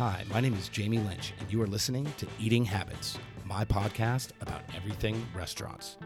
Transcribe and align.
Hi, 0.00 0.24
my 0.30 0.40
name 0.40 0.54
is 0.54 0.70
Jamie 0.70 0.96
Lynch, 0.96 1.34
and 1.38 1.52
you 1.52 1.60
are 1.60 1.66
listening 1.66 2.10
to 2.16 2.26
Eating 2.38 2.64
Habits, 2.64 3.18
my 3.44 3.66
podcast 3.66 4.30
about 4.40 4.62
everything 4.74 5.22
restaurants. 5.34 5.98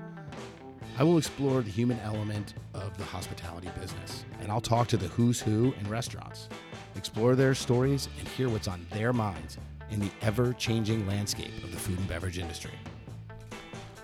I 0.98 1.04
will 1.04 1.16
explore 1.16 1.62
the 1.62 1.70
human 1.70 2.00
element 2.00 2.54
of 2.74 2.98
the 2.98 3.04
hospitality 3.04 3.70
business, 3.80 4.24
and 4.40 4.50
I'll 4.50 4.60
talk 4.60 4.88
to 4.88 4.96
the 4.96 5.06
who's 5.06 5.38
who 5.38 5.72
in 5.78 5.88
restaurants, 5.88 6.48
explore 6.96 7.36
their 7.36 7.54
stories, 7.54 8.08
and 8.18 8.26
hear 8.26 8.48
what's 8.48 8.66
on 8.66 8.84
their 8.90 9.12
minds 9.12 9.58
in 9.90 10.00
the 10.00 10.10
ever 10.22 10.54
changing 10.54 11.06
landscape 11.06 11.56
of 11.62 11.70
the 11.70 11.78
food 11.78 11.96
and 11.96 12.08
beverage 12.08 12.40
industry. 12.40 12.74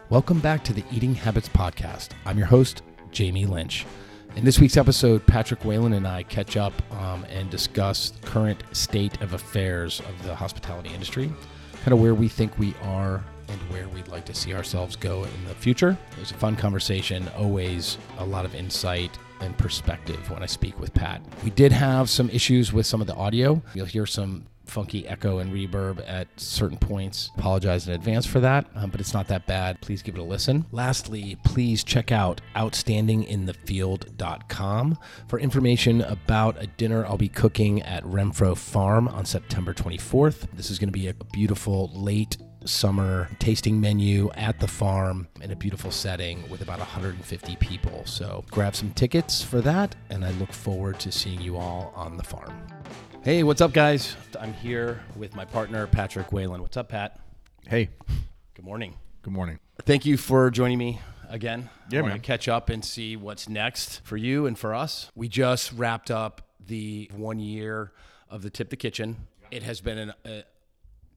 Welcome 0.08 0.38
back 0.38 0.62
to 0.66 0.72
the 0.72 0.84
Eating 0.92 1.16
Habits 1.16 1.48
Podcast. 1.48 2.10
I'm 2.24 2.38
your 2.38 2.46
host, 2.46 2.82
Jamie 3.10 3.46
Lynch. 3.46 3.86
In 4.36 4.44
this 4.44 4.60
week's 4.60 4.76
episode, 4.76 5.26
Patrick 5.26 5.64
Whalen 5.64 5.92
and 5.92 6.06
I 6.06 6.22
catch 6.22 6.56
up 6.56 6.72
um, 6.92 7.26
and 7.30 7.50
discuss 7.50 8.10
the 8.10 8.26
current 8.26 8.62
state 8.72 9.20
of 9.20 9.34
affairs 9.34 10.00
of 10.00 10.22
the 10.22 10.34
hospitality 10.34 10.90
industry, 10.94 11.30
kind 11.82 11.92
of 11.92 12.00
where 12.00 12.14
we 12.14 12.28
think 12.28 12.56
we 12.58 12.72
are 12.82 13.22
and 13.48 13.60
where 13.70 13.88
we'd 13.88 14.08
like 14.08 14.24
to 14.26 14.34
see 14.34 14.54
ourselves 14.54 14.94
go 14.96 15.24
in 15.24 15.44
the 15.46 15.54
future. 15.54 15.98
It 16.12 16.20
was 16.20 16.30
a 16.30 16.34
fun 16.34 16.56
conversation, 16.56 17.28
always 17.36 17.98
a 18.18 18.24
lot 18.24 18.44
of 18.44 18.54
insight 18.54 19.18
and 19.40 19.56
perspective 19.58 20.30
when 20.30 20.42
I 20.42 20.46
speak 20.46 20.78
with 20.78 20.94
Pat. 20.94 21.20
We 21.42 21.50
did 21.50 21.72
have 21.72 22.08
some 22.08 22.30
issues 22.30 22.72
with 22.72 22.86
some 22.86 23.00
of 23.00 23.08
the 23.08 23.14
audio. 23.16 23.60
You'll 23.74 23.86
hear 23.86 24.06
some 24.06 24.46
funky 24.70 25.06
echo 25.06 25.38
and 25.38 25.52
reverb 25.52 26.02
at 26.06 26.28
certain 26.40 26.78
points. 26.78 27.30
Apologize 27.36 27.88
in 27.88 27.94
advance 27.94 28.26
for 28.26 28.40
that, 28.40 28.66
um, 28.74 28.90
but 28.90 29.00
it's 29.00 29.12
not 29.12 29.28
that 29.28 29.46
bad. 29.46 29.80
Please 29.80 30.02
give 30.02 30.14
it 30.14 30.20
a 30.20 30.24
listen. 30.24 30.64
Lastly, 30.72 31.36
please 31.44 31.84
check 31.84 32.12
out 32.12 32.40
outstandinginthefield.com 32.56 34.98
for 35.28 35.38
information 35.38 36.00
about 36.02 36.62
a 36.62 36.66
dinner 36.66 37.04
I'll 37.04 37.16
be 37.16 37.28
cooking 37.28 37.82
at 37.82 38.04
Renfro 38.04 38.56
Farm 38.56 39.08
on 39.08 39.24
September 39.24 39.74
24th. 39.74 40.46
This 40.54 40.70
is 40.70 40.78
going 40.78 40.88
to 40.88 40.92
be 40.92 41.08
a 41.08 41.14
beautiful 41.32 41.90
late 41.94 42.36
summer 42.64 43.28
tasting 43.38 43.80
menu 43.80 44.30
at 44.34 44.60
the 44.60 44.68
farm 44.68 45.28
in 45.40 45.50
a 45.50 45.56
beautiful 45.56 45.90
setting 45.90 46.48
with 46.50 46.62
about 46.62 46.78
150 46.78 47.56
people. 47.56 48.02
So 48.04 48.44
grab 48.50 48.74
some 48.74 48.92
tickets 48.92 49.42
for 49.42 49.60
that, 49.62 49.96
and 50.10 50.24
I 50.24 50.30
look 50.32 50.52
forward 50.52 51.00
to 51.00 51.12
seeing 51.12 51.40
you 51.40 51.56
all 51.56 51.92
on 51.96 52.16
the 52.16 52.22
farm. 52.22 52.52
Hey, 53.22 53.42
what's 53.42 53.60
up, 53.60 53.72
guys? 53.72 54.16
I'm 54.38 54.54
here 54.54 55.02
with 55.16 55.34
my 55.36 55.44
partner, 55.44 55.86
Patrick 55.86 56.32
Whalen. 56.32 56.62
What's 56.62 56.76
up, 56.76 56.88
Pat? 56.88 57.20
Hey, 57.66 57.90
Good 58.54 58.64
morning. 58.64 58.94
good 59.22 59.32
morning. 59.32 59.58
Thank 59.82 60.06
you 60.06 60.16
for 60.16 60.50
joining 60.50 60.78
me 60.78 61.00
again. 61.28 61.68
Yeah, 61.90 62.00
I 62.00 62.08
man. 62.08 62.20
Catch 62.20 62.48
up 62.48 62.70
and 62.70 62.82
see 62.84 63.16
what's 63.16 63.48
next 63.48 64.00
for 64.04 64.16
you 64.16 64.46
and 64.46 64.58
for 64.58 64.74
us. 64.74 65.10
We 65.14 65.28
just 65.28 65.72
wrapped 65.72 66.10
up 66.10 66.40
the 66.66 67.10
one 67.14 67.38
year 67.38 67.92
of 68.30 68.40
the 68.42 68.48
Tip 68.50 68.70
the 68.70 68.76
Kitchen. 68.76 69.28
It 69.50 69.62
has 69.64 69.80
been 69.82 69.98
an, 69.98 70.12
a, 70.24 70.44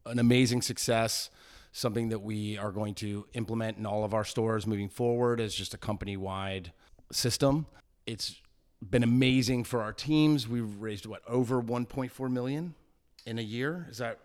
an 0.06 0.20
amazing 0.20 0.62
success, 0.62 1.30
something 1.72 2.10
that 2.10 2.20
we 2.20 2.58
are 2.58 2.72
going 2.72 2.96
to 2.96 3.26
implement 3.34 3.78
in 3.78 3.86
all 3.86 4.04
of 4.04 4.14
our 4.14 4.26
stores 4.26 4.68
moving 4.68 4.90
forward 4.90 5.40
as 5.40 5.56
just 5.56 5.74
a 5.74 5.78
company 5.78 6.18
wide 6.18 6.74
system. 7.12 7.66
It's 8.06 8.42
been 8.90 9.04
amazing 9.04 9.64
for 9.64 9.82
our 9.82 9.94
teams. 9.94 10.48
We've 10.48 10.76
raised 10.82 11.06
what 11.06 11.22
over 11.28 11.62
1.4 11.62 12.32
million 12.32 12.76
in 13.26 13.40
a 13.40 13.42
year. 13.42 13.88
Is 13.90 13.98
that 14.00 14.20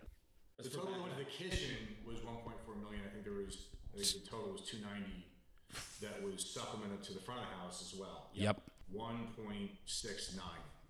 The 0.57 0.69
total 0.69 0.93
of 1.05 1.17
the 1.17 1.25
kitchen 1.25 1.75
was 2.05 2.19
1.4 2.19 2.81
million. 2.81 3.01
I 3.05 3.09
think 3.11 3.23
there 3.23 3.33
was, 3.33 3.67
I 3.93 4.01
think 4.01 4.23
the 4.23 4.29
total 4.29 4.51
was 4.51 4.61
290 4.61 5.25
that 6.01 6.23
was 6.23 6.45
supplemented 6.45 7.03
to 7.03 7.13
the 7.13 7.19
front 7.19 7.41
of 7.41 7.47
the 7.49 7.55
house 7.57 7.81
as 7.93 7.99
well. 7.99 8.29
Yep. 8.33 8.61
1.69. 8.95 10.39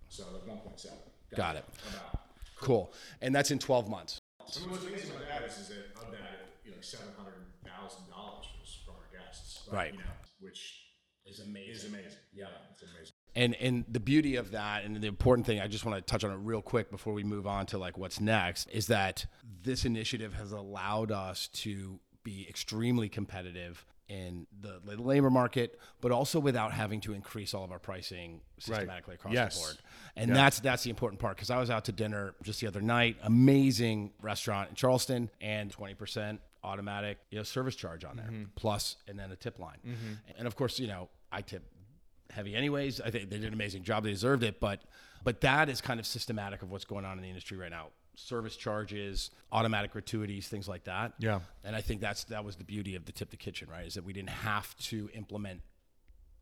So 0.09 0.23
like 0.33 0.45
1.7. 0.57 0.91
Got 1.35 1.57
it. 1.57 1.65
About. 1.93 2.21
cool? 2.59 2.93
And 3.21 3.33
that's 3.35 3.51
in 3.51 3.59
12 3.59 3.89
months. 3.89 4.19
I 4.41 4.59
mean, 4.61 4.71
what's 4.71 4.85
amazing 4.85 5.11
about 5.11 5.27
that 5.27 5.43
is, 5.43 5.57
is 5.59 5.67
that 5.69 5.93
of 6.03 6.11
that, 6.11 6.57
you 6.65 6.71
know, 6.71 6.77
seven 6.81 7.07
hundred 7.15 7.45
thousand 7.63 8.09
dollars 8.09 8.47
was 8.59 8.79
from 8.83 8.95
our 8.95 9.05
guests, 9.13 9.67
Right. 9.71 9.91
You 9.93 9.99
know, 9.99 10.05
which 10.39 10.85
Is 11.27 11.39
amazing. 11.41 11.69
is 11.71 11.85
amazing. 11.85 12.19
Yeah, 12.33 12.45
it's 12.71 12.81
amazing. 12.81 13.13
And 13.35 13.55
and 13.55 13.85
the 13.87 13.99
beauty 13.99 14.35
of 14.35 14.51
that 14.51 14.83
and 14.83 14.95
the 14.95 15.07
important 15.07 15.45
thing 15.45 15.59
I 15.59 15.67
just 15.67 15.85
want 15.85 15.97
to 15.97 16.01
touch 16.01 16.23
on 16.23 16.31
it 16.31 16.37
real 16.41 16.61
quick 16.61 16.89
before 16.89 17.13
we 17.13 17.23
move 17.23 17.45
on 17.45 17.65
to 17.67 17.77
like 17.77 17.97
what's 17.97 18.19
next 18.19 18.67
is 18.69 18.87
that 18.87 19.25
this 19.61 19.85
initiative 19.85 20.33
has 20.33 20.51
allowed 20.51 21.11
us 21.11 21.47
to 21.47 21.99
be 22.23 22.47
extremely 22.49 23.07
competitive 23.07 23.85
in 24.09 24.47
the 24.61 24.81
labor 24.99 25.29
market, 25.29 25.79
but 26.01 26.11
also 26.11 26.39
without 26.39 26.73
having 26.73 26.99
to 26.99 27.13
increase 27.13 27.53
all 27.53 27.63
of 27.63 27.71
our 27.71 27.77
pricing 27.77 28.41
systematically 28.57 29.13
across 29.13 29.33
Yes. 29.33 29.55
the 29.55 29.61
board. 29.61 29.77
And 30.15 30.35
that's 30.35 30.59
that's 30.59 30.83
the 30.83 30.89
important 30.89 31.21
part 31.21 31.37
because 31.37 31.51
I 31.51 31.59
was 31.59 31.69
out 31.69 31.85
to 31.85 31.91
dinner 31.91 32.33
just 32.41 32.59
the 32.59 32.67
other 32.67 32.81
night, 32.81 33.17
amazing 33.23 34.11
restaurant 34.21 34.69
in 34.69 34.75
Charleston, 34.75 35.29
and 35.39 35.71
twenty 35.71 35.93
percent 35.93 36.41
automatic 36.63 37.19
you 37.29 37.37
know 37.37 37.43
service 37.43 37.75
charge 37.75 38.03
on 38.03 38.17
there 38.17 38.25
mm-hmm. 38.25 38.43
plus 38.55 38.97
and 39.07 39.17
then 39.17 39.31
a 39.31 39.35
tip 39.35 39.59
line. 39.59 39.77
Mm-hmm. 39.85 40.13
And 40.37 40.47
of 40.47 40.55
course, 40.55 40.79
you 40.79 40.87
know 40.87 41.09
I 41.31 41.41
tip 41.41 41.63
heavy 42.29 42.55
anyways. 42.55 43.01
I 43.01 43.09
think 43.09 43.29
they 43.29 43.37
did 43.37 43.47
an 43.47 43.53
amazing 43.53 43.83
job. 43.83 44.03
They 44.03 44.11
deserved 44.11 44.43
it, 44.43 44.59
but 44.59 44.81
but 45.23 45.41
that 45.41 45.69
is 45.69 45.81
kind 45.81 45.99
of 45.99 46.05
systematic 46.05 46.61
of 46.61 46.71
what's 46.71 46.85
going 46.85 47.05
on 47.05 47.17
in 47.17 47.23
the 47.23 47.29
industry 47.29 47.57
right 47.57 47.71
now. 47.71 47.87
Service 48.15 48.55
charges, 48.55 49.31
automatic 49.51 49.91
gratuities, 49.91 50.47
things 50.47 50.67
like 50.67 50.83
that. 50.85 51.13
Yeah. 51.19 51.39
And 51.63 51.75
I 51.75 51.81
think 51.81 52.01
that's 52.01 52.25
that 52.25 52.43
was 52.43 52.55
the 52.55 52.63
beauty 52.63 52.95
of 52.95 53.05
the 53.05 53.11
tip 53.11 53.29
the 53.29 53.37
kitchen, 53.37 53.69
right? 53.69 53.85
Is 53.85 53.93
that 53.95 54.03
we 54.03 54.13
didn't 54.13 54.29
have 54.29 54.77
to 54.79 55.09
implement 55.13 55.61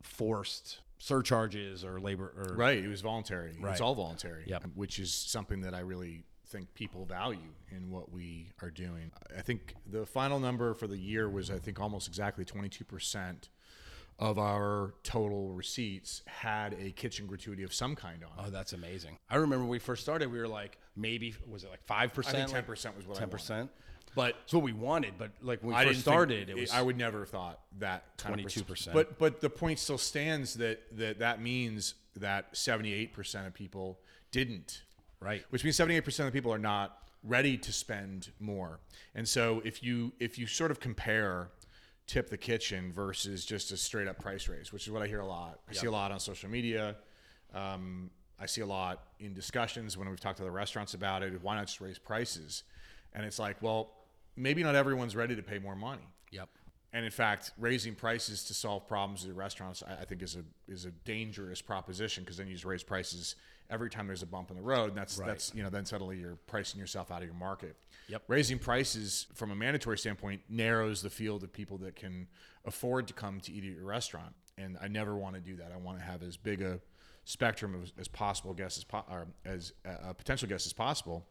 forced 0.02 0.80
surcharges 1.00 1.84
or 1.86 2.00
labor 2.00 2.34
or 2.36 2.56
Right. 2.56 2.84
It 2.84 2.88
was 2.88 3.02
voluntary. 3.02 3.56
Right. 3.60 3.72
It's 3.72 3.82
all 3.82 3.96
voluntary. 3.96 4.46
Yep. 4.48 4.66
Which 4.76 5.00
is 5.00 5.14
something 5.14 5.62
that 5.62 5.74
I 5.74 5.80
really 5.80 6.24
think 6.48 6.74
people 6.74 7.06
value 7.06 7.54
in 7.70 7.92
what 7.92 8.12
we 8.12 8.52
are 8.62 8.72
doing. 8.72 9.12
I 9.38 9.42
think 9.42 9.76
the 9.86 10.06
final 10.06 10.40
number 10.40 10.74
for 10.74 10.88
the 10.88 10.98
year 10.98 11.30
was, 11.30 11.52
I 11.52 11.60
think, 11.60 11.80
almost 11.80 12.08
exactly 12.08 12.46
22% 12.46 13.50
of 14.20 14.40
our 14.40 14.96
total 15.04 15.50
receipts 15.50 16.24
had 16.26 16.76
a 16.80 16.92
kitchen 16.92 17.28
gratuity 17.28 17.64
of 17.64 17.74
some 17.74 17.96
kind 17.96 18.24
on 18.24 18.46
it. 18.46 18.48
Oh, 18.48 18.50
that's 18.50 18.74
amazing. 18.74 19.18
I 19.30 19.36
remember 19.36 19.64
when 19.64 19.70
we 19.70 19.80
first 19.80 20.02
started, 20.02 20.32
we 20.32 20.40
were 20.40 20.48
like 20.48 20.78
maybe 20.96 21.36
was 21.48 21.64
it 21.64 21.70
like 21.70 21.84
five 21.84 22.12
I 22.12 22.14
percent? 22.14 22.52
think 22.52 22.66
10% 22.66 22.96
was 22.96 23.08
what 23.08 23.22
I 23.22 23.26
10%. 23.26 23.70
But 24.16 24.36
it's 24.44 24.54
what 24.54 24.64
we 24.64 24.74
wanted. 24.74 25.14
But 25.20 25.32
like 25.44 25.62
when 25.62 25.76
we 25.76 25.76
I 25.76 25.86
first 25.86 26.02
started, 26.02 26.50
it 26.50 26.56
was 26.56 26.72
I 26.72 26.82
would 26.82 26.98
never 26.98 27.20
have 27.20 27.30
thought 27.30 27.60
that 27.80 28.18
22%. 28.18 28.94
But 28.94 29.20
but 29.20 29.42
the 29.42 29.50
point 29.50 29.78
still 29.78 30.00
stands 30.00 30.56
that 30.56 30.82
that 30.98 31.20
that 31.20 31.42
means 31.42 31.94
that 32.16 32.54
78% 32.54 33.46
of 33.46 33.54
people 33.54 34.00
didn't 34.32 34.82
right. 35.20 35.44
which 35.50 35.64
means 35.64 35.78
78% 35.78 36.20
of 36.20 36.26
the 36.26 36.32
people 36.32 36.52
are 36.52 36.60
not 36.60 36.98
ready 37.24 37.58
to 37.58 37.72
spend 37.72 38.30
more. 38.40 38.80
And 39.16 39.28
so 39.28 39.62
if 39.66 39.84
you 39.84 40.14
if 40.20 40.38
you 40.38 40.48
sort 40.48 40.72
of 40.72 40.80
compare 40.80 41.50
tip 42.08 42.30
the 42.30 42.38
kitchen 42.38 42.92
versus 42.94 43.46
just 43.46 43.72
a 43.72 43.78
straight 43.78 44.08
up 44.08 44.18
price 44.18 44.48
raise, 44.48 44.72
which 44.72 44.88
is 44.88 44.92
what 44.92 45.02
I 45.02 45.08
hear 45.08 45.20
a 45.20 45.28
lot. 45.28 45.60
I 45.70 45.74
see 45.74 45.88
a 45.88 45.92
lot 45.92 46.12
on 46.12 46.20
social 46.20 46.50
media. 46.50 46.96
Um, 47.54 48.10
I 48.40 48.46
see 48.46 48.62
a 48.62 48.66
lot 48.66 49.04
in 49.20 49.34
discussions 49.34 49.98
when 49.98 50.10
we've 50.10 50.20
talked 50.20 50.38
to 50.38 50.44
the 50.44 50.52
restaurants 50.52 50.94
about 50.94 51.24
it. 51.24 51.42
Why 51.42 51.56
not 51.56 51.68
just 51.68 51.82
raise 51.82 52.00
prices? 52.00 52.64
And 53.14 53.26
it's 53.26 53.40
like, 53.40 53.62
well, 53.62 53.92
maybe 54.36 54.64
not 54.64 54.76
everyone's 54.76 55.16
ready 55.16 55.36
to 55.36 55.44
pay 55.44 55.60
more 55.60 55.76
money. 55.76 56.08
Yep. 56.32 56.50
And 56.94 57.04
in 57.04 57.12
fact, 57.12 57.52
raising 57.58 57.96
prices 57.96 58.46
to 58.46 58.54
solve 58.54 58.88
problems 58.88 59.26
at 59.26 59.36
restaurants, 59.36 59.84
I, 59.86 60.02
I 60.02 60.06
think, 60.06 60.22
is 60.22 60.36
a 60.36 60.44
is 60.72 60.86
a 60.86 60.92
dangerous 60.92 61.62
proposition 61.62 62.24
because 62.24 62.38
then 62.38 62.48
you 62.48 62.54
just 62.54 62.66
raise 62.66 62.84
prices 62.84 63.36
every 63.70 63.90
time 63.90 64.08
there's 64.08 64.24
a 64.24 64.28
bump 64.28 64.50
in 64.50 64.56
the 64.56 64.64
road, 64.64 64.90
and 64.90 64.98
that's 64.98 65.18
that's 65.18 65.54
you 65.54 65.64
know 65.64 65.70
then 65.70 65.86
suddenly 65.86 66.18
you're 66.18 66.38
pricing 66.48 66.80
yourself 66.80 67.12
out 67.12 67.22
of 67.22 67.26
your 67.26 67.36
market. 67.36 67.76
Yep. 68.08 68.24
Raising 68.28 68.60
prices 68.60 69.28
from 69.34 69.52
a 69.52 69.56
mandatory 69.56 69.98
standpoint 69.98 70.42
narrows 70.50 71.02
the 71.02 71.10
field 71.10 71.44
of 71.44 71.52
people 71.52 71.78
that 71.80 71.96
can 71.96 72.28
afford 72.66 73.08
to 73.08 73.14
come 73.14 73.40
to 73.42 73.52
eat 73.52 73.64
at 73.66 73.76
your 73.76 73.86
restaurant, 73.86 74.34
and 74.58 74.78
I 74.82 74.88
never 74.88 75.16
want 75.16 75.36
to 75.36 75.42
do 75.42 75.58
that. 75.58 75.72
I 75.74 75.78
want 75.78 76.00
to 76.00 76.06
have 76.06 76.24
as 76.24 76.38
big 76.38 76.62
a 76.62 76.80
spectrum 77.26 77.76
of, 77.76 77.92
as 78.00 78.08
possible 78.08 78.54
guests 78.54 78.78
as 78.78 78.84
po- 78.86 79.06
or 79.10 79.28
as 79.46 79.74
uh, 79.86 80.14
potential 80.14 80.48
guests 80.48 80.68
as 80.68 80.74
possible. 80.74 81.26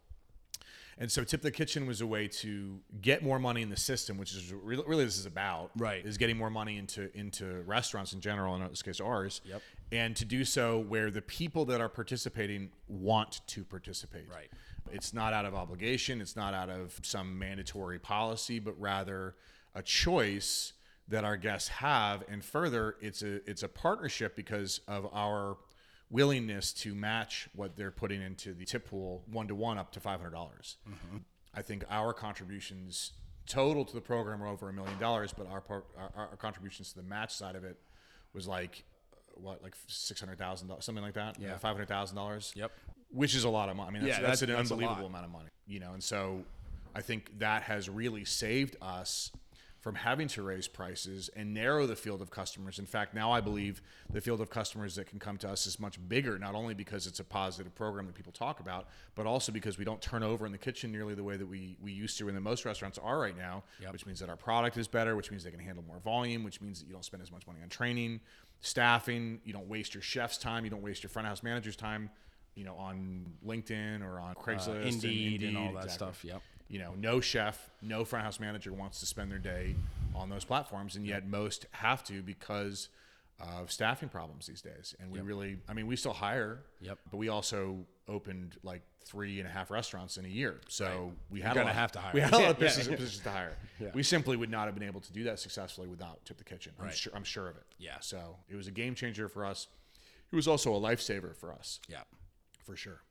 And 0.98 1.12
so, 1.12 1.24
Tip 1.24 1.42
the 1.42 1.50
Kitchen 1.50 1.86
was 1.86 2.00
a 2.00 2.06
way 2.06 2.26
to 2.28 2.78
get 3.02 3.22
more 3.22 3.38
money 3.38 3.60
in 3.60 3.68
the 3.68 3.76
system, 3.76 4.16
which 4.16 4.34
is 4.34 4.50
really, 4.52 4.82
really 4.86 5.04
this 5.04 5.18
is 5.18 5.26
about. 5.26 5.70
Right. 5.76 6.04
Is 6.04 6.16
getting 6.16 6.38
more 6.38 6.48
money 6.48 6.78
into 6.78 7.14
into 7.16 7.62
restaurants 7.66 8.14
in 8.14 8.20
general, 8.20 8.54
and 8.54 8.64
in 8.64 8.70
this 8.70 8.82
case 8.82 9.00
ours. 9.00 9.42
Yep. 9.44 9.62
And 9.92 10.16
to 10.16 10.24
do 10.24 10.44
so 10.44 10.78
where 10.78 11.10
the 11.10 11.22
people 11.22 11.66
that 11.66 11.80
are 11.80 11.88
participating 11.90 12.70
want 12.88 13.40
to 13.48 13.62
participate. 13.62 14.26
Right. 14.32 14.50
It's 14.90 15.12
not 15.12 15.32
out 15.32 15.44
of 15.44 15.54
obligation. 15.54 16.20
It's 16.20 16.36
not 16.36 16.54
out 16.54 16.70
of 16.70 16.98
some 17.02 17.38
mandatory 17.38 17.98
policy, 17.98 18.58
but 18.58 18.78
rather 18.80 19.34
a 19.74 19.82
choice 19.82 20.72
that 21.08 21.24
our 21.24 21.36
guests 21.36 21.68
have. 21.68 22.24
And 22.28 22.44
further, 22.44 22.96
it's 23.00 23.22
a 23.22 23.48
it's 23.48 23.62
a 23.62 23.68
partnership 23.68 24.34
because 24.34 24.80
of 24.88 25.06
our 25.12 25.58
willingness 26.10 26.72
to 26.72 26.94
match 26.94 27.48
what 27.54 27.76
they're 27.76 27.90
putting 27.90 28.22
into 28.22 28.54
the 28.54 28.64
tip 28.64 28.88
pool 28.88 29.22
one 29.30 29.48
to 29.48 29.54
one 29.54 29.78
up 29.78 29.92
to 29.92 30.00
five 30.00 30.20
hundred 30.20 30.32
dollars. 30.32 30.76
Mm-hmm. 30.88 31.18
I 31.54 31.62
think 31.62 31.84
our 31.90 32.12
contributions 32.12 33.12
total 33.46 33.84
to 33.84 33.94
the 33.94 34.00
program 34.00 34.42
are 34.42 34.48
over 34.48 34.68
a 34.68 34.72
million 34.72 34.98
dollars, 34.98 35.32
but 35.36 35.46
our, 35.48 35.62
our 35.68 36.10
our 36.16 36.36
contributions 36.36 36.90
to 36.90 36.96
the 36.96 37.02
match 37.08 37.34
side 37.34 37.56
of 37.56 37.64
it 37.64 37.76
was 38.34 38.46
like 38.46 38.84
what 39.34 39.62
like 39.62 39.74
six 39.86 40.20
hundred 40.20 40.38
thousand 40.38 40.68
dollars, 40.68 40.84
something 40.84 41.04
like 41.04 41.14
that. 41.14 41.38
Yeah. 41.40 41.56
five 41.58 41.74
hundred 41.74 41.88
thousand 41.88 42.16
dollars. 42.16 42.52
Yep. 42.56 42.70
which 43.10 43.34
is 43.34 43.44
a 43.44 43.48
lot 43.48 43.68
of 43.68 43.76
money. 43.76 43.88
I 43.88 43.92
mean, 43.92 44.02
that's, 44.04 44.18
Yeah, 44.18 44.26
that's, 44.26 44.40
that- 44.40 44.50
an 44.50 44.56
that's 44.56 44.70
unbelievable 44.70 45.06
amount 45.06 45.24
of 45.24 45.30
money, 45.30 45.48
you 45.66 45.80
know. 45.80 45.92
And 45.92 46.02
so, 46.02 46.42
I 46.94 47.02
think 47.02 47.38
that 47.38 47.62
has 47.64 47.88
really 47.88 48.24
saved 48.24 48.76
us 48.82 49.30
from 49.86 49.94
having 49.94 50.26
to 50.26 50.42
raise 50.42 50.66
prices 50.66 51.30
and 51.36 51.54
narrow 51.54 51.86
the 51.86 51.94
field 51.94 52.20
of 52.20 52.28
customers. 52.28 52.80
In 52.80 52.86
fact, 52.86 53.14
now 53.14 53.30
I 53.30 53.40
believe 53.40 53.80
the 54.12 54.20
field 54.20 54.40
of 54.40 54.50
customers 54.50 54.96
that 54.96 55.06
can 55.06 55.20
come 55.20 55.36
to 55.38 55.48
us 55.48 55.64
is 55.64 55.78
much 55.78 55.96
bigger, 56.08 56.40
not 56.40 56.56
only 56.56 56.74
because 56.74 57.06
it's 57.06 57.20
a 57.20 57.24
positive 57.24 57.72
program 57.72 58.04
that 58.06 58.16
people 58.16 58.32
talk 58.32 58.58
about, 58.58 58.88
but 59.14 59.26
also 59.26 59.52
because 59.52 59.78
we 59.78 59.84
don't 59.84 60.02
turn 60.02 60.24
over 60.24 60.44
in 60.44 60.50
the 60.50 60.58
kitchen 60.58 60.90
nearly 60.90 61.14
the 61.14 61.22
way 61.22 61.36
that 61.36 61.46
we, 61.46 61.76
we 61.80 61.92
used 61.92 62.18
to 62.18 62.26
and 62.26 62.36
that 62.36 62.40
most 62.40 62.64
restaurants 62.64 62.98
are 62.98 63.20
right 63.20 63.38
now, 63.38 63.62
Yep. 63.80 63.92
which 63.92 64.06
means 64.06 64.18
that 64.18 64.28
our 64.28 64.34
product 64.34 64.76
is 64.76 64.88
better, 64.88 65.14
which 65.14 65.30
means 65.30 65.44
they 65.44 65.52
can 65.52 65.60
handle 65.60 65.84
more 65.86 66.00
volume, 66.00 66.42
which 66.42 66.60
means 66.60 66.80
that 66.80 66.86
you 66.88 66.92
don't 66.92 67.04
spend 67.04 67.22
as 67.22 67.30
much 67.30 67.46
money 67.46 67.60
on 67.62 67.68
training, 67.68 68.18
staffing, 68.60 69.40
you 69.44 69.52
don't 69.52 69.68
waste 69.68 69.94
your 69.94 70.02
chef's 70.02 70.36
time, 70.36 70.64
you 70.64 70.70
don't 70.70 70.82
waste 70.82 71.04
your 71.04 71.10
front 71.10 71.28
house 71.28 71.44
manager's 71.44 71.76
time, 71.76 72.10
you 72.56 72.64
know, 72.64 72.74
on 72.74 73.24
LinkedIn 73.46 74.02
or 74.02 74.18
on 74.18 74.34
Craigslist, 74.34 74.66
and 74.68 74.84
Uh, 74.84 74.88
Indeed, 74.88 75.42
and 75.44 75.56
all 75.56 75.72
that 75.74 75.84
exactly. 75.84 75.92
stuff. 75.92 76.24
Yep. 76.24 76.42
You 76.68 76.80
know, 76.80 76.94
no 76.96 77.20
chef, 77.20 77.70
no 77.80 78.04
front 78.04 78.24
house 78.24 78.40
manager 78.40 78.72
wants 78.72 79.00
to 79.00 79.06
spend 79.06 79.30
their 79.30 79.38
day 79.38 79.76
on 80.14 80.28
those 80.30 80.44
platforms, 80.44 80.96
and 80.96 81.06
yet 81.06 81.26
most 81.26 81.66
have 81.72 82.02
to 82.04 82.22
because 82.22 82.88
of 83.38 83.70
staffing 83.70 84.08
problems 84.08 84.46
these 84.46 84.62
days. 84.62 84.94
And 84.98 85.10
we 85.12 85.20
really, 85.20 85.58
I 85.68 85.74
mean, 85.74 85.86
we 85.86 85.94
still 85.96 86.14
hire, 86.14 86.60
Yep. 86.80 86.98
but 87.10 87.16
we 87.18 87.28
also 87.28 87.84
opened 88.08 88.56
like 88.62 88.80
three 89.04 89.38
and 89.38 89.48
a 89.48 89.50
half 89.52 89.70
restaurants 89.70 90.16
in 90.16 90.24
a 90.24 90.28
year, 90.28 90.60
so 90.68 91.12
we 91.30 91.40
had 91.40 91.52
a 91.52 91.54
gonna 91.56 91.66
lot, 91.66 91.74
have 91.76 91.92
to 91.92 92.00
hire. 92.00 92.12
We 92.14 92.20
had 92.20 92.32
a 92.32 92.38
lot 92.38 92.50
of 92.50 92.56
Yeah, 92.58 92.64
yeah. 92.64 92.68
positions, 92.70 92.96
positions 92.96 93.22
to 93.22 93.30
hire. 93.30 93.56
We 93.94 94.02
simply 94.02 94.36
would 94.36 94.50
not 94.50 94.64
have 94.66 94.74
been 94.74 94.88
able 94.88 95.02
to 95.02 95.12
do 95.12 95.22
that 95.24 95.38
successfully 95.38 95.86
without 95.86 96.24
Tip 96.24 96.38
the 96.38 96.44
Kitchen. 96.44 96.72
I'm 96.80 96.86
Right. 96.86 96.96
sure. 96.96 97.12
I'm 97.14 97.22
sure 97.24 97.46
of 97.48 97.56
it. 97.56 97.62
Yeah. 97.78 97.98
So 98.00 98.36
it 98.48 98.56
was 98.56 98.66
a 98.66 98.70
game 98.72 98.94
changer 98.96 99.28
for 99.28 99.44
us. 99.44 99.68
It 100.32 100.34
was 100.34 100.48
also 100.48 100.74
a 100.74 100.80
lifesaver 100.80 101.36
for 101.36 101.52
us, 101.52 101.78
Yeah. 101.88 102.02
for 102.64 102.74
sure. 102.74 103.02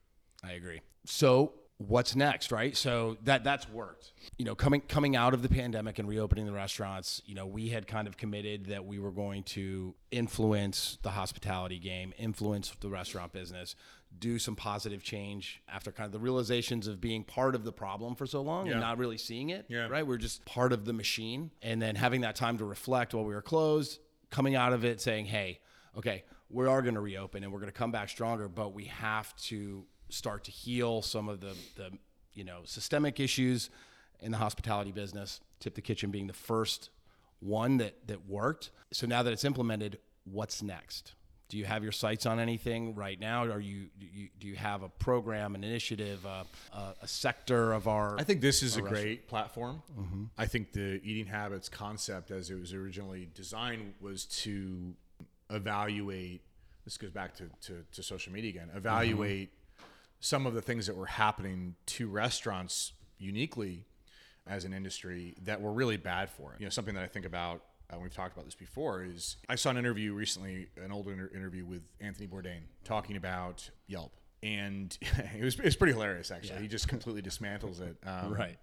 I 0.44 0.52
agree. 0.52 0.82
So 1.06 1.54
what's 1.78 2.16
next, 2.16 2.50
right? 2.52 2.76
So 2.76 3.18
that 3.24 3.44
that's 3.44 3.68
worked. 3.68 4.12
You 4.38 4.44
know, 4.44 4.54
coming 4.54 4.80
coming 4.80 5.14
out 5.16 5.34
of 5.34 5.42
the 5.42 5.48
pandemic 5.48 5.98
and 5.98 6.08
reopening 6.08 6.46
the 6.46 6.52
restaurants, 6.52 7.20
you 7.26 7.34
know, 7.34 7.46
we 7.46 7.68
had 7.68 7.86
kind 7.86 8.08
of 8.08 8.16
committed 8.16 8.66
that 8.66 8.84
we 8.86 8.98
were 8.98 9.10
going 9.10 9.42
to 9.44 9.94
influence 10.10 10.98
the 11.02 11.10
hospitality 11.10 11.78
game, 11.78 12.12
influence 12.18 12.72
the 12.80 12.88
restaurant 12.88 13.32
business, 13.32 13.76
do 14.18 14.38
some 14.38 14.56
positive 14.56 15.02
change 15.02 15.62
after 15.68 15.92
kind 15.92 16.06
of 16.06 16.12
the 16.12 16.18
realizations 16.18 16.86
of 16.86 17.00
being 17.00 17.22
part 17.22 17.54
of 17.54 17.64
the 17.64 17.72
problem 17.72 18.14
for 18.14 18.26
so 18.26 18.40
long 18.40 18.66
Yeah. 18.66 18.72
and 18.72 18.80
not 18.80 18.96
really 18.98 19.18
seeing 19.18 19.50
it, 19.50 19.66
Yeah. 19.68 19.86
right? 19.88 20.06
We're 20.06 20.16
just 20.16 20.44
part 20.46 20.72
of 20.72 20.86
the 20.86 20.92
machine 20.94 21.50
and 21.62 21.82
then 21.82 21.96
having 21.96 22.22
that 22.22 22.36
time 22.36 22.56
to 22.58 22.64
reflect 22.64 23.12
while 23.12 23.24
we 23.24 23.34
were 23.34 23.42
closed, 23.42 23.98
coming 24.30 24.54
out 24.54 24.72
of 24.72 24.84
it 24.84 25.00
saying, 25.00 25.26
"Hey, 25.26 25.60
okay, 25.96 26.24
we 26.48 26.66
are 26.66 26.80
going 26.80 26.94
to 26.94 27.00
reopen 27.00 27.44
and 27.44 27.52
we're 27.52 27.58
going 27.60 27.70
to 27.72 27.76
come 27.78 27.90
back 27.90 28.08
stronger, 28.08 28.48
but 28.48 28.72
we 28.72 28.84
have 28.86 29.36
to 29.36 29.84
start 30.08 30.44
to 30.44 30.50
heal 30.50 31.02
some 31.02 31.28
of 31.28 31.40
the 31.40 31.54
the 31.76 31.90
you 32.34 32.44
know 32.44 32.60
systemic 32.64 33.20
issues 33.20 33.70
in 34.20 34.32
the 34.32 34.38
hospitality 34.38 34.92
business. 34.92 35.40
Tip 35.60 35.74
the 35.74 35.82
kitchen 35.82 36.10
being 36.10 36.26
the 36.26 36.32
first 36.32 36.90
one 37.40 37.78
that 37.78 38.06
that 38.06 38.28
worked. 38.28 38.70
So 38.92 39.06
now 39.06 39.22
that 39.22 39.32
it's 39.32 39.44
implemented, 39.44 39.98
what's 40.24 40.62
next? 40.62 41.14
Do 41.48 41.56
you 41.58 41.64
have 41.64 41.84
your 41.84 41.92
sights 41.92 42.26
on 42.26 42.40
anything 42.40 42.96
right 42.96 43.20
now? 43.20 43.44
Are 43.44 43.60
you 43.60 43.86
do 44.00 44.06
you, 44.12 44.28
do 44.40 44.48
you 44.48 44.56
have 44.56 44.82
a 44.82 44.88
program, 44.88 45.54
an 45.54 45.62
initiative, 45.62 46.26
uh, 46.26 46.42
a, 46.72 46.94
a 47.02 47.08
sector 47.08 47.72
of 47.72 47.86
our? 47.86 48.18
I 48.18 48.24
think 48.24 48.40
this 48.40 48.64
is 48.64 48.76
a 48.76 48.82
great 48.82 49.28
platform. 49.28 49.82
I 50.36 50.46
think 50.46 50.72
the 50.72 51.00
eating 51.04 51.26
habits 51.26 51.68
concept, 51.68 52.32
as 52.32 52.50
it 52.50 52.58
was 52.58 52.72
originally 52.74 53.28
designed, 53.32 53.94
was 54.00 54.24
to 54.42 54.94
evaluate. 55.50 56.42
This 56.84 56.98
goes 56.98 57.10
back 57.10 57.34
to, 57.36 57.44
to, 57.66 57.84
to 57.92 58.02
social 58.02 58.32
media 58.32 58.50
again. 58.50 58.70
Evaluate 58.74 59.50
some 60.26 60.44
of 60.46 60.54
the 60.54 60.60
things 60.62 60.86
that 60.88 60.96
were 60.96 61.06
happening 61.06 61.76
to 61.86 62.08
restaurants 62.08 62.92
uniquely 63.18 63.86
as 64.46 64.64
an 64.64 64.72
industry 64.72 65.36
that 65.42 65.60
were 65.60 65.72
really 65.72 65.96
bad 65.96 66.28
for 66.30 66.52
it. 66.52 66.60
You 66.60 66.66
know, 66.66 66.70
something 66.70 66.94
that 66.94 67.04
I 67.04 67.06
think 67.06 67.26
about. 67.26 67.62
Uh, 67.88 67.98
we've 68.00 68.12
talked 68.12 68.32
about 68.32 68.44
this 68.44 68.54
before. 68.56 69.04
Is 69.04 69.36
I 69.48 69.54
saw 69.54 69.70
an 69.70 69.76
interview 69.76 70.12
recently, 70.12 70.66
an 70.82 70.90
old 70.90 71.06
inter- 71.06 71.30
interview 71.32 71.64
with 71.64 71.82
Anthony 72.00 72.26
Bourdain, 72.26 72.62
talking 72.82 73.16
about 73.16 73.70
Yelp, 73.86 74.12
and 74.42 74.96
it 75.38 75.42
was 75.44 75.58
it's 75.60 75.76
pretty 75.76 75.92
hilarious 75.92 76.32
actually. 76.32 76.62
He 76.62 76.66
just 76.68 76.88
completely 76.88 77.22
dismantles 77.22 77.80
it. 77.80 77.96
Um, 78.06 78.34
Right. 78.34 78.58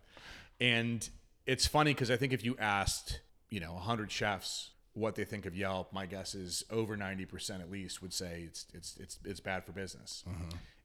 and 0.59 1.07
it's 1.45 1.65
funny 1.65 1.93
because 1.93 2.11
I 2.11 2.17
think 2.17 2.33
if 2.33 2.43
you 2.43 2.57
asked, 2.59 3.21
you 3.49 3.59
know, 3.61 3.73
100 3.73 4.11
chefs 4.11 4.71
what 4.93 5.15
they 5.15 5.23
think 5.25 5.45
of 5.45 5.55
Yelp, 5.55 5.91
my 5.93 6.05
guess 6.05 6.35
is 6.35 6.63
over 6.69 6.95
90% 6.97 7.61
at 7.61 7.71
least 7.71 8.01
would 8.01 8.13
say 8.13 8.43
it's 8.47 8.65
it's 8.73 8.97
it's 8.97 9.19
it's 9.23 9.39
bad 9.39 9.63
for 9.65 9.71
business. 9.71 10.23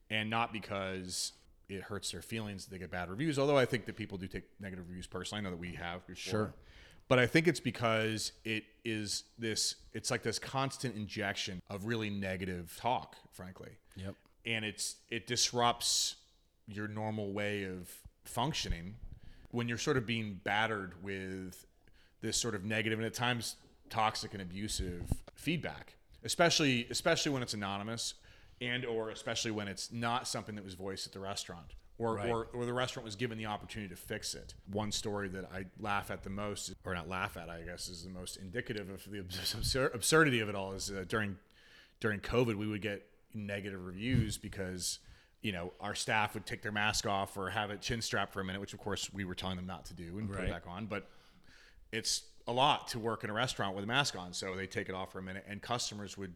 And 0.09 0.29
not 0.29 0.51
because 0.53 1.33
it 1.67 1.81
hurts 1.83 2.11
their 2.11 2.21
feelings 2.21 2.65
that 2.65 2.71
they 2.71 2.79
get 2.79 2.89
bad 2.91 3.09
reviews, 3.09 3.37
although 3.37 3.57
I 3.57 3.65
think 3.65 3.85
that 3.85 3.95
people 3.95 4.17
do 4.17 4.27
take 4.27 4.43
negative 4.59 4.85
reviews 4.87 5.05
personally. 5.07 5.41
I 5.41 5.43
know 5.43 5.51
that 5.51 5.59
we 5.59 5.73
have 5.73 6.05
before. 6.07 6.31
Sure. 6.31 6.53
But 7.07 7.19
I 7.19 7.27
think 7.27 7.47
it's 7.47 7.59
because 7.59 8.31
it 8.43 8.63
is 8.85 9.23
this 9.37 9.75
it's 9.93 10.09
like 10.11 10.23
this 10.23 10.39
constant 10.39 10.95
injection 10.95 11.61
of 11.69 11.85
really 11.85 12.09
negative 12.09 12.75
talk, 12.79 13.15
frankly 13.31 13.69
Yep. 13.95 14.15
and 14.45 14.63
it's 14.65 14.95
it 15.09 15.25
disrupts 15.27 16.15
your 16.67 16.87
normal 16.87 17.33
way 17.33 17.63
of 17.65 17.91
functioning 18.23 18.95
when 19.51 19.67
you're 19.67 19.77
sort 19.79 19.97
of 19.97 20.05
being 20.05 20.39
battered 20.43 20.93
with 21.03 21.65
this 22.21 22.37
sort 22.37 22.53
of 22.55 22.63
negative 22.63 22.99
and 22.99 23.05
at 23.05 23.13
times 23.15 23.55
toxic 23.89 24.33
and 24.33 24.41
abusive 24.41 25.01
feedback 25.33 25.95
especially 26.23 26.85
especially 26.91 27.31
when 27.31 27.41
it's 27.41 27.55
anonymous 27.55 28.13
and 28.61 28.85
or 28.85 29.09
especially 29.09 29.51
when 29.51 29.67
it's 29.67 29.91
not 29.91 30.27
something 30.27 30.55
that 30.55 30.63
was 30.63 30.73
voiced 30.73 31.07
at 31.07 31.13
the 31.13 31.19
restaurant 31.19 31.75
or, 31.97 32.15
Right. 32.15 32.29
or, 32.29 32.45
or 32.53 32.65
the 32.65 32.73
restaurant 32.73 33.03
was 33.05 33.15
given 33.15 33.37
the 33.37 33.45
opportunity 33.45 33.93
to 33.93 33.99
fix 33.99 34.33
it. 34.33 34.53
One 34.71 34.91
story 34.91 35.27
that 35.29 35.49
I 35.53 35.65
laugh 35.79 36.11
at 36.11 36.23
the 36.23 36.29
most, 36.29 36.73
or 36.85 36.93
not 36.93 37.09
laugh 37.09 37.35
at, 37.37 37.49
I 37.49 37.61
guess, 37.61 37.89
is 37.89 38.03
the 38.03 38.09
most 38.09 38.37
indicative 38.37 38.89
of 38.89 39.03
the 39.09 39.17
absur- 39.19 39.93
absurdity 39.93 40.39
of 40.39 40.47
it 40.49 40.55
all. 40.55 40.73
Is 40.73 40.89
uh, 40.91 41.03
during 41.07 41.37
during 41.99 42.19
COVID, 42.21 42.55
we 42.55 42.67
would 42.67 42.81
get 42.81 43.05
negative 43.33 43.85
reviews 43.85 44.37
because 44.37 44.99
you 45.41 45.51
know 45.51 45.71
our 45.81 45.93
staff 45.95 46.33
would 46.33 46.45
take 46.45 46.61
their 46.61 46.71
mask 46.71 47.05
off 47.05 47.37
or 47.37 47.49
have 47.49 47.69
it 47.69 47.81
chin 47.81 48.01
strapped 48.01 48.33
for 48.33 48.39
a 48.41 48.45
minute, 48.45 48.61
which 48.61 48.73
of 48.73 48.79
course 48.79 49.11
we 49.13 49.25
were 49.25 49.35
telling 49.35 49.57
them 49.57 49.67
not 49.67 49.85
to 49.85 49.93
do 49.93 50.17
and 50.17 50.29
put 50.31 50.39
it 50.43 50.49
back 50.51 50.63
on. 50.67 50.85
But 50.85 51.07
it's 51.91 52.23
a 52.47 52.51
lot 52.53 52.87
to 52.89 52.99
work 52.99 53.23
in 53.23 53.29
a 53.29 53.33
restaurant 53.33 53.75
with 53.75 53.83
a 53.83 53.87
mask 53.87 54.17
on, 54.17 54.31
so 54.33 54.55
they 54.55 54.67
take 54.67 54.89
it 54.89 54.95
off 54.95 55.11
for 55.11 55.19
a 55.19 55.21
minute, 55.23 55.45
and 55.47 55.61
customers 55.61 56.17
would 56.17 56.33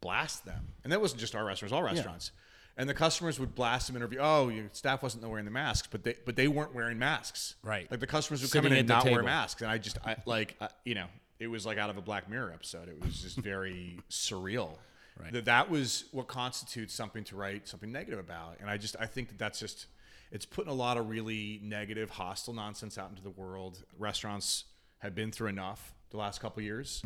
blast 0.00 0.44
them. 0.44 0.68
And 0.84 0.92
that 0.92 1.00
wasn't 1.00 1.20
just 1.20 1.34
our 1.34 1.44
restaurants, 1.44 1.72
all 1.72 1.82
restaurants. 1.82 2.32
And 2.76 2.88
the 2.88 2.94
customers 2.94 3.38
would 3.38 3.54
blast 3.54 3.88
them 3.88 3.96
interview. 3.96 4.20
Oh, 4.20 4.48
your 4.48 4.66
staff 4.72 5.02
wasn't 5.02 5.28
wearing 5.28 5.44
the 5.44 5.50
masks, 5.50 5.88
but 5.90 6.02
they 6.02 6.14
but 6.24 6.36
they 6.36 6.48
weren't 6.48 6.74
wearing 6.74 6.98
masks. 6.98 7.56
Right. 7.62 7.90
Like 7.90 8.00
the 8.00 8.06
customers 8.06 8.40
would 8.40 8.50
Sitting 8.50 8.70
come 8.70 8.72
in 8.72 8.78
and 8.78 8.88
not 8.88 9.04
wear 9.04 9.22
masks, 9.22 9.60
and 9.60 9.70
I 9.70 9.78
just 9.78 9.98
I, 10.04 10.16
like 10.24 10.56
I, 10.60 10.68
you 10.84 10.94
know 10.94 11.06
it 11.38 11.48
was 11.48 11.66
like 11.66 11.78
out 11.78 11.90
of 11.90 11.98
a 11.98 12.02
Black 12.02 12.30
Mirror 12.30 12.52
episode. 12.54 12.88
It 12.88 13.02
was 13.04 13.20
just 13.20 13.36
very 13.38 13.98
surreal. 14.10 14.78
Right. 15.20 15.32
That 15.32 15.44
that 15.46 15.70
was 15.70 16.04
what 16.12 16.28
constitutes 16.28 16.94
something 16.94 17.24
to 17.24 17.36
write 17.36 17.68
something 17.68 17.92
negative 17.92 18.18
about, 18.18 18.56
and 18.60 18.70
I 18.70 18.78
just 18.78 18.96
I 18.98 19.06
think 19.06 19.28
that 19.28 19.38
that's 19.38 19.58
just 19.58 19.86
it's 20.30 20.46
putting 20.46 20.70
a 20.70 20.74
lot 20.74 20.96
of 20.96 21.10
really 21.10 21.60
negative, 21.62 22.08
hostile 22.08 22.54
nonsense 22.54 22.96
out 22.96 23.10
into 23.10 23.22
the 23.22 23.30
world. 23.30 23.82
Restaurants 23.98 24.64
have 25.00 25.14
been 25.14 25.32
through 25.32 25.48
enough 25.48 25.92
the 26.10 26.16
last 26.16 26.40
couple 26.40 26.62
years. 26.62 27.02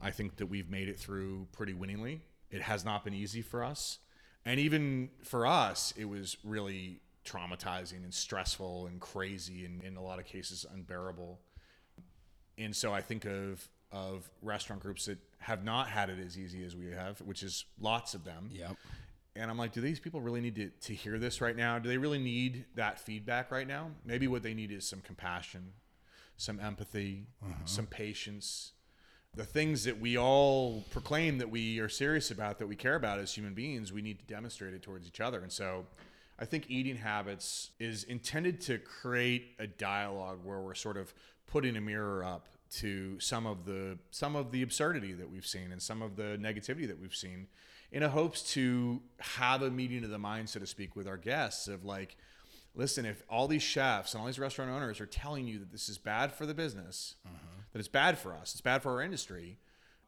I 0.00 0.10
think 0.10 0.36
that 0.36 0.46
we've 0.46 0.70
made 0.70 0.88
it 0.88 0.98
through 0.98 1.46
pretty 1.52 1.74
winningly. 1.74 2.20
It 2.50 2.62
has 2.62 2.84
not 2.84 3.04
been 3.04 3.14
easy 3.14 3.42
for 3.42 3.62
us, 3.62 3.98
and 4.44 4.58
even 4.58 5.10
for 5.22 5.46
us, 5.46 5.92
it 5.96 6.06
was 6.06 6.36
really 6.42 7.00
traumatizing 7.24 8.04
and 8.04 8.14
stressful 8.14 8.86
and 8.86 9.00
crazy, 9.00 9.64
and 9.64 9.82
in 9.82 9.96
a 9.96 10.02
lot 10.02 10.18
of 10.18 10.24
cases 10.24 10.64
unbearable 10.72 11.40
and 12.58 12.74
so 12.74 12.92
I 12.92 13.00
think 13.00 13.24
of 13.24 13.66
of 13.90 14.28
restaurant 14.42 14.82
groups 14.82 15.06
that 15.06 15.18
have 15.38 15.64
not 15.64 15.88
had 15.88 16.10
it 16.10 16.18
as 16.18 16.38
easy 16.38 16.62
as 16.62 16.76
we 16.76 16.90
have, 16.90 17.20
which 17.22 17.42
is 17.42 17.64
lots 17.80 18.12
of 18.12 18.22
them. 18.22 18.50
Yep. 18.52 18.76
And 19.34 19.50
I'm 19.50 19.56
like, 19.56 19.72
do 19.72 19.80
these 19.80 19.98
people 19.98 20.20
really 20.20 20.42
need 20.42 20.56
to, 20.56 20.68
to 20.88 20.94
hear 20.94 21.18
this 21.18 21.40
right 21.40 21.56
now? 21.56 21.78
Do 21.78 21.88
they 21.88 21.96
really 21.96 22.18
need 22.18 22.66
that 22.74 22.98
feedback 22.98 23.50
right 23.50 23.66
now? 23.66 23.92
Maybe 24.04 24.28
what 24.28 24.42
they 24.42 24.52
need 24.52 24.72
is 24.72 24.86
some 24.86 25.00
compassion, 25.00 25.72
some 26.36 26.60
empathy, 26.60 27.28
mm-hmm. 27.42 27.64
some 27.64 27.86
patience. 27.86 28.72
The 29.38 29.44
things 29.44 29.84
that 29.84 30.00
we 30.00 30.18
all 30.18 30.84
proclaim 30.90 31.38
that 31.38 31.48
we 31.48 31.78
are 31.78 31.88
serious 31.88 32.32
about, 32.32 32.58
that 32.58 32.66
we 32.66 32.74
care 32.74 32.96
about 32.96 33.20
as 33.20 33.32
human 33.32 33.54
beings, 33.54 33.92
we 33.92 34.02
need 34.02 34.18
to 34.18 34.24
demonstrate 34.24 34.74
it 34.74 34.82
towards 34.82 35.06
each 35.06 35.20
other. 35.20 35.38
And 35.38 35.52
so 35.52 35.86
I 36.40 36.44
think 36.44 36.64
eating 36.68 36.96
habits 36.96 37.70
is 37.78 38.02
intended 38.02 38.60
to 38.62 38.78
create 38.78 39.54
a 39.60 39.68
dialogue 39.68 40.40
where 40.42 40.58
we're 40.58 40.74
sort 40.74 40.96
of 40.96 41.14
putting 41.46 41.76
a 41.76 41.80
mirror 41.80 42.24
up 42.24 42.48
to 42.70 43.20
some 43.20 43.46
of 43.46 43.64
the 43.64 43.96
some 44.10 44.34
of 44.34 44.50
the 44.50 44.62
absurdity 44.62 45.12
that 45.12 45.30
we've 45.30 45.46
seen 45.46 45.70
and 45.70 45.80
some 45.80 46.02
of 46.02 46.16
the 46.16 46.36
negativity 46.40 46.88
that 46.88 47.00
we've 47.00 47.14
seen 47.14 47.46
in 47.92 48.02
a 48.02 48.08
hopes 48.08 48.42
to 48.54 49.00
have 49.20 49.62
a 49.62 49.70
meeting 49.70 50.02
of 50.02 50.10
the 50.10 50.18
mind 50.18 50.50
so 50.50 50.58
to 50.58 50.66
speak 50.66 50.96
with 50.96 51.06
our 51.06 51.16
guests 51.16 51.68
of 51.68 51.84
like 51.84 52.16
listen 52.74 53.06
if 53.06 53.22
all 53.30 53.48
these 53.48 53.62
chefs 53.62 54.12
and 54.12 54.20
all 54.20 54.26
these 54.26 54.38
restaurant 54.38 54.70
owners 54.70 55.00
are 55.00 55.06
telling 55.06 55.46
you 55.46 55.58
that 55.58 55.72
this 55.72 55.88
is 55.88 55.96
bad 55.96 56.30
for 56.30 56.44
the 56.44 56.52
business 56.52 57.14
mm-hmm. 57.26 57.57
That 57.72 57.78
it's 57.78 57.88
bad 57.88 58.18
for 58.18 58.32
us 58.34 58.52
it's 58.52 58.60
bad 58.60 58.82
for 58.82 58.90
our 58.92 59.02
industry 59.02 59.58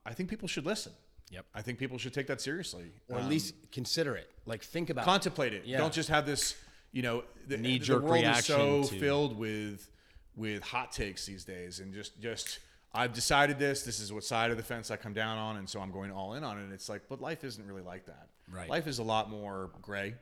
i 0.07 0.13
think 0.13 0.29
people 0.29 0.49
should 0.49 0.67
listen 0.67 0.93
Yep. 1.33 1.47
I 1.55 1.63
think 1.63 1.79
people 1.79 1.97
should 1.97 2.13
take 2.13 2.27
that 2.27 2.41
seriously. 2.41 2.91
or 3.09 3.19
at 3.19 3.23
Um, 3.23 3.29
least 3.29 3.55
consider 3.71 4.17
it. 4.17 4.29
Like 4.47 4.65
think 4.65 4.91
about 4.91 5.05
contemplate 5.05 5.55
it. 5.55 5.65
Yeah. 5.65 5.79
Don't 5.79 5.93
just 5.93 6.09
have 6.09 6.27
this, 6.27 6.57
you 6.91 7.03
know, 7.03 7.23
the, 7.47 7.57
Knee-jerk 7.57 8.01
the 8.01 8.05
world 8.05 8.15
reaction 8.25 8.61
is 8.61 8.89
so 8.89 8.93
to- 8.93 8.99
filled 8.99 9.39
with 9.39 9.89
with 10.35 10.61
hot 10.65 10.91
takes 10.91 11.27
these 11.27 11.45
days, 11.45 11.79
and 11.79 11.95
just 11.95 12.21
just 12.21 12.59
I've 12.93 13.13
decided 13.13 13.61
this. 13.61 13.85
This 13.85 14.01
is 14.01 14.13
what 14.13 14.25
side 14.25 14.51
of 14.51 14.57
the 14.57 14.65
fence 14.65 14.91
I 14.91 14.97
come 14.97 15.13
down 15.13 15.39
on, 15.39 15.57
and 15.59 15.69
so 15.71 15.81
I'm 15.81 15.93
going 15.93 16.11
all 16.11 16.35
in 16.35 16.43
on 16.43 16.59
it. 16.59 16.63
And 16.65 16.73
it's 16.73 16.89
like, 16.89 17.03
but 17.09 17.21
life 17.21 17.45
isn't 17.45 17.65
really 17.65 17.83
like 17.83 18.07
that. 18.07 18.27
Right. 18.53 18.69
Life 18.69 18.89
is 18.89 18.99
a 18.99 19.05
lot 19.05 19.31
more 19.31 19.71
gray. 19.81 20.17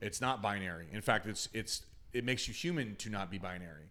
It's 0.00 0.22
not 0.22 0.40
binary. 0.40 0.86
In 0.92 1.02
fact, 1.02 1.26
it's 1.26 1.50
it's 1.52 1.82
it 2.14 2.24
makes 2.24 2.48
you 2.48 2.54
human 2.54 2.96
to 2.96 3.10
not 3.10 3.30
be 3.30 3.36
binary, 3.36 3.90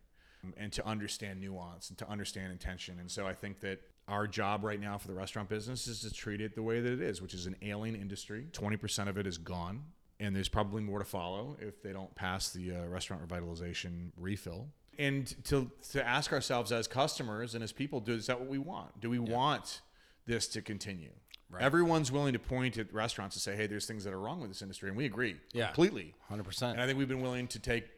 and 0.58 0.72
to 0.74 0.86
understand 0.86 1.40
nuance 1.40 1.90
and 1.90 1.98
to 2.00 2.10
understand 2.10 2.52
intention. 2.52 2.98
And 3.00 3.10
so 3.10 3.28
I 3.28 3.34
think 3.34 3.60
that 3.62 3.80
our 4.08 4.28
job 4.28 4.64
right 4.64 4.80
now 4.80 4.98
for 4.98 5.08
the 5.08 5.14
restaurant 5.14 5.48
business 5.50 5.88
is 5.88 6.02
to 6.02 6.12
treat 6.12 6.42
it 6.42 6.56
the 6.56 6.64
way 6.64 6.82
that 6.82 6.92
it 6.92 7.02
is, 7.02 7.22
which 7.22 7.34
is 7.34 7.46
an 7.46 7.56
alien 7.62 7.96
industry. 7.96 8.48
Twenty 8.52 8.78
percent 8.78 9.10
of 9.10 9.18
it 9.18 9.28
is 9.28 9.38
gone, 9.38 9.84
and 10.20 10.36
there's 10.36 10.50
probably 10.50 10.82
more 10.82 11.00
to 11.00 11.06
follow 11.06 11.56
if 11.62 11.82
they 11.82 11.94
don't 11.94 12.14
pass 12.16 12.52
the 12.52 12.76
uh, 12.76 12.86
restaurant 12.88 13.26
revitalization 13.28 14.12
refill. 14.18 14.68
And 15.00 15.28
to 15.46 15.72
to 15.92 16.06
ask 16.06 16.34
ourselves 16.34 16.72
as 16.72 16.88
customers 16.88 17.56
and 17.56 17.64
as 17.64 17.72
people, 17.72 18.00
do 18.00 18.14
is 18.14 18.26
that 18.28 18.40
what 18.40 18.50
we 18.50 18.58
want? 18.58 19.00
Do 19.00 19.10
we 19.10 19.20
want 19.20 19.82
this 20.26 20.48
to 20.50 20.62
continue? 20.62 21.12
Everyone's 21.60 22.14
willing 22.14 22.32
to 22.32 22.40
point 22.40 22.78
at 22.78 22.94
restaurants 22.94 23.36
and 23.36 23.42
say, 23.42 23.56
"Hey, 23.58 23.68
there's 23.68 23.86
things 23.86 24.06
that 24.06 24.14
are 24.14 24.20
wrong 24.20 24.40
with 24.40 24.50
this 24.50 24.62
industry," 24.62 24.88
and 24.88 24.98
we 24.98 25.06
agree 25.06 25.36
Yeah. 25.54 25.66
completely. 25.68 26.14
hundred 26.30 26.44
percent. 26.46 26.74
And 26.74 26.82
I 26.82 26.86
think 26.88 26.98
we've 26.98 27.10
been 27.10 27.22
willing 27.22 27.48
to 27.50 27.60
take 27.60 27.90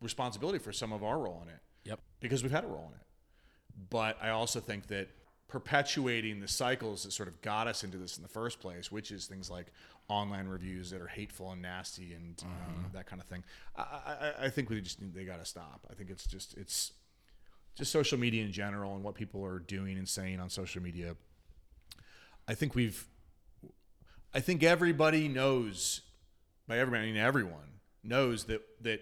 responsibility 0.00 0.58
for 0.58 0.72
some 0.72 0.92
of 0.92 1.02
our 1.02 1.18
role 1.18 1.40
in 1.42 1.48
it 1.48 1.60
Yep. 1.84 2.00
because 2.20 2.42
we've 2.42 2.52
had 2.52 2.64
a 2.64 2.68
role 2.68 2.88
in 2.88 2.94
it. 2.94 3.06
But 3.88 4.18
I 4.22 4.30
also 4.30 4.60
think 4.60 4.88
that 4.88 5.08
perpetuating 5.48 6.40
the 6.40 6.48
cycles 6.48 7.02
that 7.02 7.12
sort 7.12 7.28
of 7.28 7.40
got 7.42 7.66
us 7.66 7.82
into 7.82 7.98
this 7.98 8.16
in 8.16 8.22
the 8.22 8.28
first 8.28 8.60
place, 8.60 8.92
which 8.92 9.10
is 9.10 9.26
things 9.26 9.50
like 9.50 9.66
online 10.08 10.46
reviews 10.46 10.90
that 10.90 11.00
are 11.00 11.08
hateful 11.08 11.50
and 11.52 11.62
nasty 11.62 12.14
and 12.14 12.42
um, 12.44 12.86
that 12.92 13.06
kind 13.06 13.20
of 13.20 13.26
thing, 13.26 13.42
I, 13.76 13.82
I, 13.82 14.32
I 14.46 14.48
think 14.48 14.70
we 14.70 14.80
just 14.80 15.00
need, 15.00 15.14
they 15.14 15.24
got 15.24 15.38
to 15.38 15.44
stop. 15.44 15.86
I 15.90 15.94
think 15.94 16.10
it's 16.10 16.26
just 16.26 16.56
it's 16.56 16.92
just 17.76 17.90
social 17.90 18.18
media 18.18 18.44
in 18.44 18.52
general 18.52 18.94
and 18.94 19.02
what 19.02 19.14
people 19.14 19.44
are 19.44 19.58
doing 19.58 19.98
and 19.98 20.08
saying 20.08 20.40
on 20.40 20.50
social 20.50 20.82
media. 20.82 21.16
I 22.46 22.54
think 22.54 22.74
we've, 22.74 23.06
I 24.34 24.40
think 24.40 24.62
everybody 24.62 25.28
knows, 25.28 26.02
by 26.66 26.78
everybody, 26.78 27.04
I 27.04 27.06
mean 27.06 27.16
everyone 27.16 27.80
knows 28.02 28.44
that 28.44 28.62
that 28.82 29.00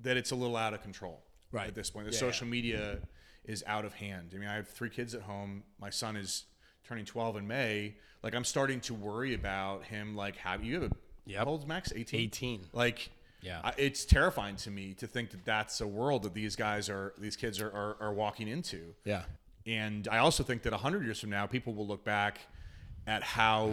that 0.00 0.16
it's 0.16 0.30
a 0.30 0.34
little 0.34 0.56
out 0.56 0.74
of 0.74 0.82
control 0.82 1.22
Right. 1.54 1.68
at 1.68 1.74
this 1.74 1.88
point. 1.90 2.06
The 2.06 2.12
Yeah, 2.12 2.18
social 2.18 2.46
media 2.46 2.98
is 3.44 3.62
out 3.66 3.84
of 3.84 3.94
hand. 3.94 4.32
I 4.34 4.38
mean, 4.38 4.48
I 4.48 4.54
have 4.54 4.68
three 4.68 4.90
kids 4.90 5.14
at 5.14 5.22
home. 5.22 5.62
My 5.78 5.90
son 5.90 6.16
is 6.16 6.44
turning 6.86 7.04
12 7.04 7.36
in 7.36 7.46
May. 7.46 7.94
Like, 8.22 8.34
I'm 8.34 8.44
starting 8.44 8.80
to 8.82 8.94
worry 8.94 9.34
about 9.34 9.84
him. 9.84 10.16
Like, 10.16 10.36
how 10.36 10.56
you 10.56 10.74
have 10.82 10.90
a 10.92 10.96
Yep. 11.26 11.38
how 11.38 11.44
old's 11.46 11.66
Max? 11.66 11.92
18. 11.94 12.20
18. 12.20 12.60
Like, 12.72 13.10
Yeah. 13.40 13.60
I, 13.64 13.72
it's 13.78 14.04
terrifying 14.04 14.56
to 14.56 14.70
me 14.70 14.94
to 14.94 15.06
think 15.06 15.30
that 15.30 15.44
that's 15.44 15.80
a 15.80 15.86
world 15.86 16.22
that 16.24 16.34
these 16.34 16.56
guys 16.56 16.88
are, 16.90 17.14
these 17.18 17.36
kids 17.36 17.60
are, 17.60 17.70
are, 17.70 17.96
are 18.00 18.12
walking 18.12 18.48
into. 18.48 18.94
Yeah. 19.04 19.24
And 19.66 20.06
I 20.08 20.18
also 20.18 20.42
think 20.42 20.62
that 20.62 20.72
100 20.72 21.04
years 21.04 21.20
from 21.20 21.30
now, 21.30 21.46
people 21.46 21.72
will 21.74 21.86
look 21.86 22.04
back 22.04 22.40
at 23.06 23.22
how 23.22 23.72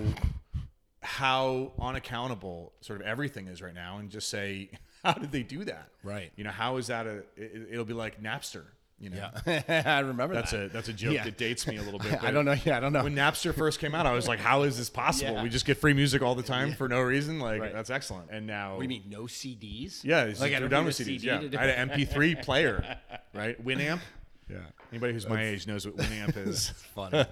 how 1.04 1.72
unaccountable 1.80 2.74
sort 2.82 3.02
of 3.02 3.08
everything 3.08 3.48
is 3.48 3.62
right 3.62 3.74
now 3.74 3.98
and 3.98 4.10
just 4.12 4.30
say, 4.30 4.70
how 5.06 5.14
did 5.14 5.32
they 5.32 5.44
do 5.44 5.64
that? 5.66 5.88
Right. 6.04 6.32
You 6.36 6.44
know, 6.44 6.52
how 6.52 6.78
is 6.78 6.88
that 6.88 7.06
a? 7.08 7.18
It, 7.36 7.68
it'll 7.72 7.86
be 7.86 7.94
like 7.94 8.22
Napster. 8.22 8.64
You 9.00 9.10
know, 9.10 9.30
Yeah. 9.48 9.84
I 9.88 10.00
remember 10.02 10.36
that's 10.36 10.52
that. 10.52 10.66
a 10.66 10.70
that's 10.70 10.88
a 10.88 10.94
joke 10.94 11.14
Yeah. 11.16 11.24
that 11.24 11.36
dates 11.36 11.66
me 11.66 11.78
a 11.78 11.82
little 11.82 12.00
bit. 12.08 12.24
I 12.24 12.30
don't 12.30 12.46
know. 12.46 12.56
Yeah, 12.64 12.78
I 12.78 12.80
don't 12.80 12.94
know. 12.94 13.04
When 13.04 13.16
Napster 13.16 13.52
first 13.52 13.80
came 13.80 13.96
out, 13.96 14.06
I 14.06 14.14
was 14.14 14.28
like, 14.28 14.38
how 14.40 14.62
is 14.62 14.78
this 14.78 14.92
possible? 14.92 15.34
Yeah. 15.34 15.42
We 15.44 15.50
just 15.50 15.66
get 15.66 15.78
free 15.78 15.94
music 15.94 16.22
all 16.22 16.36
the 16.36 16.44
time 16.44 16.74
for 16.74 16.88
no 16.88 17.02
reason. 17.02 17.40
Like 17.40 17.62
Right. 17.62 17.74
that's 17.74 17.90
excellent. 17.90 18.30
And 18.30 18.46
now, 18.46 18.74
what 18.76 18.88
do 18.88 18.94
you 18.94 19.02
mean? 19.02 19.10
No 19.10 19.24
CDs? 19.24 20.04
Yeah, 20.04 20.26
it's 20.26 20.40
Like, 20.40 20.52
like 20.52 20.58
I 20.58 20.60
they're 20.60 20.70
done 20.70 20.86
with 20.86 20.96
CDs. 20.96 21.22
CD 21.22 21.28
yeah, 21.28 21.42
I 21.60 21.66
had 21.66 21.70
an 21.70 21.90
MP3 21.90 22.44
player, 22.44 22.98
right? 23.34 23.64
Winamp. 23.66 24.02
Yeah. 24.48 24.58
Anybody 24.92 25.14
who's 25.14 25.28
my 25.28 25.46
age 25.46 25.66
knows 25.66 25.88
what 25.88 25.96
Winamp 25.98 26.38
is. 26.38 26.70
Funny. 26.94 27.26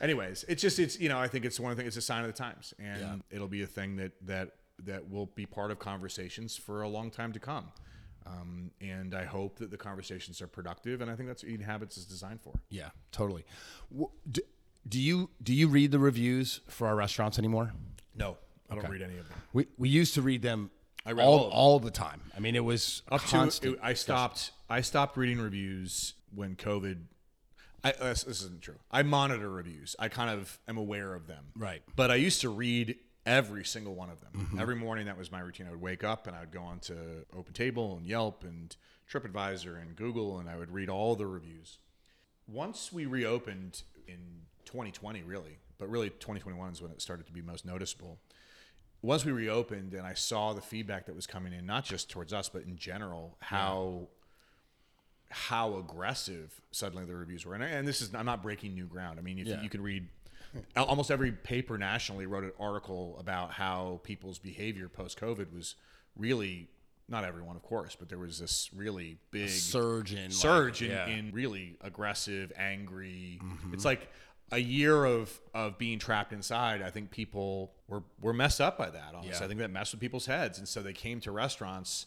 Anyways, 0.00 0.44
it's 0.48 0.60
just 0.62 0.78
it's 0.80 0.98
you 0.98 1.08
know 1.08 1.18
I 1.20 1.28
think 1.28 1.44
it's 1.44 1.60
one 1.60 1.76
thing. 1.76 1.86
It's 1.86 1.96
a 1.98 2.02
sign 2.02 2.22
of 2.24 2.28
the 2.28 2.36
times, 2.36 2.74
and 2.80 3.00
Yeah. 3.00 3.14
it'll 3.30 3.46
be 3.46 3.62
a 3.62 3.66
thing 3.66 3.96
that 3.96 4.12
that 4.26 4.54
that 4.84 5.10
will 5.10 5.26
be 5.26 5.46
part 5.46 5.70
of 5.70 5.78
conversations 5.78 6.56
for 6.56 6.82
a 6.82 6.88
long 6.88 7.10
time 7.10 7.32
to 7.32 7.38
come. 7.38 7.66
Um, 8.24 8.70
and 8.80 9.14
I 9.14 9.24
hope 9.24 9.58
that 9.58 9.70
the 9.70 9.76
conversations 9.76 10.40
are 10.40 10.46
productive, 10.46 11.00
and 11.00 11.10
I 11.10 11.16
think 11.16 11.28
that's 11.28 11.42
what 11.42 11.50
Eating 11.50 11.66
Habits 11.66 11.96
is 11.96 12.04
designed 12.04 12.40
for. 12.40 12.54
Yeah, 12.68 12.90
totally. 13.10 13.44
Do, 14.30 14.40
do 14.88 15.00
you 15.00 15.30
do 15.42 15.52
you 15.52 15.68
read 15.68 15.90
the 15.90 15.98
reviews 15.98 16.60
for 16.68 16.86
our 16.86 16.94
restaurants 16.96 17.38
anymore? 17.38 17.72
No, 18.14 18.36
I 18.70 18.76
don't 18.76 18.88
read 18.88 19.02
any 19.02 19.18
of 19.18 19.28
them. 19.28 19.38
We 19.52 19.66
we 19.76 19.88
used 19.88 20.14
to 20.14 20.22
read 20.22 20.42
them 20.42 20.70
I 21.04 21.12
read 21.12 21.24
all 21.24 21.38
all 21.44 21.50
all 21.50 21.78
the 21.80 21.90
time. 21.90 22.20
I 22.36 22.40
mean, 22.40 22.54
it 22.54 22.64
was 22.64 23.02
Up 23.10 23.20
constant. 23.22 23.78
to 23.78 23.84
I 23.84 23.94
stopped. 23.94 24.52
I 24.68 24.80
stopped 24.80 25.16
reading 25.16 25.40
reviews 25.40 26.14
when 26.34 26.56
COVID. 26.56 26.98
I, 27.84 27.92
this 27.92 28.22
this 28.22 28.40
isn't 28.42 28.62
true. 28.62 28.78
I 28.90 29.02
monitor 29.02 29.50
reviews. 29.50 29.96
I 29.98 30.08
kind 30.08 30.30
of 30.30 30.58
am 30.68 30.76
aware 30.76 31.14
of 31.14 31.26
them. 31.26 31.46
Right. 31.56 31.82
But 31.96 32.10
I 32.10 32.14
used 32.16 32.40
to 32.42 32.48
read 32.48 32.96
every 33.26 33.64
single 33.64 33.94
one 33.94 34.10
of 34.10 34.20
them. 34.20 34.30
Mm-hmm. 34.36 34.58
Every 34.60 34.76
morning, 34.76 35.06
that 35.06 35.18
was 35.18 35.30
my 35.30 35.40
routine. 35.40 35.66
I 35.66 35.70
would 35.70 35.80
wake 35.80 36.04
up 36.04 36.26
and 36.26 36.36
I 36.36 36.40
would 36.40 36.52
go 36.52 36.62
on 36.62 36.80
to 36.80 36.94
Open 37.36 37.52
Table 37.52 37.96
and 37.96 38.06
Yelp 38.06 38.44
and 38.44 38.74
TripAdvisor 39.10 39.80
and 39.80 39.94
Google, 39.96 40.38
and 40.38 40.48
I 40.48 40.56
would 40.56 40.70
read 40.72 40.88
all 40.88 41.14
the 41.14 41.26
reviews. 41.26 41.78
Once 42.48 42.92
we 42.92 43.06
reopened 43.06 43.82
in 44.08 44.18
2020, 44.64 45.22
really, 45.22 45.58
but 45.78 45.88
really 45.88 46.10
2021 46.10 46.72
is 46.72 46.82
when 46.82 46.90
it 46.90 47.00
started 47.00 47.26
to 47.26 47.32
be 47.32 47.42
most 47.42 47.64
noticeable 47.64 48.18
once 49.02 49.24
we 49.24 49.32
reopened 49.32 49.94
and 49.94 50.06
I 50.06 50.14
saw 50.14 50.52
the 50.52 50.60
feedback 50.60 51.06
that 51.06 51.14
was 51.16 51.26
coming 51.26 51.52
in, 51.52 51.66
not 51.66 51.84
just 51.84 52.08
towards 52.08 52.32
us, 52.32 52.48
but 52.48 52.62
in 52.62 52.76
general, 52.76 53.36
how 53.40 54.06
how 55.28 55.76
aggressive 55.76 56.60
suddenly 56.70 57.04
the 57.06 57.14
reviews 57.16 57.44
were. 57.46 57.54
And, 57.54 57.64
and 57.64 57.88
this 57.88 58.00
is 58.00 58.14
I'm 58.14 58.26
not 58.26 58.42
breaking 58.42 58.74
new 58.74 58.86
ground. 58.86 59.18
I 59.18 59.22
mean, 59.22 59.38
if 59.38 59.46
Yeah. 59.48 59.62
you 59.62 59.68
can 59.68 59.82
read 59.82 60.06
almost 60.76 61.10
every 61.10 61.32
paper 61.32 61.78
nationally 61.78 62.26
wrote 62.26 62.44
an 62.44 62.52
article 62.58 63.16
about 63.18 63.52
how 63.52 64.00
people's 64.02 64.38
behavior 64.38 64.88
post 64.88 65.18
COVID 65.20 65.52
was 65.54 65.74
really 66.16 66.68
not 67.08 67.24
everyone, 67.24 67.56
of 67.56 67.62
course, 67.62 67.96
but 67.98 68.08
there 68.08 68.18
was 68.18 68.38
this 68.38 68.70
really 68.74 69.18
big 69.30 69.50
surge 69.50 70.12
in 70.12 70.24
like, 70.24 70.32
surge 70.32 70.82
in, 70.82 70.90
yeah. 70.90 71.06
in 71.06 71.30
really 71.32 71.76
aggressive, 71.80 72.52
angry. 72.56 73.38
Mm-hmm. 73.42 73.74
It's 73.74 73.84
like 73.84 74.08
a 74.50 74.58
year 74.58 75.04
of 75.04 75.40
of 75.54 75.78
being 75.78 75.98
trapped 75.98 76.32
inside. 76.32 76.82
I 76.82 76.90
think 76.90 77.10
people 77.10 77.72
were 77.88 78.02
were 78.20 78.32
messed 78.32 78.60
up 78.60 78.78
by 78.78 78.90
that. 78.90 79.14
Honestly, 79.14 79.36
Yeah. 79.38 79.44
I 79.44 79.48
think 79.48 79.60
that 79.60 79.70
messed 79.70 79.92
with 79.92 80.00
people's 80.00 80.26
heads, 80.26 80.58
and 80.58 80.66
so 80.68 80.82
they 80.82 80.92
came 80.92 81.20
to 81.20 81.32
restaurants 81.32 82.06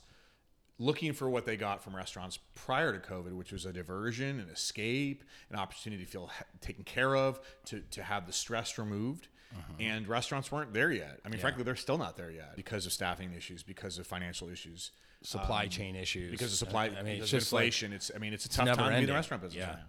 looking 0.77 1.13
for 1.13 1.29
what 1.29 1.45
they 1.45 1.55
got 1.57 1.83
from 1.83 1.95
restaurants 1.95 2.39
prior 2.53 2.97
to 2.97 2.99
COVID, 2.99 3.33
which 3.33 3.51
was 3.51 3.65
a 3.65 3.73
diversion, 3.73 4.39
an 4.39 4.49
escape, 4.49 5.23
an 5.49 5.57
opportunity 5.57 6.03
to 6.03 6.09
feel 6.09 6.29
taken 6.61 6.83
care 6.83 7.15
of, 7.15 7.39
to 7.65 7.81
to 7.91 8.03
have 8.03 8.27
the 8.27 8.33
stress 8.33 8.77
removed. 8.77 9.27
Mm-hmm. 9.55 9.81
And 9.81 10.07
restaurants 10.07 10.51
weren't 10.51 10.73
there 10.73 10.91
yet. 10.91 11.19
I 11.23 11.29
mean, 11.29 11.39
frankly, 11.39 11.63
they're 11.63 11.77
still 11.77 11.97
not 11.97 12.17
there 12.17 12.31
yet 12.31 12.57
because 12.57 12.85
of 12.85 12.91
staffing 12.91 13.31
issues, 13.33 13.63
because 13.63 13.97
of 13.97 14.05
financial 14.05 14.49
issues 14.49 14.91
supply 15.25 15.63
um, 15.63 15.69
chain 15.69 15.95
issues 15.95 16.31
because 16.31 16.51
of 16.51 16.57
supply, 16.57 16.85
I 16.97 17.01
mean, 17.01 17.21
it's 17.21 17.29
just 17.29 17.51
like 17.51 17.65
inflation. 17.65 17.93
it's 17.93 18.11
I 18.15 18.19
mean, 18.19 18.33
it's 18.33 18.45
a 18.45 18.49
tough 18.49 18.67
time 18.67 18.77
to 18.77 18.89
be 18.97 19.03
in 19.03 19.05
the 19.07 19.13
restaurant 19.13 19.43
business 19.43 19.59
Yeah. 19.59 19.69
right 19.69 19.77
now. 19.77 19.85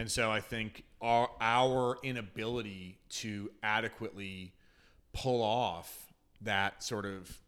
And 0.00 0.10
so 0.10 0.30
I 0.30 0.40
think 0.40 0.84
our 1.00 1.30
our 1.40 1.96
inability 2.02 2.98
to 3.10 3.50
adequately 3.62 4.52
pull 5.12 5.42
off 5.42 6.12
that 6.42 6.82
sort 6.82 7.06
of 7.06 7.38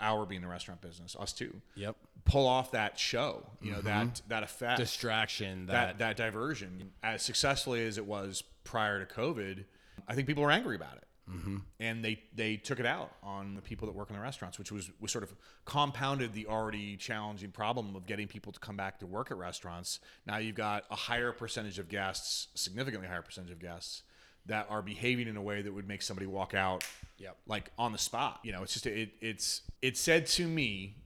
our 0.00 0.26
being 0.26 0.42
the 0.42 0.48
restaurant 0.48 0.80
business, 0.80 1.16
us 1.18 1.32
too, 1.32 1.60
Yep. 1.74 1.96
Pull 2.24 2.46
off 2.46 2.72
that 2.72 2.98
show, 2.98 3.46
you 3.62 3.72
know, 3.72 3.80
that 3.80 4.22
that 4.28 4.42
effect, 4.42 4.78
distraction 4.78 5.66
that 5.66 5.98
that, 5.98 6.16
that 6.16 6.16
diversion, 6.16 6.92
as 7.02 7.22
successfully 7.22 7.84
as 7.86 7.98
it 7.98 8.06
was 8.06 8.42
prior 8.64 9.04
to 9.04 9.14
COVID, 9.14 9.64
I 10.08 10.14
think 10.14 10.26
people 10.26 10.42
were 10.42 10.50
angry 10.50 10.76
about 10.76 10.96
it. 10.96 11.04
Mm-hmm. 11.30 11.58
And 11.78 12.04
they, 12.04 12.20
they 12.34 12.56
took 12.56 12.80
it 12.80 12.86
out 12.86 13.12
on 13.22 13.54
the 13.54 13.62
people 13.62 13.86
that 13.86 13.94
work 13.94 14.10
in 14.10 14.16
the 14.16 14.22
restaurants, 14.22 14.58
which 14.58 14.72
was, 14.72 14.90
was 15.00 15.12
sort 15.12 15.22
of 15.22 15.32
compounded 15.64 16.32
the 16.32 16.46
already 16.46 16.96
challenging 16.96 17.52
problem 17.52 17.94
of 17.94 18.04
getting 18.04 18.26
people 18.26 18.52
to 18.52 18.58
come 18.58 18.76
back 18.76 18.98
to 18.98 19.06
work 19.06 19.30
at 19.30 19.36
restaurants. 19.36 20.00
Now 20.26 20.38
you've 20.38 20.56
got 20.56 20.84
a 20.90 20.96
higher 20.96 21.30
percentage 21.30 21.78
of 21.78 21.88
guests, 21.88 22.48
significantly 22.54 23.06
higher 23.06 23.22
percentage 23.22 23.52
of 23.52 23.60
guests 23.60 24.02
that 24.46 24.66
are 24.68 24.82
behaving 24.82 25.28
in 25.28 25.36
a 25.36 25.42
way 25.42 25.62
that 25.62 25.72
would 25.72 25.86
make 25.86 26.02
somebody 26.02 26.26
walk 26.26 26.54
out 26.54 26.84
Yep. 27.18 27.36
like 27.46 27.70
on 27.78 27.92
the 27.92 27.98
spot. 27.98 28.40
You 28.42 28.52
know, 28.52 28.62
it's 28.62 28.72
just 28.72 28.86
it, 28.86 29.10
it's 29.20 29.62
it 29.82 29.96
said 29.98 30.26
to 30.28 30.48
me 30.48 30.96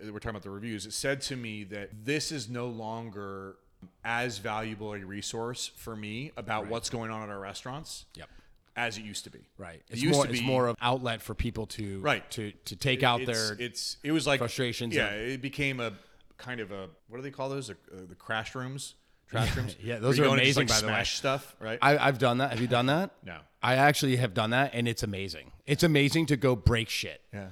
we're 0.00 0.18
talking 0.18 0.30
about 0.30 0.42
the 0.42 0.50
reviews, 0.50 0.86
it 0.86 0.92
said 0.92 1.20
to 1.22 1.36
me 1.36 1.64
that 1.64 1.90
this 2.04 2.32
is 2.32 2.48
no 2.48 2.66
longer 2.66 3.56
as 4.04 4.38
valuable 4.38 4.94
a 4.94 5.00
resource 5.00 5.70
for 5.76 5.96
me 5.96 6.30
about 6.36 6.68
what's 6.68 6.88
going 6.90 7.10
on 7.10 7.22
at 7.22 7.28
our 7.28 7.40
restaurants 7.40 8.04
Yep. 8.14 8.28
as 8.76 8.96
it 8.96 9.02
used 9.04 9.24
to 9.24 9.30
be. 9.30 9.40
right 9.58 9.82
It 9.88 9.94
it's 9.94 10.02
used 10.02 10.14
more 10.14 10.26
to 10.26 10.32
it's 10.32 10.40
more 10.42 10.66
of 10.68 10.70
an 10.70 10.76
outlet 10.80 11.20
for 11.20 11.34
people 11.34 11.66
to 11.66 11.98
Right. 12.00 12.28
to 12.32 12.52
to 12.66 12.76
take 12.76 13.02
out 13.02 13.22
it's, 13.22 13.26
their 13.48 13.56
it's 13.60 13.96
it 14.04 14.12
was 14.12 14.24
like 14.26 14.38
frustrations 14.38 14.94
Yeah, 14.94 15.08
and- 15.08 15.32
it 15.32 15.42
became 15.42 15.80
a 15.80 15.92
kind 16.38 16.60
of 16.60 16.70
a 16.70 16.88
what 17.08 17.18
do 17.18 17.22
they 17.22 17.30
call 17.32 17.48
those? 17.48 17.70
Uh, 17.70 17.74
the 18.08 18.14
crash 18.14 18.54
rooms. 18.54 18.94
trash 19.28 19.54
rooms. 19.56 19.74
yeah, 19.82 19.98
those 19.98 20.18
are 20.20 20.24
and 20.24 20.32
just, 20.32 20.42
amazing, 20.42 20.68
like, 20.68 20.80
by 20.82 20.86
the 20.86 20.92
way. 20.92 21.04
stuff, 21.04 21.56
right? 21.58 21.78
I, 21.82 21.98
I've 21.98 22.18
done 22.18 22.38
that. 22.38 22.50
Have 22.50 22.60
you 22.60 22.66
done 22.68 22.86
that? 22.86 23.10
no. 23.24 23.38
I 23.62 23.76
actually 23.76 24.16
have 24.16 24.34
done 24.34 24.50
that, 24.50 24.70
and 24.74 24.86
it's 24.88 25.02
amazing. 25.02 25.52
It's 25.66 25.82
amazing 25.84 26.26
to 26.26 26.36
go 26.36 26.54
break 26.56 26.88
shit 26.88 27.20
Yeah. 27.32 27.48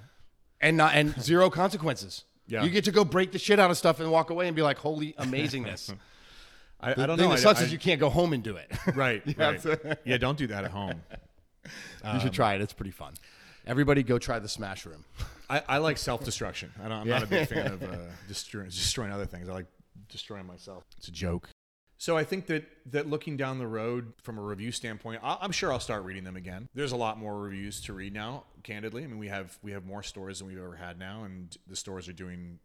and 0.61 0.77
not 0.77 0.95
and 0.95 1.21
zero 1.21 1.51
consequences. 1.63 2.25
Yeah. 2.51 2.65
You 2.65 2.71
get 2.71 2.85
to 2.85 2.93
go 2.93 3.05
break 3.05 3.33
the 3.33 3.39
shit 3.39 3.59
out 3.61 3.71
of 3.71 3.77
stuff 3.79 4.01
and 4.01 4.11
walk 4.11 4.31
away 4.31 4.47
and 4.49 4.57
be 4.57 4.63
like, 4.63 4.77
"Holy 4.79 5.13
amazingness!" 5.15 5.95
I, 6.81 6.91
I 6.91 6.95
The 6.95 7.07
don't 7.07 7.17
thing 7.19 7.29
know. 7.29 7.35
that 7.37 7.41
I- 7.41 7.43
sucks 7.43 7.61
I- 7.61 7.65
is 7.65 7.73
you 7.73 7.79
can't 7.79 8.01
go 8.01 8.11
home 8.11 8.33
and 8.33 8.43
do 8.43 8.57
it. 8.57 8.71
right. 8.95 9.23
right. 9.39 9.99
yeah. 10.05 10.17
Don't 10.19 10.37
do 10.37 10.47
that 10.49 10.65
at 10.65 10.71
home. 10.71 11.01
you 12.13 12.21
should 12.21 12.33
try 12.33 12.55
it. 12.55 12.61
It's 12.61 12.73
pretty 12.73 12.91
fun. 12.91 13.15
Everybody, 13.67 14.03
go 14.03 14.19
try 14.19 14.39
the 14.39 14.49
Smash 14.49 14.85
Room. 14.87 15.05
I, 15.49 15.63
I 15.69 15.79
like 15.79 15.99
self 15.99 16.25
destruction. 16.25 16.73
I 16.83 16.89
don't, 16.89 17.03
I'm 17.03 17.09
not 17.09 17.23
a 17.23 17.27
big 17.27 17.49
fan 17.49 17.67
of 17.67 17.83
uh, 17.83 17.97
destroying, 18.27 18.67
destroying 18.69 19.13
other 19.13 19.27
things. 19.27 19.49
I 19.49 19.53
like 19.53 19.67
destroying 20.09 20.47
myself. 20.47 20.85
It's 20.97 21.09
a 21.09 21.13
joke. 21.13 21.49
So 22.01 22.17
I 22.17 22.25
think 22.25 22.47
that 22.47 22.65
that 22.93 23.11
looking 23.11 23.37
down 23.37 23.59
the 23.59 23.67
road 23.67 24.15
from 24.23 24.39
a 24.39 24.41
review 24.41 24.73
standpoint, 24.73 25.21
I, 25.23 25.37
I'm 25.39 25.53
sure 25.53 25.71
I'll 25.71 25.79
start 25.79 26.03
reading 26.05 26.25
them 26.25 26.35
again. 26.35 26.67
There's 26.75 26.93
a 26.93 26.97
lot 26.97 27.19
more 27.19 27.39
reviews 27.39 27.83
to 27.83 27.93
read 27.93 28.15
now. 28.15 28.45
Candidly, 28.63 29.05
I 29.05 29.07
mean 29.07 29.19
we 29.19 29.29
have 29.29 29.59
we 29.63 29.73
have 29.73 29.85
more 29.85 30.03
stores 30.03 30.39
than 30.39 30.49
we've 30.49 30.57
ever 30.57 30.77
had 30.77 30.99
now, 30.99 31.25
and 31.25 31.55
the 31.67 31.77
stores 31.77 32.09
are 32.09 32.15
doing 32.15 32.59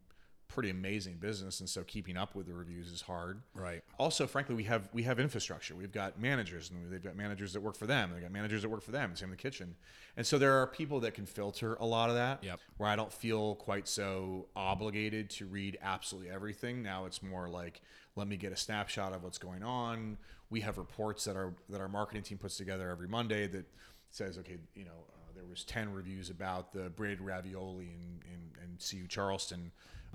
pretty 0.48 0.70
amazing 0.70 1.16
business, 1.16 1.60
and 1.60 1.70
so 1.70 1.84
keeping 1.84 2.18
up 2.18 2.36
with 2.36 2.48
the 2.48 2.54
reviews 2.54 2.92
is 2.92 3.02
hard. 3.02 3.42
Right. 3.54 3.84
Also, 3.98 4.28
frankly, 4.28 4.56
we 4.56 4.64
have 4.64 4.88
we 4.94 5.04
have 5.04 5.20
infrastructure. 5.20 5.76
We've 5.76 5.92
got 5.92 6.20
managers, 6.20 6.70
and 6.70 6.92
they've 6.92 7.04
got 7.04 7.16
managers 7.16 7.54
that 7.54 7.62
work 7.62 7.76
for 7.76 7.88
them. 7.88 8.12
They've 8.14 8.22
got 8.22 8.32
managers 8.32 8.62
that 8.62 8.70
work 8.70 8.82
for 8.82 8.92
them. 8.92 9.16
Same 9.16 9.28
in 9.28 9.32
the 9.32 9.38
kitchen, 9.38 9.76
and 10.18 10.26
so 10.26 10.38
there 10.38 10.54
are 10.62 10.68
people 10.68 11.00
that 11.02 11.14
can 11.14 11.26
filter 11.26 11.76
a 11.76 11.86
lot 11.86 12.10
of 12.10 12.16
that. 12.16 12.44
Yep. 12.44 12.60
Where 12.78 12.90
I 12.90 12.96
don't 12.96 13.12
feel 13.12 13.56
quite 13.56 13.88
so 13.88 14.48
obligated 14.56 15.30
to 15.32 15.46
read 15.46 15.78
absolutely 15.82 16.32
everything. 16.32 16.82
Now 16.82 17.06
it's 17.06 17.22
more 17.22 17.50
like 17.50 17.82
let 18.16 18.28
me 18.28 18.38
get 18.38 18.52
a 18.52 18.58
snapshot 18.58 19.14
of 19.14 19.24
what's 19.24 19.38
going 19.38 19.64
on. 19.64 20.18
We 20.50 20.62
have 20.62 20.78
reports 20.78 21.26
that 21.26 21.36
our 21.36 21.54
that 21.70 21.82
our 21.82 21.90
marketing 21.90 22.24
team 22.24 22.38
puts 22.38 22.58
together 22.58 22.90
every 22.90 23.08
Monday 23.08 23.48
that 23.48 23.66
says, 24.10 24.38
okay, 24.38 24.58
you 24.76 24.86
know, 24.86 24.92
uh, 24.92 25.32
there 25.36 25.46
was 25.46 25.64
ten 25.64 25.92
reviews 25.92 26.30
about 26.30 26.72
the 26.72 26.90
braided 26.92 27.22
ravioli 27.22 27.86
in 27.86 28.22
in, 28.32 28.64
in 28.64 28.78
CU 28.78 29.08
Charleston 29.08 29.72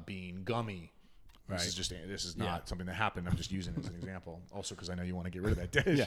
being 0.07 0.43
gummy. 0.45 0.93
This 1.49 1.67
is 1.67 1.75
just 1.75 1.91
this 1.91 2.25
is 2.25 2.37
not 2.37 2.45
Yeah. 2.45 2.59
something 2.67 2.87
that 2.87 2.95
happened. 2.95 3.27
I'm 3.29 3.35
just 3.37 3.51
using 3.51 3.75
it 3.75 3.81
as 3.81 3.89
an 3.89 3.97
example. 3.97 4.41
Also, 4.55 4.77
because 4.77 4.89
I 4.89 4.95
know 4.95 5.03
you 5.03 5.17
want 5.17 5.25
to 5.25 5.33
get 5.33 5.43
rid 5.43 5.59
of 5.59 5.59
that 5.59 5.73
dish. 5.85 5.99
yeah. 5.99 6.05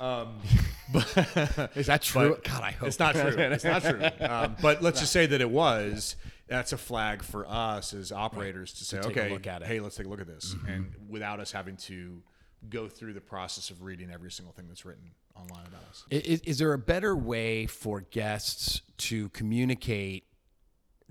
Um, 0.04 0.40
but 0.92 1.70
Is 1.76 1.86
that 1.86 2.02
true? 2.02 2.30
but 2.30 2.42
God, 2.44 2.62
I 2.64 2.72
hope 2.72 2.88
it's 2.88 2.98
not 2.98 3.14
true. 3.14 3.28
It's 3.36 3.62
not 3.64 3.82
true. 3.84 4.02
Um, 4.20 4.56
but 4.60 4.82
let's 4.82 4.98
just 4.98 5.12
say 5.12 5.26
that 5.26 5.40
it 5.40 5.50
was. 5.50 6.16
That's 6.48 6.72
a 6.72 6.76
flag 6.78 7.22
for 7.22 7.46
us 7.46 7.94
as 7.94 8.10
operators 8.10 8.72
to 8.74 8.84
say, 8.84 8.96
take 9.00 9.16
a 9.16 9.20
okay, 9.20 9.30
look 9.30 9.46
at 9.46 9.62
it. 9.62 9.68
hey, 9.68 9.78
let's 9.78 9.94
take 9.94 10.06
a 10.06 10.08
look 10.08 10.20
at 10.20 10.26
this, 10.26 10.56
and 10.66 10.92
without 11.08 11.38
us 11.38 11.52
having 11.52 11.76
to 11.76 12.20
go 12.68 12.88
through 12.88 13.12
the 13.12 13.20
process 13.20 13.70
of 13.70 13.82
reading 13.82 14.10
every 14.10 14.32
single 14.32 14.52
thing 14.52 14.64
that's 14.66 14.84
written 14.84 15.12
online 15.36 15.64
about 15.68 15.82
us. 15.88 16.04
Is, 16.10 16.40
is 16.40 16.58
there 16.58 16.72
a 16.72 16.78
better 16.78 17.14
way 17.14 17.66
for 17.66 18.00
guests 18.00 18.80
to 18.98 19.28
communicate 19.28 20.24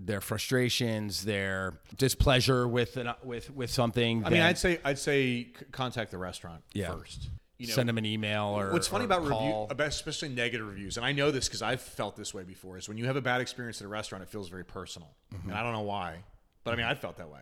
their 0.01 0.21
frustrations, 0.21 1.25
their 1.25 1.73
displeasure 1.97 2.67
with 2.67 2.97
an, 2.97 3.11
with 3.23 3.49
with 3.51 3.69
something? 3.69 4.23
I 4.25 4.29
mean, 4.29 4.41
I'd 4.41 4.57
say 4.57 4.79
I'd 4.83 4.97
say 4.99 5.49
contact 5.71 6.11
the 6.11 6.17
restaurant 6.17 6.63
Yeah. 6.73 6.91
first. 6.95 7.29
You 7.57 7.67
know, 7.67 7.73
send 7.73 7.89
them 7.89 7.97
an 7.97 8.05
email 8.05 8.45
or 8.57 8.71
What's 8.71 8.87
funny 8.87 9.03
or 9.03 9.05
about 9.07 9.21
review, 9.23 9.33
call. 9.35 9.67
about 9.69 9.87
especially 9.89 10.29
negative 10.29 10.65
reviews, 10.65 10.95
and 10.95 11.05
I 11.05 11.11
know 11.11 11.29
this 11.29 11.49
because 11.49 11.61
I've 11.61 11.81
felt 11.81 12.15
this 12.15 12.33
way 12.33 12.43
before, 12.43 12.77
is 12.77 12.87
when 12.87 12.97
you 12.97 13.05
have 13.07 13.17
a 13.17 13.21
bad 13.21 13.41
experience 13.41 13.81
at 13.81 13.85
a 13.85 13.89
restaurant, 13.89 14.23
it 14.23 14.29
feels 14.29 14.47
very 14.47 14.63
personal, 14.63 15.09
Mm-hmm. 15.35 15.49
and 15.49 15.57
I 15.57 15.61
don't 15.63 15.73
know 15.73 15.81
why, 15.81 16.23
but 16.63 16.73
I 16.73 16.77
mean, 16.77 16.85
I 16.85 16.93
felt 16.95 17.17
that 17.17 17.29
way. 17.29 17.41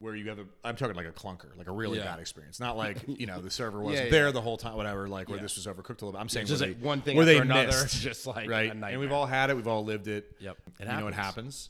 Where 0.00 0.16
you 0.16 0.28
have 0.30 0.38
a, 0.38 0.46
I'm 0.64 0.76
talking 0.76 0.96
like 0.96 1.06
a 1.06 1.12
clunker, 1.12 1.56
like 1.56 1.68
a 1.68 1.72
really 1.72 1.98
Yeah. 1.98 2.04
bad 2.04 2.20
experience, 2.20 2.58
not 2.58 2.76
like 2.76 2.96
you 3.06 3.26
know 3.26 3.40
the 3.40 3.50
server 3.50 3.80
wasn't 3.80 3.98
Yeah, 3.98 4.04
yeah. 4.06 4.10
there 4.10 4.32
the 4.32 4.40
whole 4.40 4.56
time, 4.56 4.74
whatever, 4.76 5.08
like 5.08 5.28
where 5.28 5.38
this 5.38 5.56
was 5.56 5.66
overcooked 5.66 6.00
a 6.02 6.06
little 6.06 6.12
bit. 6.12 6.18
I'm 6.20 6.28
saying 6.30 6.46
just 6.46 6.62
like 6.62 6.80
they- 6.80 6.86
one 6.86 7.02
thing 7.02 7.16
where 7.16 7.26
they 7.26 7.36
another, 7.38 7.66
missed, 7.66 8.00
just 8.00 8.26
like 8.26 8.48
right, 8.48 8.72
and 8.72 8.98
we've 9.00 9.12
all 9.12 9.26
had 9.26 9.50
it, 9.50 9.56
we've 9.56 9.68
all 9.68 9.84
lived 9.84 10.08
it. 10.08 10.32
Yep. 10.40 10.56
It 10.80 10.86
you 10.86 10.92
know 10.92 11.06
it 11.08 11.14
happens. 11.14 11.68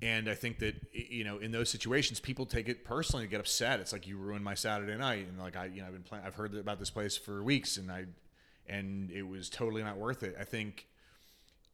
And 0.00 0.30
I 0.30 0.34
think 0.34 0.60
that 0.60 0.76
you 0.92 1.24
know, 1.24 1.38
in 1.38 1.50
those 1.50 1.68
situations, 1.68 2.20
people 2.20 2.46
take 2.46 2.68
it 2.68 2.84
personally 2.84 3.24
to 3.26 3.30
get 3.30 3.40
upset. 3.40 3.80
It's 3.80 3.92
like 3.92 4.06
you 4.06 4.16
ruined 4.16 4.44
my 4.44 4.54
Saturday 4.54 4.96
night, 4.96 5.26
and 5.28 5.38
like 5.38 5.56
I, 5.56 5.66
you 5.66 5.80
know, 5.82 5.88
I've 5.88 5.92
been 5.92 6.04
playing. 6.04 6.24
I've 6.24 6.36
heard 6.36 6.54
about 6.54 6.78
this 6.78 6.88
place 6.90 7.16
for 7.16 7.42
weeks, 7.42 7.76
and 7.78 7.90
I, 7.90 8.04
and 8.68 9.10
it 9.10 9.24
was 9.24 9.50
totally 9.50 9.82
not 9.82 9.96
worth 9.98 10.22
it. 10.22 10.36
I 10.40 10.44
think 10.44 10.86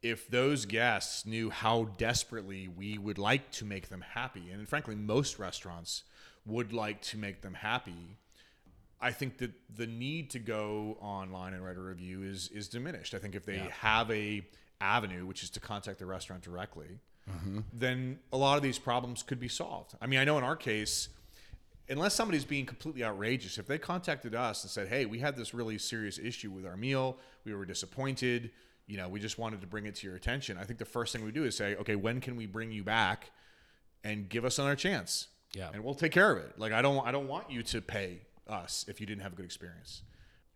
if 0.05 0.29
those 0.29 0.67
guests 0.67 1.25
knew 1.25 1.49
how 1.49 1.85
desperately 1.97 2.69
we 2.69 2.99
would 2.99 3.17
like 3.17 3.51
to 3.51 3.65
make 3.65 3.89
them 3.89 4.03
happy, 4.03 4.51
and 4.53 4.69
frankly, 4.69 4.95
most 4.95 5.39
restaurants 5.39 6.05
would 6.45 6.75
like 6.75 7.01
to 7.01 7.17
make 7.17 7.41
them 7.41 7.55
happy, 7.55 8.19
I 9.01 9.13
think 9.13 9.39
that 9.39 9.53
the 9.75 9.87
need 9.87 10.29
to 10.31 10.39
go 10.39 10.99
online 11.01 11.55
and 11.55 11.65
write 11.65 11.79
a 11.79 11.81
review 11.81 12.23
is 12.23 12.49
is 12.49 12.69
diminished. 12.69 13.15
I 13.15 13.19
think 13.19 13.35
if 13.35 13.47
they 13.47 13.67
have 13.81 14.11
a 14.11 14.47
avenue, 14.79 15.25
which 15.25 15.43
is 15.43 15.49
to 15.51 15.61
contact 15.61 15.99
the 15.99 16.07
restaurant 16.07 16.43
directly, 16.43 16.99
mm-hmm. 17.31 17.61
then 17.73 18.19
a 18.31 18.37
lot 18.37 18.59
of 18.59 18.63
these 18.63 18.79
problems 18.79 19.23
could 19.23 19.41
be 19.41 19.49
solved. 19.49 19.95
I 20.03 20.07
mean, 20.07 20.21
I 20.21 20.25
know 20.25 20.37
in 20.37 20.45
our 20.45 20.57
case, 20.57 21.09
unless 21.89 22.15
somebody's 22.15 22.45
being 22.45 22.67
completely 22.67 23.03
outrageous, 23.03 23.57
if 23.57 23.67
they 23.67 23.79
contacted 23.79 24.35
us 24.35 24.65
and 24.65 24.71
said, 24.71 24.89
"Hey, 24.89 25.07
we 25.07 25.21
had 25.21 25.35
this 25.35 25.55
really 25.55 25.79
serious 25.79 26.19
issue 26.19 26.51
with 26.51 26.67
our 26.67 26.77
meal, 26.77 27.17
we 27.47 27.55
were 27.55 27.65
disappointed, 27.65 28.51
you 28.87 28.97
know, 28.97 29.09
we 29.09 29.21
just 29.21 29.39
wanted 29.39 29.61
to 29.61 29.67
bring 29.67 29.87
it 29.87 29.95
to 29.97 30.07
your 30.07 30.17
attention," 30.17 30.59
I 30.59 30.65
think 30.65 30.79
the 30.79 30.85
first 30.85 31.13
thing 31.13 31.25
we 31.25 31.33
do 31.33 31.45
is 31.45 31.57
say, 31.57 31.77
"Okay, 31.77 31.97
when 31.97 32.21
can 32.21 32.37
we 32.37 32.47
bring 32.47 32.71
you 32.73 32.85
back 32.85 33.31
and 34.03 34.29
give 34.29 34.45
us 34.45 34.59
another 34.59 34.77
chance?" 34.77 35.29
Yeah. 35.55 35.71
and 35.73 35.85
we'll 35.85 35.95
take 35.95 36.11
care 36.11 36.33
of 36.33 36.39
it. 36.39 36.59
Like 36.59 36.73
I 36.73 36.83
don't, 36.83 37.07
I 37.07 37.13
don't 37.13 37.29
want 37.29 37.49
you 37.49 37.63
to 37.63 37.81
pay 37.81 38.23
us 38.49 38.85
if 38.89 39.01
you 39.01 39.07
didn't 39.07 39.23
have 39.23 39.35
a 39.35 39.37
good 39.37 39.45
experience. 39.45 40.03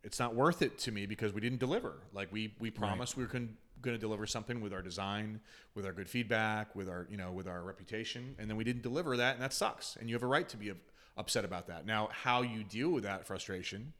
It's 0.03 0.19
not 0.19 0.35
worth 0.35 0.61
it 0.63 0.79
to 0.79 0.93
me 0.93 1.07
because 1.07 1.33
we 1.33 1.41
didn't 1.41 1.59
deliver. 1.59 1.95
Like 2.13 2.33
we 2.33 2.55
we 2.59 2.71
promised 2.71 3.17
we 3.17 3.23
were 3.23 3.29
going 3.29 3.57
to 3.83 3.99
deliver 3.99 4.27
something 4.27 4.61
with 4.61 4.73
our 4.73 4.83
design, 4.83 5.41
with 5.75 5.87
our 5.87 5.93
good 5.93 6.09
feedback, 6.09 6.75
with 6.75 6.89
our 6.89 7.07
you 7.11 7.17
know 7.17 7.33
with 7.33 7.47
our 7.47 7.63
reputation, 7.63 8.35
and 8.39 8.49
then 8.51 8.57
we 8.57 8.65
didn't 8.65 8.83
deliver 8.83 9.17
that, 9.17 9.35
and 9.35 9.43
that 9.43 9.53
sucks. 9.53 9.97
And 9.97 10.09
you 10.09 10.15
have 10.15 10.23
a 10.23 10.27
right 10.27 10.49
to 10.49 10.57
be 10.57 10.73
upset 11.17 11.45
about 11.45 11.67
that. 11.69 11.87
Now, 11.87 12.09
how 12.13 12.43
you 12.43 12.65
deal 12.65 12.91
with 12.91 13.05
that 13.05 13.27
frustration, 13.27 13.93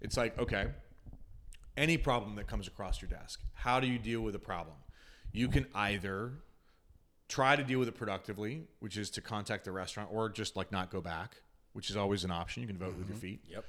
it's 0.00 0.16
like 0.16 0.38
okay, 0.38 0.68
any 1.76 1.96
problem 1.96 2.36
that 2.36 2.46
comes 2.46 2.66
across 2.66 3.00
your 3.00 3.08
desk, 3.08 3.40
how 3.54 3.80
do 3.80 3.86
you 3.86 3.98
deal 3.98 4.20
with 4.20 4.34
a 4.34 4.38
problem? 4.38 4.76
You 5.32 5.48
can 5.48 5.66
either 5.74 6.32
try 7.28 7.56
to 7.56 7.64
deal 7.64 7.78
with 7.78 7.88
it 7.88 7.96
productively, 7.96 8.64
which 8.80 8.98
is 8.98 9.08
to 9.10 9.20
contact 9.22 9.64
the 9.64 9.72
restaurant, 9.72 10.10
or 10.12 10.28
just 10.28 10.54
like 10.54 10.70
not 10.70 10.90
go 10.90 11.00
back, 11.00 11.36
which 11.72 11.88
is 11.88 11.96
always 11.96 12.24
an 12.24 12.30
option. 12.30 12.62
You 12.62 12.66
can 12.68 12.76
vote 12.76 12.96
with 12.98 13.08
your 13.08 13.16
mm-hmm. 13.16 13.26
feet. 13.26 13.40
Yep. 13.48 13.64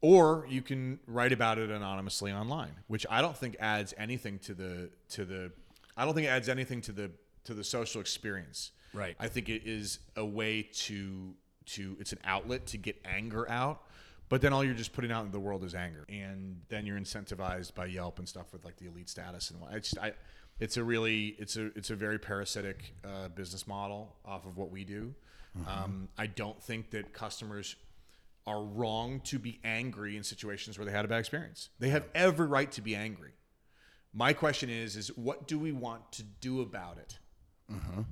Or 0.00 0.46
you 0.48 0.62
can 0.62 0.98
write 1.06 1.32
about 1.32 1.58
it 1.58 1.70
anonymously 1.70 2.32
online, 2.32 2.72
which 2.86 3.06
I 3.10 3.20
don't 3.20 3.36
think 3.36 3.56
adds 3.60 3.92
anything 3.98 4.38
to 4.40 4.54
the 4.54 4.90
to 5.10 5.24
the 5.24 5.52
I 5.96 6.04
don't 6.04 6.14
think 6.14 6.26
it 6.26 6.30
adds 6.30 6.48
anything 6.48 6.80
to 6.82 6.92
the 6.92 7.10
to 7.44 7.54
the 7.54 7.64
social 7.64 8.00
experience. 8.00 8.72
Right. 8.92 9.16
I 9.20 9.28
think 9.28 9.48
it 9.48 9.62
is 9.66 9.98
a 10.16 10.24
way 10.24 10.62
to 10.62 11.34
to 11.66 11.96
it's 12.00 12.12
an 12.12 12.20
outlet 12.24 12.66
to 12.68 12.78
get 12.78 12.96
anger 13.04 13.50
out. 13.50 13.82
But 14.28 14.40
then 14.40 14.52
all 14.52 14.64
you're 14.64 14.74
just 14.74 14.92
putting 14.92 15.12
out 15.12 15.24
in 15.24 15.30
the 15.30 15.38
world 15.38 15.62
is 15.62 15.74
anger, 15.74 16.04
and 16.08 16.60
then 16.68 16.84
you're 16.84 16.98
incentivized 16.98 17.74
by 17.74 17.86
Yelp 17.86 18.18
and 18.18 18.28
stuff 18.28 18.52
with 18.52 18.64
like 18.64 18.76
the 18.76 18.86
elite 18.86 19.08
status 19.08 19.50
and 19.50 19.60
what. 19.60 19.72
It's 19.74 19.90
just, 19.90 20.02
I, 20.02 20.12
it's 20.58 20.76
a 20.76 20.84
really 20.84 21.36
it's 21.38 21.56
a 21.56 21.66
it's 21.76 21.90
a 21.90 21.94
very 21.94 22.18
parasitic 22.18 22.94
uh, 23.04 23.28
business 23.28 23.66
model 23.66 24.16
off 24.24 24.46
of 24.46 24.56
what 24.56 24.70
we 24.70 24.84
do. 24.84 25.14
Um, 25.66 26.08
I 26.18 26.26
don't 26.26 26.62
think 26.62 26.90
that 26.90 27.14
customers 27.14 27.76
are 28.46 28.62
wrong 28.62 29.20
to 29.20 29.38
be 29.38 29.58
angry 29.64 30.16
in 30.16 30.22
situations 30.22 30.78
where 30.78 30.84
they 30.84 30.92
had 30.92 31.04
a 31.04 31.08
bad 31.08 31.20
experience. 31.20 31.70
They 31.78 31.88
have 31.88 32.04
every 32.14 32.46
right 32.46 32.70
to 32.72 32.82
be 32.82 32.94
angry. 32.94 33.32
My 34.12 34.32
question 34.32 34.70
is 34.70 34.96
is 34.96 35.08
what 35.16 35.48
do 35.48 35.58
we 35.58 35.72
want 35.72 36.12
to 36.12 36.22
do 36.22 36.60
about 36.60 36.98
it? 36.98 37.18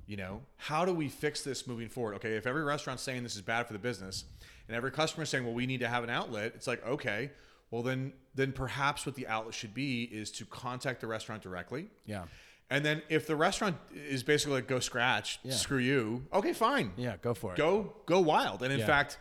You 0.06 0.16
know, 0.16 0.42
how 0.56 0.84
do 0.84 0.92
we 0.92 1.08
fix 1.08 1.42
this 1.42 1.66
moving 1.66 1.88
forward? 1.88 2.16
Okay, 2.16 2.36
if 2.36 2.46
every 2.46 2.64
restaurant's 2.64 3.04
saying 3.04 3.22
this 3.22 3.36
is 3.36 3.42
bad 3.42 3.66
for 3.66 3.72
the 3.72 3.78
business, 3.78 4.24
and 4.68 4.76
every 4.76 4.90
customer 4.90 5.22
is 5.24 5.28
saying, 5.30 5.44
"Well, 5.44 5.54
we 5.54 5.66
need 5.66 5.80
to 5.80 5.88
have 5.88 6.04
an 6.04 6.10
outlet," 6.10 6.52
it's 6.54 6.66
like, 6.66 6.84
okay, 6.86 7.30
well 7.70 7.82
then, 7.82 8.12
then 8.34 8.52
perhaps 8.52 9.04
what 9.06 9.14
the 9.14 9.26
outlet 9.26 9.54
should 9.54 9.74
be 9.74 10.04
is 10.04 10.30
to 10.32 10.44
contact 10.46 11.00
the 11.00 11.06
restaurant 11.06 11.42
directly. 11.42 11.88
Yeah. 12.06 12.24
And 12.70 12.84
then 12.84 13.02
if 13.08 13.26
the 13.26 13.36
restaurant 13.36 13.76
is 13.94 14.22
basically 14.22 14.54
like, 14.54 14.68
"Go 14.68 14.80
scratch, 14.80 15.38
screw 15.50 15.78
you," 15.78 16.26
okay, 16.32 16.52
fine, 16.52 16.92
Yeah. 16.96 17.16
Go 17.18 17.34
for 17.34 17.52
it. 17.52 17.56
go 17.56 17.94
go 18.06 18.20
wild. 18.20 18.62
And 18.62 18.72
in 18.72 18.80
Yeah. 18.80 18.86
fact, 18.86 19.18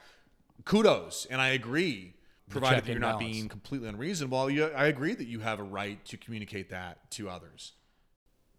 kudos, 0.66 1.26
and 1.30 1.42
I 1.42 1.50
agree. 1.50 2.14
Provided 2.50 2.86
that 2.86 2.92
you're 2.92 3.00
not 3.00 3.20
balance. 3.20 3.34
being 3.36 3.50
completely 3.50 3.88
unreasonable, 3.88 4.50
you, 4.50 4.66
I 4.66 4.86
agree 4.86 5.16
that 5.16 5.26
you 5.26 5.40
have 5.40 5.60
a 5.60 5.64
right 5.64 6.04
to 6.06 6.18
communicate 6.18 6.70
that 6.70 7.10
to 7.12 7.30
others. 7.30 7.72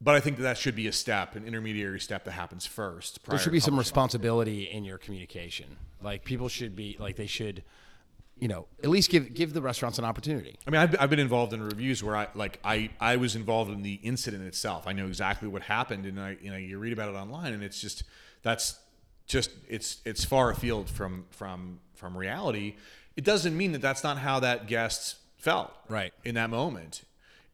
But 0.01 0.15
I 0.17 0.21
think 0.21 0.39
that 0.39 0.43
that 0.43 0.59
should 0.59 0.75
be 0.75 0.87
a 0.89 0.93
step, 0.93 1.37
an 1.37 1.47
intermediary 1.47 2.01
step 2.01 2.25
that 2.25 2.33
happens 2.33 2.67
first. 2.67 3.25
There 3.25 3.39
should 3.39 3.53
be 3.53 3.61
some 3.61 3.79
responsibility 3.79 4.65
in 4.65 4.85
your 4.85 4.99
communication. 4.99 5.77
Like 6.05 6.25
people 6.25 6.49
should 6.49 6.77
be 6.77 6.97
like 7.01 7.17
they 7.17 7.27
should, 7.27 7.63
you 8.39 8.49
know, 8.49 8.67
at 8.83 8.91
least 8.91 9.11
give 9.11 9.33
give 9.35 9.53
the 9.55 9.63
restaurants 9.63 9.99
an 9.99 10.05
opportunity. 10.05 10.59
I 10.67 10.71
mean, 10.71 10.81
I've, 10.81 10.97
I've 11.01 11.11
been 11.11 11.19
involved 11.19 11.53
in 11.53 11.63
reviews 11.63 12.03
where 12.05 12.17
I 12.17 12.29
like 12.35 12.61
I 12.65 12.91
I 13.01 13.17
was 13.17 13.35
involved 13.37 13.71
in 13.73 13.83
the 13.83 13.95
incident 14.03 14.45
itself. 14.45 14.87
I 14.87 14.93
know 14.93 15.07
exactly 15.07 15.49
what 15.49 15.63
happened, 15.63 16.05
and 16.07 16.21
I 16.21 16.37
you 16.41 16.51
know 16.51 16.57
you 16.57 16.79
read 16.79 16.93
about 16.93 17.09
it 17.09 17.17
online, 17.17 17.53
and 17.55 17.63
it's 17.63 17.81
just 17.81 18.05
that's 18.43 18.79
just 19.27 19.51
it's 19.69 19.99
it's 20.05 20.25
far 20.25 20.51
afield 20.51 20.91
from 20.91 21.25
from 21.31 21.81
from 21.95 22.17
reality. 22.17 22.75
it 23.17 23.25
doesn't 23.25 23.57
mean 23.57 23.73
that 23.73 23.81
that's 23.81 24.03
not 24.05 24.19
how 24.19 24.41
that 24.41 24.67
guest 24.67 25.17
felt 25.39 25.73
Right. 25.89 26.13
in 26.25 26.35
that 26.35 26.51
moment. 26.51 27.03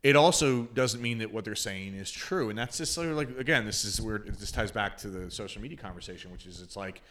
It 0.03 0.17
also 0.17 0.63
doesn't 0.63 1.03
mean 1.03 1.19
that 1.19 1.31
what 1.31 1.45
they're 1.45 1.55
saying 1.55 1.95
is 1.95 2.11
true, 2.11 2.49
and 2.49 2.59
that's 2.59 2.79
just 2.79 2.95
sort 2.95 3.09
of 3.09 3.17
like 3.17 3.29
again, 3.39 3.67
this 3.67 3.85
is 3.85 4.01
where 4.01 4.19
this 4.19 4.51
ties 4.51 4.71
back 4.73 4.97
to 4.99 5.09
the 5.09 5.31
social 5.31 5.61
media 5.61 5.77
conversation, 5.77 6.33
which 6.33 6.47
is 6.47 6.63
it's 6.63 6.75
like, 6.75 7.03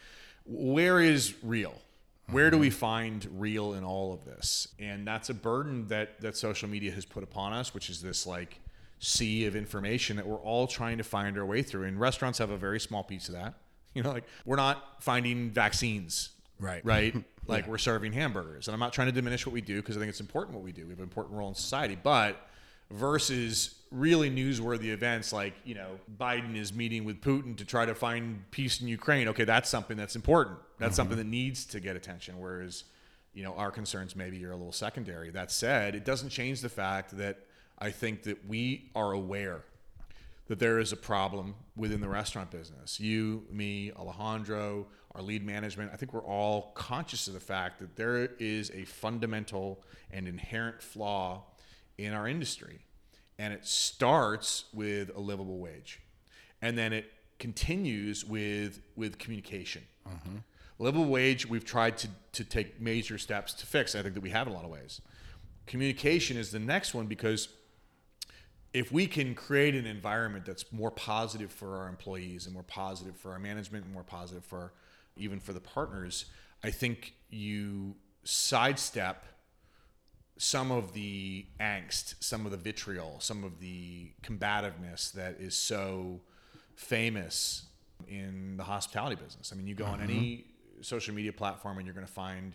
where 0.50 1.00
is 1.00 1.34
real? 1.42 1.74
Where 2.30 2.50
do 2.50 2.58
we 2.58 2.68
mm-hmm. 2.68 2.76
find 2.76 3.28
real 3.38 3.72
in 3.74 3.82
all 3.82 4.12
of 4.12 4.24
this? 4.24 4.68
And 4.78 5.06
that's 5.06 5.30
a 5.30 5.34
burden 5.34 5.88
that 5.88 6.20
that 6.20 6.36
social 6.36 6.68
media 6.68 6.92
has 6.92 7.04
put 7.04 7.22
upon 7.22 7.52
us, 7.52 7.74
which 7.74 7.90
is 7.90 8.00
this 8.00 8.26
like 8.26 8.60
sea 8.98 9.46
of 9.46 9.56
information 9.56 10.16
that 10.16 10.26
we're 10.26 10.36
all 10.36 10.66
trying 10.66 10.98
to 10.98 11.04
find 11.04 11.38
our 11.38 11.46
way 11.46 11.62
through. 11.62 11.84
And 11.84 11.98
restaurants 11.98 12.38
have 12.38 12.50
a 12.50 12.56
very 12.56 12.78
small 12.78 13.02
piece 13.02 13.28
of 13.28 13.34
that. 13.34 13.54
You 13.92 14.04
know, 14.04 14.12
like 14.12 14.22
we're 14.44 14.54
not 14.54 15.02
finding 15.02 15.50
vaccines 15.50 16.30
Right. 16.60 16.84
right? 16.84 17.14
Like 17.46 17.66
we're 17.66 17.78
serving 17.78 18.12
hamburgers. 18.12 18.68
And 18.68 18.74
I'm 18.74 18.78
not 18.78 18.92
trying 18.92 19.08
to 19.08 19.12
diminish 19.12 19.44
what 19.44 19.52
we 19.52 19.60
do 19.60 19.80
because 19.82 19.96
I 19.96 19.98
think 19.98 20.10
it's 20.10 20.20
important 20.20 20.54
what 20.54 20.62
we 20.62 20.70
do. 20.70 20.84
We 20.84 20.90
have 20.90 20.98
an 20.98 21.02
important 21.02 21.36
role 21.36 21.48
in 21.48 21.56
society. 21.56 21.98
But 22.00 22.48
versus 22.92 23.74
really 23.90 24.30
newsworthy 24.30 24.92
events 24.92 25.32
like, 25.32 25.54
you 25.64 25.74
know, 25.74 25.98
Biden 26.18 26.56
is 26.56 26.72
meeting 26.72 27.04
with 27.04 27.20
Putin 27.20 27.56
to 27.56 27.64
try 27.64 27.84
to 27.84 27.94
find 27.94 28.48
peace 28.50 28.80
in 28.80 28.88
Ukraine. 28.88 29.28
Okay, 29.28 29.44
that's 29.44 29.68
something 29.68 29.96
that's 29.96 30.14
important. 30.16 30.58
That's 30.78 30.90
mm-hmm. 30.90 30.96
something 30.96 31.18
that 31.18 31.26
needs 31.26 31.64
to 31.66 31.80
get 31.80 31.96
attention. 31.96 32.38
Whereas, 32.38 32.84
you 33.34 33.42
know, 33.42 33.54
our 33.54 33.70
concerns 33.70 34.14
maybe 34.14 34.44
are 34.44 34.52
a 34.52 34.56
little 34.56 34.72
secondary. 34.72 35.30
That 35.30 35.50
said, 35.50 35.94
it 35.94 36.04
doesn't 36.04 36.30
change 36.30 36.60
the 36.60 36.68
fact 36.68 37.16
that 37.18 37.46
I 37.78 37.90
think 37.90 38.24
that 38.24 38.46
we 38.48 38.90
are 38.94 39.12
aware 39.12 39.62
that 40.46 40.58
there 40.58 40.80
is 40.80 40.92
a 40.92 40.96
problem 40.96 41.54
within 41.76 42.00
the 42.00 42.08
restaurant 42.08 42.50
business. 42.50 42.98
You, 42.98 43.44
me, 43.50 43.92
Alejandro, 43.96 44.86
our 45.14 45.22
lead 45.22 45.46
management, 45.46 45.92
I 45.92 45.96
think 45.96 46.12
we're 46.12 46.24
all 46.24 46.72
conscious 46.74 47.28
of 47.28 47.34
the 47.34 47.40
fact 47.40 47.78
that 47.78 47.96
there 47.96 48.30
is 48.38 48.70
a 48.70 48.84
fundamental 48.84 49.80
and 50.10 50.26
inherent 50.26 50.82
flaw 50.82 51.44
in 51.98 52.12
our 52.12 52.26
industry. 52.26 52.80
And 53.40 53.54
it 53.54 53.66
starts 53.66 54.64
with 54.74 55.10
a 55.16 55.20
livable 55.20 55.58
wage. 55.58 56.00
And 56.60 56.76
then 56.76 56.92
it 56.92 57.10
continues 57.38 58.22
with 58.22 58.82
with 58.96 59.18
communication. 59.18 59.82
Mm-hmm. 60.06 60.36
Livable 60.78 61.06
wage, 61.06 61.46
we've 61.46 61.64
tried 61.64 61.96
to, 61.98 62.08
to 62.32 62.44
take 62.44 62.80
major 62.80 63.16
steps 63.16 63.54
to 63.54 63.66
fix. 63.66 63.94
I 63.94 64.02
think 64.02 64.14
that 64.14 64.22
we 64.22 64.30
have 64.30 64.46
in 64.46 64.52
a 64.52 64.56
lot 64.56 64.64
of 64.64 64.70
ways. 64.70 65.00
Communication 65.66 66.36
is 66.36 66.50
the 66.50 66.58
next 66.58 66.94
one 66.94 67.06
because 67.06 67.48
if 68.72 68.92
we 68.92 69.06
can 69.06 69.34
create 69.34 69.74
an 69.74 69.86
environment 69.86 70.44
that's 70.44 70.70
more 70.72 70.90
positive 70.90 71.50
for 71.50 71.78
our 71.78 71.88
employees 71.88 72.44
and 72.44 72.54
more 72.54 72.62
positive 72.62 73.16
for 73.16 73.32
our 73.32 73.38
management 73.38 73.84
and 73.84 73.92
more 73.92 74.04
positive 74.04 74.44
for 74.44 74.72
even 75.16 75.40
for 75.40 75.52
the 75.52 75.60
partners, 75.60 76.26
I 76.62 76.70
think 76.70 77.14
you 77.30 77.96
sidestep 78.24 79.24
some 80.42 80.72
of 80.72 80.94
the 80.94 81.44
angst, 81.60 82.14
some 82.20 82.46
of 82.46 82.50
the 82.50 82.56
vitriol, 82.56 83.16
some 83.18 83.44
of 83.44 83.60
the 83.60 84.10
combativeness 84.22 85.12
that 85.12 85.36
is 85.38 85.54
so 85.54 86.18
famous 86.74 87.66
in 88.08 88.56
the 88.56 88.62
hospitality 88.62 89.16
business. 89.22 89.52
I 89.52 89.56
mean, 89.56 89.66
you 89.66 89.74
go 89.74 89.84
on 89.84 90.00
any 90.00 90.14
mm-hmm. 90.14 90.82
social 90.82 91.14
media 91.14 91.30
platform 91.30 91.76
and 91.76 91.86
you're 91.86 91.92
going 91.94 92.06
to 92.06 92.12
find, 92.12 92.54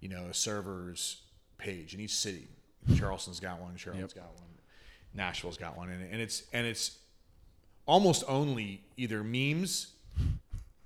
you 0.00 0.08
know, 0.08 0.24
a 0.30 0.32
server's 0.32 1.20
page 1.58 1.92
in 1.92 2.00
each 2.00 2.14
city. 2.14 2.48
Charleston's 2.96 3.38
got 3.38 3.60
one, 3.60 3.76
Charlotte's 3.76 4.14
got 4.14 4.34
one, 4.34 4.48
Nashville's 5.12 5.58
got 5.58 5.76
one, 5.76 5.90
and, 5.90 6.10
and 6.10 6.22
it's 6.22 6.44
and 6.54 6.66
it's 6.66 6.96
almost 7.84 8.24
only 8.28 8.82
either 8.96 9.22
memes 9.22 9.88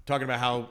talking 0.04 0.24
about 0.24 0.40
how 0.40 0.70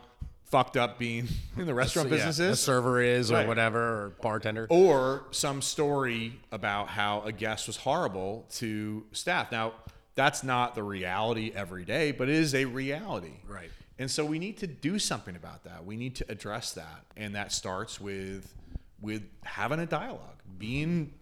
fucked 0.49 0.77
up 0.77 0.97
being 0.97 1.27
in 1.57 1.65
the 1.65 1.73
restaurant 1.73 2.09
Yeah, 2.09 2.15
business 2.25 2.39
a 2.39 2.55
server 2.55 3.01
is 3.01 3.31
or 3.31 3.35
Right. 3.35 3.47
whatever 3.47 3.79
or 4.05 4.09
bartender. 4.21 4.67
or 4.69 5.25
some 5.31 5.61
story 5.61 6.39
about 6.51 6.89
how 6.89 7.21
a 7.21 7.31
guest 7.31 7.67
was 7.67 7.77
horrible 7.77 8.45
to 8.55 9.05
staff. 9.11 9.51
Now, 9.51 9.73
that's 10.15 10.43
not 10.43 10.75
the 10.75 10.83
reality 10.83 11.51
every 11.55 11.85
day, 11.85 12.11
but 12.11 12.27
it 12.29 12.35
is 12.35 12.53
a 12.55 12.65
reality. 12.65 13.33
Right. 13.47 13.69
And 13.99 14.09
so 14.09 14.25
we 14.25 14.39
need 14.39 14.57
to 14.57 14.67
do 14.67 14.97
something 14.97 15.35
about 15.35 15.63
that. 15.65 15.85
We 15.85 15.95
need 15.97 16.15
to 16.15 16.25
address 16.29 16.73
that. 16.73 17.05
And 17.15 17.35
that 17.35 17.51
starts 17.51 17.99
with 18.01 18.53
with 19.01 19.23
having 19.43 19.79
a 19.79 19.85
dialogue, 19.85 20.41
being 20.57 21.13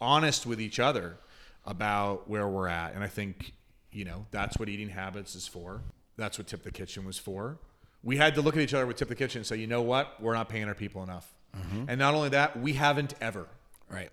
honest 0.00 0.46
with 0.46 0.60
each 0.60 0.78
other 0.80 1.18
about 1.66 2.28
where 2.30 2.48
we're 2.48 2.68
at. 2.68 2.94
And 2.94 3.04
I 3.04 3.06
think, 3.08 3.52
you 3.92 4.06
know, 4.06 4.24
that's 4.30 4.56
what 4.58 4.70
eating 4.70 4.88
habits 4.88 5.34
is 5.34 5.46
for. 5.46 5.82
That's 6.16 6.38
what 6.38 6.46
Tip 6.46 6.62
the 6.62 6.70
Kitchen 6.72 7.04
was 7.04 7.18
for. 7.18 7.58
We 8.02 8.16
had 8.16 8.34
to 8.36 8.42
look 8.42 8.56
at 8.56 8.62
each 8.62 8.74
other 8.74 8.86
with 8.86 8.96
Tip 8.96 9.08
the 9.08 9.14
Kitchen 9.14 9.40
and 9.40 9.46
say, 9.46 9.56
you 9.56 9.66
know 9.66 9.82
what? 9.82 10.20
We're 10.20 10.34
not 10.34 10.48
paying 10.48 10.68
our 10.68 10.74
people 10.74 11.02
enough. 11.02 11.32
Mm-hmm. 11.56 11.84
And 11.88 11.98
not 11.98 12.14
only 12.14 12.28
that, 12.30 12.58
we 12.58 12.74
haven't 12.74 13.14
ever. 13.20 13.46
Right. 13.90 14.10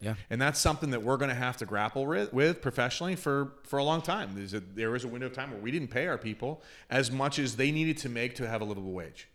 Yeah. 0.00 0.14
And 0.28 0.40
that's 0.40 0.60
something 0.60 0.90
that 0.90 1.02
we're 1.02 1.16
going 1.16 1.28
to 1.30 1.34
have 1.36 1.56
to 1.58 1.66
grapple 1.66 2.04
with, 2.04 2.32
with 2.32 2.60
professionally 2.60 3.16
for, 3.16 3.52
for 3.62 3.78
a 3.78 3.84
long 3.84 4.02
time. 4.02 4.30
There's 4.34 4.52
a, 4.52 4.60
there 4.60 4.90
was 4.90 5.04
a 5.04 5.08
window 5.08 5.26
of 5.26 5.32
time 5.32 5.50
where 5.52 5.60
we 5.60 5.70
didn't 5.70 5.88
pay 5.88 6.06
our 6.06 6.18
people 6.18 6.62
as 6.90 7.10
much 7.10 7.38
as 7.38 7.56
they 7.56 7.70
needed 7.70 7.98
to 7.98 8.08
make 8.08 8.34
to 8.36 8.48
have 8.48 8.60
a 8.60 8.64
livable 8.64 8.92
wage. 8.92 9.28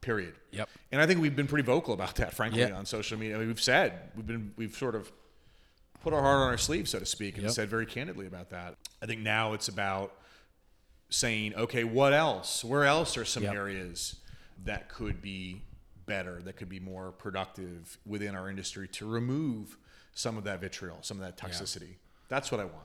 Period. 0.00 0.34
Yep. 0.52 0.68
And 0.92 1.00
I 1.00 1.06
think 1.06 1.20
we've 1.20 1.34
been 1.36 1.46
pretty 1.46 1.64
vocal 1.64 1.94
about 1.94 2.16
that, 2.16 2.34
frankly, 2.34 2.60
Yeah. 2.60 2.72
on 2.76 2.86
social 2.86 3.18
media. 3.18 3.36
I 3.36 3.38
mean, 3.38 3.48
we've 3.48 3.60
said 3.60 3.94
we've 4.16 4.26
been 4.26 4.52
we've 4.56 4.76
sort 4.76 4.94
of 4.94 5.10
put 6.02 6.12
our 6.12 6.22
heart 6.22 6.36
on 6.40 6.48
our 6.48 6.58
sleeve, 6.58 6.88
so 6.88 6.98
to 6.98 7.06
speak, 7.06 7.34
and 7.34 7.44
Yep. 7.44 7.52
said 7.52 7.68
very 7.68 7.84
candidly 7.86 8.26
about 8.26 8.50
that. 8.50 8.76
I 9.02 9.06
think 9.06 9.22
now 9.22 9.54
it's 9.54 9.68
about 9.68 10.14
saying, 11.10 11.54
okay, 11.54 11.84
what 11.84 12.12
else? 12.12 12.64
Where 12.64 12.84
else 12.84 13.16
are 13.16 13.24
some 13.24 13.42
Yep. 13.44 13.54
areas 13.54 14.16
that 14.64 14.88
could 14.88 15.22
be 15.22 15.62
better, 16.06 16.40
that 16.42 16.56
could 16.56 16.68
be 16.68 16.80
more 16.80 17.12
productive 17.12 17.98
within 18.06 18.34
our 18.34 18.48
industry 18.50 18.88
to 18.88 19.06
remove 19.06 19.76
some 20.14 20.36
of 20.36 20.44
that 20.44 20.60
vitriol, 20.60 20.98
some 21.02 21.20
of 21.20 21.24
that 21.24 21.36
toxicity? 21.36 21.96
That's 22.28 22.50
what 22.50 22.60
I 22.60 22.64
want. 22.64 22.84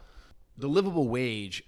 the 0.58 0.68
livable 0.68 1.08
wage 1.08 1.64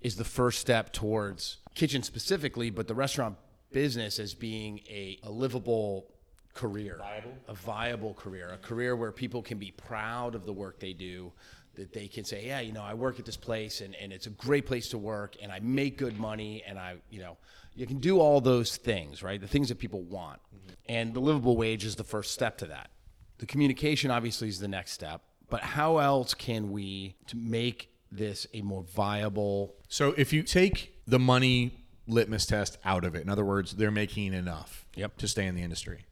is 0.00 0.16
the 0.16 0.24
first 0.24 0.60
step 0.60 0.92
towards 0.94 1.58
kitchen 1.74 2.02
specifically, 2.02 2.70
but 2.70 2.88
the 2.88 2.94
restaurant 2.94 3.36
business 3.70 4.18
as 4.18 4.32
being 4.34 4.80
a, 4.88 5.18
a 5.22 5.30
livable 5.30 6.06
career, 6.54 6.96
Viable? 6.98 7.34
a 7.48 7.54
viable 7.54 8.14
career, 8.14 8.48
a 8.48 8.56
career 8.56 8.96
where 8.96 9.12
people 9.12 9.42
can 9.42 9.58
be 9.58 9.70
proud 9.72 10.34
of 10.34 10.46
the 10.46 10.52
work 10.54 10.80
they 10.80 10.94
do, 10.94 11.30
that 11.74 11.92
they 11.92 12.08
can 12.08 12.24
say, 12.24 12.46
yeah, 12.46 12.60
you 12.60 12.72
know, 12.72 12.82
I 12.82 12.94
work 12.94 13.18
at 13.18 13.24
this 13.24 13.36
place 13.36 13.80
and, 13.80 13.94
and 13.96 14.12
it's 14.12 14.26
a 14.26 14.30
great 14.30 14.66
place 14.66 14.88
to 14.90 14.98
work 14.98 15.36
and 15.42 15.52
I 15.52 15.60
make 15.60 15.96
good 15.96 16.18
money 16.18 16.62
and 16.66 16.78
I, 16.78 16.96
you 17.10 17.20
know, 17.20 17.36
you 17.74 17.86
can 17.86 17.98
do 17.98 18.18
all 18.18 18.40
those 18.40 18.76
things, 18.76 19.22
right? 19.22 19.40
The 19.40 19.46
things 19.46 19.68
that 19.68 19.78
people 19.78 20.02
want. 20.02 20.40
Mm-hmm. 20.54 20.74
And 20.88 21.14
the 21.14 21.20
livable 21.20 21.56
wage 21.56 21.84
is 21.84 21.96
the 21.96 22.04
first 22.04 22.32
step 22.32 22.58
to 22.58 22.66
that. 22.66 22.90
The 23.38 23.46
communication 23.46 24.10
obviously 24.10 24.48
is 24.48 24.58
the 24.58 24.68
next 24.68 24.92
step, 24.92 25.22
but 25.48 25.62
how 25.62 25.98
else 25.98 26.34
can 26.34 26.70
we 26.70 27.16
to 27.28 27.36
make 27.36 27.90
this 28.12 28.46
a 28.52 28.62
more 28.62 28.82
viable 28.82 29.76
So 29.88 30.14
if 30.16 30.32
you 30.32 30.42
take 30.42 31.00
the 31.06 31.18
money 31.18 31.84
litmus 32.06 32.44
test 32.46 32.78
out 32.84 33.04
of 33.04 33.14
it, 33.14 33.22
in 33.22 33.28
other 33.28 33.44
words, 33.44 33.76
they're 33.76 33.90
making 33.90 34.34
enough 34.34 34.84
Yep. 34.96 35.16
to 35.18 35.28
stay 35.28 35.46
in 35.46 35.54
the 35.54 35.62
industry. 35.62 36.06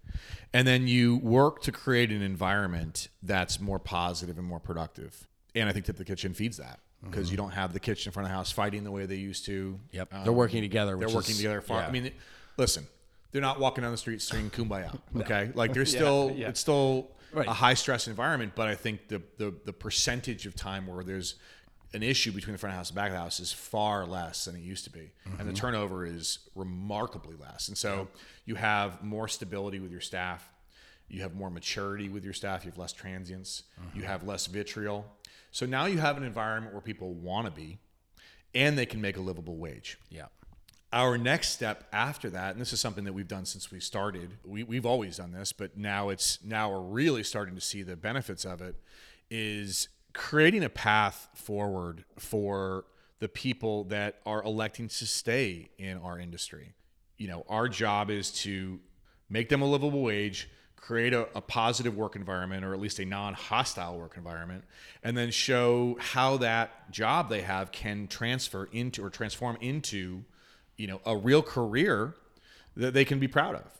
And 0.53 0.66
then 0.66 0.87
you 0.88 1.16
work 1.16 1.61
to 1.62 1.73
create 1.73 2.11
an 2.11 2.23
environment 2.23 3.09
that's 3.23 3.61
more 3.61 3.79
positive 3.79 4.38
and 4.38 4.47
more 4.47 4.61
productive. 4.61 5.27
And 5.61 5.68
I 5.68 5.73
think 5.73 5.87
that 5.87 5.97
the 5.97 6.05
kitchen 6.05 6.35
feeds 6.35 6.57
that 6.59 6.81
because 7.05 7.31
you 7.31 7.37
don't 7.37 7.51
have 7.53 7.73
the 7.73 7.81
kitchen 7.81 8.09
in 8.11 8.12
front 8.12 8.27
of 8.27 8.31
the 8.31 8.37
house 8.37 8.51
fighting 8.51 8.83
the 8.85 8.90
way 8.90 9.07
they 9.07 9.16
used 9.16 9.44
to. 9.47 9.79
Yep. 9.92 10.12
Um, 10.14 10.25
they're 10.25 10.33
working 10.33 10.62
together. 10.62 10.97
they're 10.97 11.09
working 11.09 11.31
is- 11.33 11.37
together. 11.38 11.61
Far, 11.61 11.81
yeah. 11.81 11.87
I 11.88 11.90
mean, 11.90 12.11
listen, 12.57 12.87
they're 13.33 13.42
not 13.42 13.61
walking 13.61 13.83
down 13.83 13.92
the 13.92 13.99
street 13.99 14.21
singing 14.23 14.51
"Kumbaya." 14.51 14.99
Okay, 15.16 15.51
like 15.55 15.73
there's 15.75 15.90
still 15.99 16.33
yeah. 16.35 16.49
it's 16.49 16.61
still 16.61 17.11
Right. 17.33 17.47
a 17.47 17.53
high 17.53 17.75
stress 17.75 18.09
environment, 18.09 18.53
but 18.55 18.68
I 18.68 18.75
think 18.75 19.09
the, 19.09 19.21
the 19.37 19.53
the 19.66 19.73
percentage 19.73 20.47
of 20.47 20.55
time 20.55 20.87
where 20.87 21.05
there's 21.05 21.35
an 21.94 22.03
issue 22.03 22.33
between 22.33 22.53
the 22.53 22.59
front 22.59 22.73
of 22.73 22.75
the 22.75 22.79
house 22.79 22.88
and 22.88 22.97
back 22.97 23.09
of 23.09 23.12
the 23.14 23.18
house 23.21 23.38
is 23.40 23.53
far 23.53 24.07
less 24.07 24.47
than 24.47 24.57
it 24.57 24.61
used 24.62 24.85
to 24.85 24.90
be, 24.90 25.11
and 25.27 25.35
Mm-hmm. 25.35 25.47
the 25.47 25.53
turnover 25.53 26.07
is 26.07 26.38
remarkably 26.55 27.37
less. 27.37 27.68
And 27.68 27.77
so 27.77 28.09
you 28.47 28.55
have 28.57 29.03
more 29.05 29.29
stability 29.29 29.79
with 29.79 29.90
your 29.92 30.01
staff. 30.01 30.49
You 31.09 31.23
have 31.23 31.35
more 31.35 31.51
maturity 31.51 32.09
with 32.11 32.25
your 32.25 32.35
staff. 32.35 32.64
You 32.64 32.71
have 32.71 32.79
less 32.79 32.92
transients. 32.92 33.62
Mm-hmm. 33.81 34.01
You 34.01 34.05
have 34.07 34.25
less 34.25 34.47
vitriol. 34.47 35.07
So 35.51 35.67
now 35.67 35.87
you 35.87 35.99
have 35.99 36.17
an 36.17 36.25
environment 36.25 36.75
where 36.75 36.83
people 36.83 37.15
want 37.15 37.47
to 37.47 37.53
be, 37.53 37.79
and 38.55 38.79
they 38.79 38.87
can 38.87 39.01
make 39.01 39.17
a 39.17 39.21
livable 39.21 39.57
wage 39.57 39.99
yeah. 40.11 40.27
our 40.93 41.19
next 41.19 41.51
step 41.51 41.85
after 41.93 42.31
that 42.31 42.53
and 42.53 42.61
this 42.61 42.73
is 42.73 42.81
something 42.81 43.05
that 43.05 43.13
we've 43.13 43.29
done 43.29 43.45
since 43.45 43.71
we 43.71 43.81
started 43.81 44.39
we, 44.45 44.63
we've 44.63 44.87
always 44.87 45.17
done 45.19 45.33
this 45.33 45.53
but 45.53 45.77
now 45.77 46.09
it's 46.09 46.39
now 46.45 46.71
we're 46.71 46.81
really 46.81 47.23
starting 47.23 47.55
to 47.55 47.61
see 47.61 47.83
the 47.83 47.97
benefits 47.97 48.45
of 48.45 48.61
it 48.61 48.77
is 49.31 49.89
creating 50.15 50.65
a 50.65 50.69
path 50.69 51.29
forward 51.35 52.05
for 52.19 52.85
the 53.21 53.29
people 53.29 53.85
that 53.85 54.21
are 54.25 54.43
electing 54.43 54.89
to 54.89 55.07
stay 55.07 55.71
in 55.79 55.99
our 55.99 56.19
industry 56.19 56.75
you 57.17 57.29
know 57.29 57.45
our 57.49 57.69
job 57.69 58.11
is 58.11 58.31
to 58.31 58.81
make 59.29 59.49
them 59.49 59.61
a 59.61 59.67
livable 59.67 60.03
wage 60.03 60.49
create 60.81 61.12
a, 61.12 61.29
a 61.37 61.41
positive 61.41 61.97
work 61.97 62.17
environment 62.17 62.64
or 62.64 62.73
at 62.73 62.81
least 62.81 62.99
a 62.99 63.05
non-hostile 63.05 63.99
work 63.99 64.17
environment 64.17 64.64
and 65.03 65.17
then 65.17 65.31
show 65.31 65.97
how 66.01 66.37
that 66.37 66.91
job 66.91 67.29
they 67.29 67.43
have 67.43 67.71
can 67.73 68.07
transfer 68.07 68.69
into 68.73 69.05
or 69.05 69.11
transform 69.11 69.57
into 69.61 70.23
you 70.77 70.87
know 70.87 71.01
a 71.05 71.17
real 71.17 71.43
career 71.43 72.14
that 72.77 72.95
they 72.95 73.05
can 73.05 73.19
be 73.19 73.29
proud 73.29 73.57
of. 73.57 73.78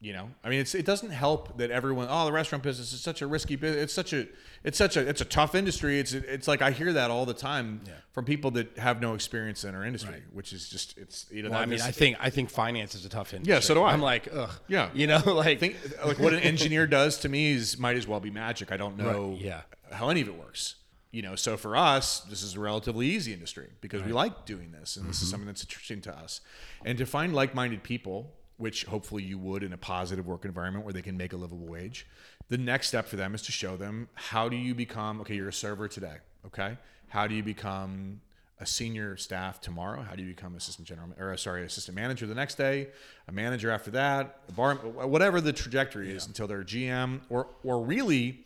You 0.00 0.12
know, 0.12 0.30
I 0.44 0.48
mean, 0.48 0.60
it's 0.60 0.76
it 0.76 0.86
doesn't 0.86 1.10
help 1.10 1.58
that 1.58 1.72
everyone. 1.72 2.06
Oh, 2.08 2.24
the 2.24 2.30
restaurant 2.30 2.62
business 2.62 2.92
is 2.92 3.00
such 3.00 3.20
a 3.20 3.26
risky 3.26 3.56
business. 3.56 3.82
It's 3.82 3.92
such 3.92 4.12
a 4.12 4.28
it's 4.62 4.78
such 4.78 4.96
a 4.96 5.00
it's 5.00 5.20
a 5.20 5.24
tough 5.24 5.56
industry. 5.56 5.98
It's 5.98 6.12
it's 6.12 6.46
like 6.46 6.62
I 6.62 6.70
hear 6.70 6.92
that 6.92 7.10
all 7.10 7.26
the 7.26 7.34
time 7.34 7.80
from 8.12 8.24
people 8.24 8.52
that 8.52 8.78
have 8.78 9.00
no 9.00 9.14
experience 9.14 9.64
in 9.64 9.74
our 9.74 9.84
industry, 9.84 10.22
which 10.32 10.52
is 10.52 10.68
just 10.68 10.96
it's 10.98 11.26
you 11.32 11.42
know. 11.42 11.50
Well, 11.50 11.58
I 11.58 11.66
mean, 11.66 11.80
I 11.80 11.90
think 11.90 12.16
I 12.20 12.30
think 12.30 12.48
finance 12.48 12.94
is 12.94 13.04
a 13.04 13.08
tough 13.08 13.34
industry. 13.34 13.54
Yeah, 13.54 13.58
so 13.58 13.74
do 13.74 13.82
I. 13.82 13.92
I'm 13.92 14.00
like, 14.00 14.28
ugh. 14.32 14.50
Yeah. 14.68 14.90
You 14.94 15.08
know, 15.08 15.18
like 15.26 15.58
think 15.58 15.76
like 16.04 16.20
what 16.20 16.32
an 16.32 16.40
engineer 16.40 16.86
does 16.86 17.18
to 17.18 17.28
me 17.28 17.50
is 17.50 17.76
might 17.76 17.96
as 17.96 18.06
well 18.06 18.20
be 18.20 18.30
magic. 18.30 18.70
I 18.70 18.76
don't 18.76 18.96
know 18.98 19.30
Right, 19.30 19.40
yeah. 19.40 19.60
how 19.90 20.10
any 20.10 20.20
of 20.20 20.28
it 20.28 20.38
works. 20.38 20.76
You 21.10 21.22
know, 21.22 21.34
so 21.34 21.56
for 21.56 21.74
us, 21.76 22.20
this 22.20 22.42
is 22.44 22.54
a 22.54 22.60
relatively 22.60 23.06
easy 23.06 23.32
industry 23.32 23.70
because 23.80 24.02
we 24.04 24.12
like 24.12 24.44
doing 24.44 24.70
this 24.70 24.94
and 24.94 25.02
Mm-hmm. 25.04 25.10
this 25.10 25.22
is 25.22 25.30
something 25.30 25.46
that's 25.46 25.62
interesting 25.64 26.02
to 26.02 26.14
us. 26.16 26.40
And 26.84 26.98
to 26.98 27.06
find 27.06 27.34
like-minded 27.34 27.82
people, 27.82 28.34
which 28.58 28.84
hopefully 28.84 29.22
you 29.22 29.38
would 29.38 29.62
in 29.62 29.72
a 29.72 29.76
positive 29.78 30.26
work 30.26 30.44
environment 30.44 30.84
where 30.84 30.92
they 30.92 31.02
can 31.02 31.16
make 31.16 31.32
a 31.32 31.36
livable 31.36 31.66
wage, 31.66 32.06
the 32.48 32.58
next 32.58 32.88
step 32.88 33.06
for 33.06 33.16
them 33.16 33.34
is 33.34 33.42
to 33.42 33.52
show 33.52 33.76
them 33.76 34.08
how 34.14 34.48
do 34.48 34.56
you 34.56 34.74
become 34.74 35.20
okay, 35.22 35.34
you're 35.34 35.48
a 35.48 35.52
server 35.52 35.88
today, 35.88 36.16
okay? 36.46 36.76
How 37.08 37.26
do 37.26 37.34
you 37.34 37.42
become 37.42 38.20
a 38.60 38.66
senior 38.66 39.16
staff 39.16 39.60
tomorrow? 39.60 40.02
How 40.02 40.14
do 40.16 40.22
you 40.22 40.28
become 40.34 40.56
assistant 40.56 40.86
general 40.88 41.08
or 41.18 41.32
uh, 41.32 41.36
sorry, 41.36 41.64
assistant 41.64 41.94
manager 41.96 42.26
the 42.26 42.34
next 42.34 42.56
day, 42.56 42.88
a 43.28 43.32
manager 43.32 43.70
after 43.70 43.90
that, 43.92 44.40
a 44.48 44.52
bar, 44.52 44.74
whatever 44.74 45.40
the 45.40 45.52
trajectory 45.52 46.10
is 46.10 46.26
until 46.26 46.46
they're 46.48 46.64
GM 46.64 47.20
or 47.30 47.46
or 47.62 47.80
really 47.84 48.44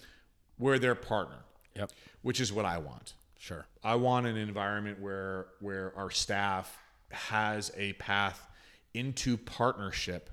where 0.58 0.78
they're 0.78 0.94
partner, 0.94 1.38
Yep. 1.74 1.90
which 2.20 2.40
is 2.40 2.52
what 2.52 2.64
I 2.66 2.78
want. 2.78 3.14
Sure. 3.38 3.66
I 3.82 3.94
want 3.96 4.26
an 4.26 4.36
environment 4.36 5.00
where 5.00 5.46
where 5.60 5.92
our 5.96 6.10
staff 6.10 6.76
has 7.10 7.72
a 7.76 7.94
path 7.94 8.46
into 8.94 9.36
partnership 9.36 10.30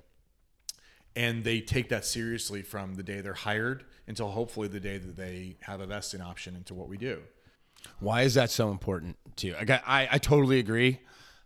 and 1.15 1.43
they 1.43 1.59
take 1.59 1.89
that 1.89 2.05
seriously 2.05 2.61
from 2.61 2.95
the 2.95 3.03
day 3.03 3.21
they're 3.21 3.33
hired 3.33 3.83
until 4.07 4.29
hopefully 4.29 4.67
the 4.67 4.79
day 4.79 4.97
that 4.97 5.17
they 5.17 5.57
have 5.61 5.81
a 5.81 5.85
vesting 5.87 6.21
option 6.21 6.55
into 6.55 6.73
what 6.73 6.87
we 6.87 6.97
do. 6.97 7.21
Why 7.99 8.21
is 8.23 8.33
that 8.35 8.49
so 8.51 8.71
important 8.71 9.17
to 9.37 9.47
you? 9.47 9.55
I, 9.59 9.65
got, 9.65 9.83
I, 9.87 10.07
I 10.11 10.17
totally 10.17 10.59
agree, 10.59 10.99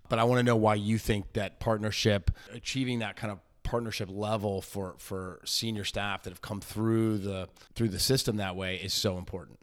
but 0.10 0.20
I 0.20 0.24
want 0.26 0.40
to 0.40 0.44
know 0.44 0.56
why 0.56 0.76
you 0.76 0.98
think 0.98 1.34
that 1.34 1.60
partnership, 1.60 2.32
achieving 2.52 3.00
that 3.00 3.16
kind 3.16 3.32
of 3.32 3.40
partnership 3.64 4.10
level 4.12 4.62
for 4.62 4.96
for 4.98 5.40
senior 5.46 5.86
staff 5.86 6.24
that 6.24 6.30
have 6.32 6.42
come 6.42 6.60
through 6.62 7.18
the 7.20 7.48
through 7.76 7.90
the 7.90 8.00
system 8.00 8.38
that 8.38 8.56
way 8.56 8.76
is 8.76 8.94
so 8.94 9.18
important. 9.18 9.58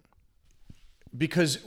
because 1.17 1.59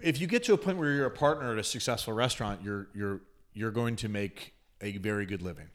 if 0.00 0.20
you 0.20 0.26
get 0.26 0.44
to 0.44 0.52
a 0.54 0.58
point 0.58 0.78
where 0.78 0.92
you're 0.92 1.06
a 1.06 1.10
partner 1.10 1.52
at 1.52 1.58
a 1.58 1.64
successful 1.64 2.12
restaurant, 2.12 2.62
you're 2.62 2.88
you're 2.94 3.20
you're 3.54 3.70
going 3.70 3.96
to 3.96 4.08
make 4.08 4.54
a 4.80 4.96
very 4.98 5.26
good 5.26 5.42
living. 5.42 5.68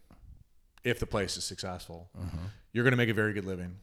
If 0.83 0.99
the 0.99 1.05
place 1.05 1.37
is 1.37 1.43
successful, 1.43 2.09
you're 2.71 2.83
going 2.83 2.91
to 2.91 2.97
make 2.97 3.09
a 3.09 3.13
very 3.13 3.33
good 3.33 3.45
living, 3.45 3.77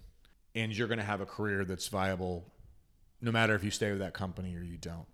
and 0.55 0.77
you're 0.77 0.89
going 0.89 0.99
to 0.99 1.05
have 1.05 1.21
a 1.21 1.27
career 1.27 1.65
that's 1.65 1.89
viable, 1.89 2.45
no 3.21 3.33
matter 3.33 3.55
if 3.55 3.65
you 3.65 3.71
stay 3.71 3.91
with 3.91 4.01
that 4.01 4.13
company 4.13 4.55
or 4.55 4.63
you 4.63 4.77
don't. 4.77 5.07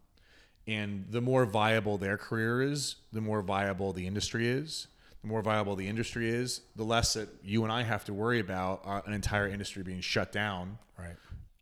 And 0.67 1.07
the 1.11 1.21
more 1.21 1.47
viable 1.47 1.97
their 1.97 2.19
career 2.19 2.61
is, 2.61 2.97
the 3.13 3.21
more 3.21 3.41
viable 3.41 3.93
the 3.93 4.07
industry 4.07 4.49
is. 4.49 4.89
The 5.23 5.29
more 5.29 5.43
viable 5.43 5.77
the 5.77 5.87
industry 5.87 6.29
is, 6.29 6.61
the 6.75 6.85
less 6.85 7.15
that 7.15 7.29
you 7.43 7.63
and 7.63 7.73
I 7.73 7.83
have 7.83 8.05
to 8.07 8.13
worry 8.13 8.41
about 8.41 8.83
uh, 8.85 9.01
an 9.07 9.13
entire 9.13 9.47
industry 9.49 9.83
being 9.83 10.01
shut 10.01 10.33
down 10.33 10.79
Right. 10.99 11.17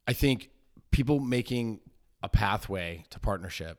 I 0.06 0.12
think 0.12 0.50
people 0.90 1.18
making 1.18 1.80
a 2.22 2.28
pathway 2.28 3.04
to 3.10 3.20
partnership, 3.20 3.78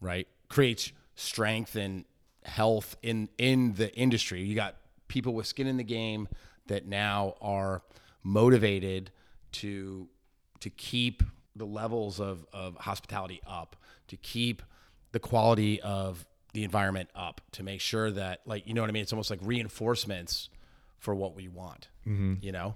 right, 0.00 0.26
creates 0.48 0.92
strength 1.14 1.76
and 1.76 2.04
health 2.44 2.96
in 3.02 3.28
in 3.38 3.74
the 3.74 3.94
industry. 3.94 4.42
You 4.42 4.54
got 4.54 4.76
people 5.08 5.34
with 5.34 5.46
skin 5.46 5.66
in 5.66 5.76
the 5.76 5.84
game 5.84 6.28
that 6.66 6.86
now 6.86 7.34
are 7.40 7.82
motivated 8.22 9.10
to 9.52 10.08
to 10.60 10.70
keep 10.70 11.22
the 11.56 11.64
levels 11.64 12.20
of, 12.20 12.46
of 12.52 12.76
hospitality 12.76 13.40
up, 13.46 13.76
to 14.08 14.16
keep 14.16 14.62
the 15.12 15.18
quality 15.18 15.80
of 15.80 16.26
the 16.52 16.64
environment 16.64 17.08
up, 17.14 17.40
to 17.52 17.62
make 17.62 17.80
sure 17.80 18.10
that 18.10 18.40
like 18.46 18.66
you 18.66 18.74
know 18.74 18.80
what 18.80 18.90
I 18.90 18.92
mean. 18.92 19.02
It's 19.02 19.12
almost 19.12 19.30
like 19.30 19.40
reinforcements 19.42 20.48
for 20.98 21.14
what 21.14 21.34
we 21.34 21.48
want. 21.48 21.88
You 22.40 22.52
know. 22.52 22.74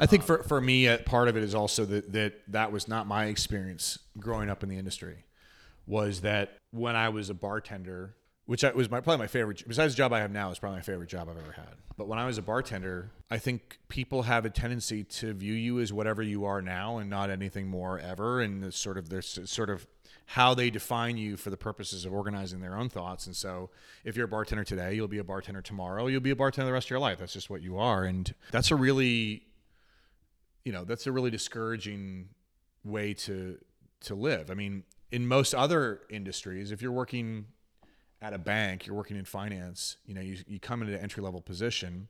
I 0.00 0.06
think 0.06 0.22
for, 0.22 0.44
for 0.44 0.60
me, 0.60 0.86
uh, 0.86 0.98
part 0.98 1.26
of 1.26 1.36
it 1.36 1.42
is 1.42 1.56
also 1.56 1.84
that, 1.86 2.12
that 2.12 2.34
that 2.52 2.70
was 2.70 2.86
not 2.86 3.08
my 3.08 3.26
experience 3.26 3.98
growing 4.16 4.48
up 4.48 4.62
in 4.62 4.68
the 4.68 4.78
industry. 4.78 5.24
Was 5.86 6.20
that 6.20 6.56
when 6.70 6.94
I 6.94 7.08
was 7.08 7.30
a 7.30 7.34
bartender, 7.34 8.14
which 8.48 8.62
was 8.74 8.90
my 8.90 9.00
probably 9.00 9.18
my 9.18 9.26
favorite. 9.26 9.62
Besides 9.68 9.94
the 9.94 9.98
job 9.98 10.12
I 10.12 10.20
have 10.20 10.32
now, 10.32 10.50
is 10.50 10.58
probably 10.58 10.78
my 10.78 10.82
favorite 10.82 11.08
job 11.08 11.28
I've 11.30 11.36
ever 11.36 11.52
had. 11.52 11.74
But 11.96 12.08
when 12.08 12.18
I 12.18 12.26
was 12.26 12.38
a 12.38 12.42
bartender, 12.42 13.10
I 13.30 13.38
think 13.38 13.78
people 13.88 14.22
have 14.22 14.44
a 14.44 14.50
tendency 14.50 15.04
to 15.04 15.32
view 15.32 15.54
you 15.54 15.80
as 15.80 15.92
whatever 15.92 16.22
you 16.22 16.44
are 16.44 16.62
now 16.62 16.98
and 16.98 17.10
not 17.10 17.30
anything 17.30 17.68
more 17.68 17.98
ever. 17.98 18.40
And 18.40 18.72
sort 18.72 18.98
of 18.98 19.10
there's 19.10 19.38
sort 19.44 19.70
of 19.70 19.86
how 20.26 20.54
they 20.54 20.70
define 20.70 21.16
you 21.16 21.36
for 21.36 21.50
the 21.50 21.56
purposes 21.56 22.04
of 22.04 22.12
organizing 22.12 22.60
their 22.60 22.76
own 22.76 22.88
thoughts. 22.88 23.26
And 23.26 23.36
so, 23.36 23.70
if 24.04 24.16
you're 24.16 24.26
a 24.26 24.28
bartender 24.28 24.64
today, 24.64 24.94
you'll 24.94 25.08
be 25.08 25.18
a 25.18 25.24
bartender 25.24 25.62
tomorrow. 25.62 26.06
You'll 26.06 26.20
be 26.20 26.30
a 26.30 26.36
bartender 26.36 26.66
the 26.66 26.72
rest 26.72 26.86
of 26.86 26.90
your 26.90 27.00
life. 27.00 27.18
That's 27.18 27.32
just 27.32 27.50
what 27.50 27.62
you 27.62 27.78
are. 27.78 28.04
And 28.04 28.34
that's 28.50 28.70
a 28.70 28.76
really 28.76 29.44
you 30.68 30.72
know 30.72 30.84
that's 30.84 31.06
a 31.06 31.12
really 31.12 31.30
discouraging 31.30 32.28
way 32.84 33.14
to 33.14 33.56
to 34.00 34.14
live 34.14 34.50
i 34.50 34.54
mean 34.54 34.82
in 35.10 35.26
most 35.26 35.54
other 35.54 36.02
industries 36.10 36.70
if 36.70 36.82
you're 36.82 36.92
working 36.92 37.46
at 38.20 38.32
a 38.32 38.38
bank 38.38 38.86
you're 38.86 38.96
working 38.96 39.16
in 39.16 39.24
finance 39.24 39.96
you 40.06 40.14
know 40.14 40.20
you, 40.20 40.36
you 40.46 40.58
come 40.58 40.82
into 40.82 40.94
an 40.94 41.00
entry 41.00 41.22
level 41.22 41.40
position 41.40 42.08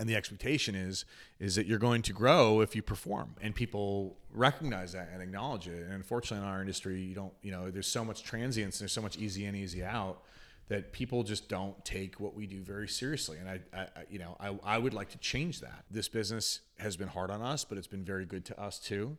and 0.00 0.08
the 0.08 0.16
expectation 0.16 0.74
is 0.74 1.04
is 1.38 1.54
that 1.54 1.66
you're 1.66 1.78
going 1.78 2.00
to 2.02 2.12
grow 2.14 2.62
if 2.62 2.74
you 2.74 2.82
perform. 2.82 3.36
And 3.42 3.54
people 3.54 4.16
recognize 4.32 4.92
that 4.92 5.10
and 5.12 5.22
acknowledge 5.22 5.68
it. 5.68 5.82
And 5.84 5.92
unfortunately 5.92 6.44
in 6.44 6.52
our 6.52 6.60
industry 6.60 7.00
you 7.02 7.14
don't 7.14 7.34
you 7.42 7.52
know 7.52 7.70
there's 7.70 7.86
so 7.86 8.04
much 8.04 8.24
transience 8.24 8.78
there's 8.78 8.92
so 8.92 9.02
much 9.02 9.18
easy 9.18 9.44
in 9.44 9.54
easy 9.54 9.84
out 9.84 10.22
that 10.68 10.92
people 10.92 11.22
just 11.22 11.48
don't 11.48 11.84
take 11.84 12.18
what 12.18 12.34
we 12.34 12.46
do 12.46 12.62
very 12.62 12.88
seriously. 12.88 13.36
And 13.38 13.48
I 13.48 13.60
I- 13.78 13.88
you 14.08 14.18
know 14.18 14.36
I, 14.40 14.58
I 14.64 14.78
would 14.78 14.94
like 14.94 15.10
to 15.10 15.18
change 15.18 15.60
that. 15.60 15.84
This 15.90 16.08
business 16.08 16.60
has 16.78 16.96
been 16.96 17.08
hard 17.08 17.30
on 17.30 17.42
us 17.42 17.64
but 17.64 17.76
it's 17.76 17.86
been 17.86 18.04
very 18.04 18.24
good 18.24 18.46
to 18.46 18.58
us 18.58 18.78
too. 18.78 19.18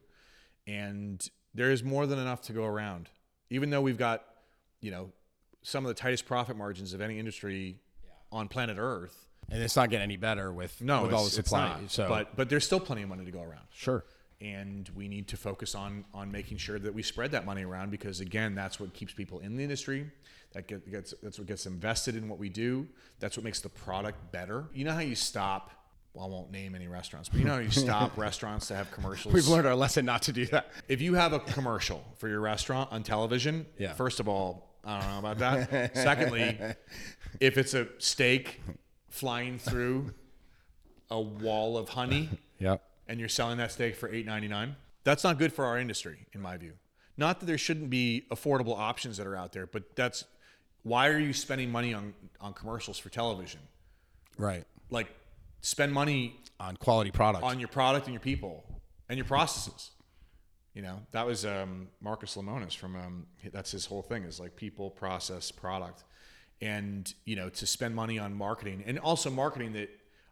And 0.65 1.23
there 1.53 1.69
is 1.69 1.83
more 1.83 2.07
than 2.07 2.17
enough 2.17 2.41
to 2.43 2.53
go 2.53 2.65
around. 2.65 3.09
Even 3.51 3.69
though 3.69 3.81
we've 3.81 3.99
got 3.99 4.23
you 4.81 4.89
know 4.89 5.11
some 5.63 5.85
of 5.85 5.89
the 5.89 5.93
tightest 5.95 6.25
profit 6.25 6.55
margins 6.57 6.93
of 6.93 7.01
any 7.01 7.19
industry 7.19 7.77
on 8.31 8.47
planet 8.47 8.77
earth 8.79 9.27
And 9.51 9.61
it's 9.61 9.75
not 9.75 9.89
getting 9.89 10.03
any 10.03 10.17
better 10.17 10.51
with 10.51 10.81
no, 10.81 11.03
with 11.03 11.13
all 11.13 11.23
the 11.25 11.29
supply. 11.29 11.67
not. 11.81 11.91
So, 11.91 12.07
but 12.07 12.35
but 12.35 12.49
there's 12.49 12.65
still 12.65 12.79
plenty 12.79 13.01
of 13.03 13.09
money 13.09 13.25
to 13.25 13.31
go 13.31 13.41
around, 13.41 13.65
sure, 13.73 14.03
and 14.39 14.89
we 14.95 15.07
need 15.07 15.27
to 15.29 15.37
focus 15.37 15.75
on 15.75 16.05
on 16.13 16.31
making 16.31 16.57
sure 16.57 16.79
that 16.79 16.93
we 16.93 17.03
spread 17.03 17.31
that 17.31 17.45
money 17.45 17.63
around 17.63 17.91
because 17.91 18.19
again, 18.21 18.55
that's 18.55 18.79
what 18.79 18.93
keeps 18.93 19.13
people 19.13 19.39
in 19.39 19.55
the 19.57 19.63
industry. 19.63 20.09
That 20.53 20.67
get, 20.67 20.89
gets 20.91 21.13
that's 21.23 21.37
what 21.37 21.47
gets 21.47 21.65
invested 21.65 22.15
in 22.15 22.27
what 22.27 22.39
we 22.39 22.49
do. 22.49 22.87
That's 23.19 23.37
what 23.37 23.43
makes 23.43 23.61
the 23.61 23.69
product 23.69 24.31
better. 24.31 24.65
You 24.73 24.83
know 24.85 24.93
how 24.93 24.99
you 24.99 25.15
stop. 25.15 25.71
Well, 26.13 26.25
I 26.25 26.27
won't 26.29 26.51
name 26.51 26.75
any 26.75 26.89
restaurants, 26.89 27.29
but 27.29 27.39
you 27.39 27.45
know 27.45 27.53
how 27.53 27.59
you 27.59 27.71
stop 27.71 28.17
restaurants 28.27 28.67
to 28.67 28.75
have 28.75 28.91
commercials. 28.91 29.33
we've 29.33 29.47
learned 29.47 29.65
our 29.65 29.75
lesson 29.75 30.03
not 30.05 30.23
to 30.23 30.33
do 30.33 30.45
that. 30.47 30.69
if 30.89 30.99
you 31.01 31.13
have 31.13 31.31
a 31.31 31.39
commercial 31.39 32.03
for 32.17 32.27
your 32.27 32.41
restaurant 32.41 32.91
on 32.91 33.01
television, 33.03 33.65
Yeah. 33.77 33.93
first 33.93 34.19
of 34.19 34.27
all, 34.27 34.70
I 34.83 34.99
don't 34.99 35.09
know 35.11 35.19
about 35.29 35.37
that. 35.39 35.95
Secondly, 35.95 36.57
if 37.39 37.57
it's 37.57 37.73
a 37.73 37.87
steak 37.99 38.61
flying 39.09 39.59
through 39.59 40.13
a 41.09 41.19
wall 41.19 41.77
of 41.77 41.89
honey 41.89 42.29
Yep. 42.59 42.81
and 43.07 43.19
you're 43.19 43.29
selling 43.29 43.57
that 43.57 43.71
steak 43.71 43.95
for 43.95 44.09
eight 44.11 44.25
ninety 44.25 44.47
nine, 44.47 44.75
that's 45.03 45.23
not 45.23 45.37
good 45.37 45.51
for 45.53 45.65
our 45.65 45.77
industry, 45.77 46.25
in 46.33 46.41
my 46.41 46.57
view. 46.57 46.73
Not 47.17 47.39
that 47.39 47.45
there 47.45 47.57
shouldn't 47.57 47.89
be 47.89 48.25
affordable 48.31 48.77
options 48.77 49.17
that 49.17 49.27
are 49.27 49.35
out 49.35 49.51
there, 49.51 49.67
but 49.67 49.95
that's 49.95 50.23
why 50.83 51.07
are 51.09 51.19
you 51.19 51.33
spending 51.33 51.71
money 51.71 51.93
on 51.93 52.13
on 52.39 52.53
commercials 52.53 52.97
for 52.97 53.09
television? 53.09 53.59
Right. 54.37 54.63
Like, 54.89 55.07
spend 55.61 55.93
money 55.93 56.39
On 56.59 56.75
quality 56.77 57.11
products. 57.11 57.43
on 57.43 57.59
your 57.59 57.67
product 57.69 58.07
and 58.07 58.13
your 58.13 58.21
people 58.21 58.63
and 59.09 59.17
your 59.17 59.25
processes. 59.27 59.91
You 60.73 60.81
know, 60.81 60.99
that 61.11 61.25
was 61.25 61.45
um, 61.45 61.89
Marcus 61.99 62.35
Lemonis 62.35 62.75
from, 62.75 62.95
um, 62.95 63.25
that's 63.51 63.71
his 63.71 63.85
whole 63.85 64.01
thing 64.01 64.23
is 64.23 64.39
like 64.39 64.55
people, 64.55 64.89
process, 64.89 65.51
product. 65.51 66.03
And, 66.61 67.13
you 67.25 67.35
know, 67.35 67.49
to 67.49 67.65
spend 67.65 67.95
money 67.95 68.19
on 68.19 68.33
marketing 68.33 68.83
and 68.85 68.99
also 68.99 69.29
marketing 69.29 69.73
that 69.73 69.89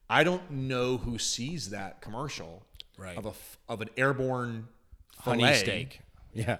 I 0.09 0.23
don't 0.23 0.49
know 0.51 0.97
who 0.97 1.17
sees 1.17 1.71
that 1.71 2.01
commercial 2.01 2.63
Right. 2.97 3.17
of 3.17 3.25
a, 3.25 3.33
of 3.71 3.79
an 3.81 3.89
airborne 3.95 4.67
honey 5.19 5.43
filet, 5.43 5.55
steak. 5.55 6.01
Yeah. 6.33 6.57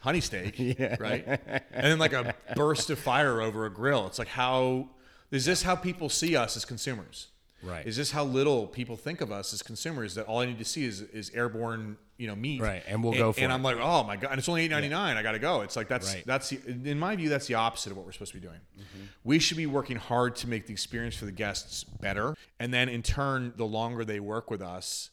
honey 0.00 0.20
steak, 0.20 0.54
yeah. 0.58 0.96
right? 0.98 1.24
And 1.26 1.84
then 1.84 1.98
like 2.00 2.12
a 2.12 2.34
burst 2.56 2.90
of 2.90 2.98
fire 2.98 3.40
over 3.40 3.66
a 3.66 3.70
grill. 3.72 4.06
It's 4.08 4.18
like 4.18 4.26
how 4.28 4.88
is 5.30 5.44
this 5.44 5.62
how 5.62 5.76
people 5.76 6.08
see 6.08 6.34
us 6.36 6.56
as 6.56 6.64
consumers? 6.64 7.28
Right. 7.62 7.86
Is 7.86 7.96
this 7.96 8.10
how 8.10 8.24
little 8.24 8.66
people 8.66 8.96
think 8.96 9.20
of 9.20 9.30
us 9.30 9.52
as 9.52 9.62
consumers? 9.62 10.14
That 10.16 10.26
all 10.26 10.40
I 10.40 10.46
need 10.46 10.58
to 10.58 10.64
see 10.64 10.84
is 10.84 11.02
is 11.02 11.30
airborne, 11.30 11.98
you 12.20 12.26
know 12.26 12.36
meat 12.36 12.60
Right, 12.60 12.82
and 12.86 13.02
we'll 13.02 13.14
go 13.14 13.32
for 13.32 13.40
and 13.40 13.50
it. 13.50 13.54
i'm 13.54 13.62
like 13.62 13.78
oh 13.80 14.04
my 14.04 14.16
god 14.16 14.30
and 14.32 14.38
it's 14.38 14.48
only 14.48 14.68
8.99 14.68 14.92
i 14.94 15.22
gotta 15.22 15.38
go 15.38 15.62
it's 15.62 15.74
like 15.76 15.88
that's 15.88 16.12
Right. 16.14 16.22
that's 16.26 16.50
the, 16.50 16.60
in 16.90 16.98
my 16.98 17.16
view 17.16 17.28
that's 17.28 17.46
the 17.46 17.54
opposite 17.54 17.90
of 17.90 17.96
what 17.96 18.04
we're 18.06 18.12
supposed 18.12 18.32
to 18.32 18.38
be 18.40 18.46
doing 18.46 18.60
Mm-hmm. 18.78 19.04
we 19.24 19.38
should 19.38 19.56
be 19.56 19.66
working 19.66 19.96
hard 19.96 20.36
to 20.36 20.48
make 20.48 20.66
the 20.66 20.72
experience 20.72 21.16
for 21.16 21.24
the 21.24 21.32
guests 21.32 21.84
better 21.84 22.34
and 22.58 22.72
then 22.74 22.88
in 22.88 23.02
turn 23.02 23.52
the 23.56 23.64
longer 23.64 24.04
they 24.04 24.20
work 24.20 24.50
with 24.50 24.60
us 24.62 25.10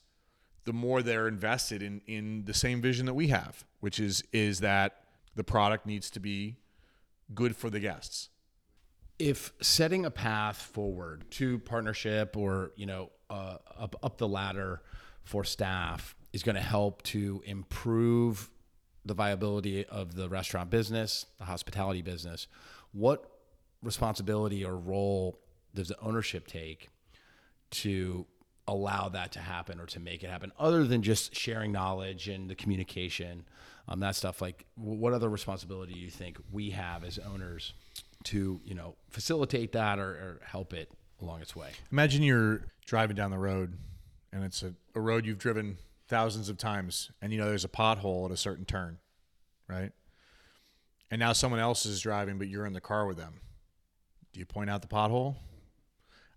the 0.65 0.73
more 0.73 1.01
they're 1.01 1.27
invested 1.29 1.81
in 1.81 2.01
in 2.07 2.43
the 2.45 2.53
same 2.53 2.81
vision 2.81 3.05
that 3.05 3.13
we 3.13 3.27
have 3.29 3.63
which 3.79 3.99
is 3.99 4.23
is 4.33 4.59
that 4.59 5.01
the 5.35 5.43
product 5.43 5.85
needs 5.85 6.09
to 6.09 6.19
be 6.19 6.57
good 7.33 7.55
for 7.55 7.69
the 7.69 7.79
guests 7.79 8.29
if 9.19 9.51
setting 9.61 10.05
a 10.05 10.11
path 10.11 10.57
forward 10.57 11.23
to 11.31 11.57
partnership 11.59 12.35
or 12.37 12.71
you 12.75 12.85
know 12.85 13.09
uh, 13.29 13.57
up 13.77 13.95
up 14.03 14.17
the 14.17 14.27
ladder 14.27 14.81
for 15.23 15.43
staff 15.43 16.15
is 16.37 16.43
going 16.43 16.55
to 16.55 16.61
help 16.61 17.01
to 17.01 17.41
improve 17.47 18.51
the 19.03 19.15
viability 19.15 19.83
of 19.85 20.13
the 20.13 20.29
restaurant 20.29 20.69
business, 20.69 21.25
the 21.39 21.45
hospitality 21.45 22.03
business, 22.03 22.45
what 22.91 23.31
responsibility 23.81 24.63
or 24.63 24.77
role 24.77 25.39
does 25.73 25.87
the 25.87 25.99
ownership 25.99 26.45
take 26.45 26.89
to 27.71 28.27
allow 28.67 29.09
that 29.09 29.31
to 29.31 29.39
happen 29.39 29.79
or 29.79 29.87
to 29.87 29.99
make 29.99 30.23
it 30.23 30.29
happen 30.29 30.51
other 30.59 30.83
than 30.83 31.01
just 31.01 31.35
sharing 31.35 31.71
knowledge 31.71 32.27
and 32.27 32.47
the 32.51 32.55
communication 32.55 33.43
um, 33.87 33.99
that 34.01 34.15
stuff? 34.15 34.39
Like 34.39 34.67
what 34.75 35.13
other 35.13 35.29
responsibility 35.29 35.95
do 35.95 35.99
you 35.99 36.11
think 36.11 36.37
we 36.51 36.69
have 36.69 37.03
as 37.03 37.17
owners 37.17 37.73
to 38.25 38.61
you 38.63 38.75
know 38.75 38.93
facilitate 39.09 39.71
that 39.71 39.97
or, 39.97 40.09
or 40.09 40.39
help 40.45 40.71
it 40.71 40.91
along 41.19 41.41
its 41.41 41.55
way? 41.55 41.71
Imagine 41.91 42.21
you're 42.21 42.61
driving 42.85 43.15
down 43.15 43.31
the 43.31 43.39
road 43.39 43.73
and 44.31 44.43
it's 44.43 44.61
a, 44.61 44.75
a 44.93 44.99
road 44.99 45.25
you've 45.25 45.39
driven 45.39 45.77
thousands 46.07 46.49
of 46.49 46.57
times 46.57 47.11
and 47.21 47.31
you 47.33 47.39
know 47.39 47.47
there's 47.49 47.65
a 47.65 47.69
pothole 47.69 48.25
at 48.25 48.31
a 48.31 48.37
certain 48.37 48.65
turn, 48.65 48.97
right? 49.67 49.91
And 51.09 51.19
now 51.19 51.33
someone 51.33 51.59
else 51.59 51.85
is 51.85 52.01
driving, 52.01 52.37
but 52.37 52.47
you're 52.47 52.65
in 52.65 52.73
the 52.73 52.81
car 52.81 53.05
with 53.05 53.17
them. 53.17 53.39
Do 54.33 54.39
you 54.39 54.45
point 54.45 54.69
out 54.69 54.81
the 54.81 54.87
pothole? 54.87 55.35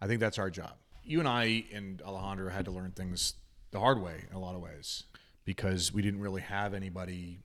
I 0.01 0.07
think 0.07 0.21
that's 0.21 0.39
our 0.39 0.51
job. 0.51 0.75
You 1.03 1.19
and 1.19 1.29
I 1.29 1.65
and 1.73 2.01
Alejandro 2.03 2.51
had 2.51 2.65
to 2.67 2.71
learn 2.71 2.93
things 2.93 3.35
the 3.73 3.81
hard 3.81 4.01
way 4.01 4.25
in 4.31 4.37
a 4.37 4.41
lot 4.41 4.55
of 4.55 4.61
ways 4.61 5.05
because 5.45 5.93
we 5.93 6.03
didn't 6.03 6.21
really 6.21 6.41
have 6.43 6.73
anybody 6.75 7.41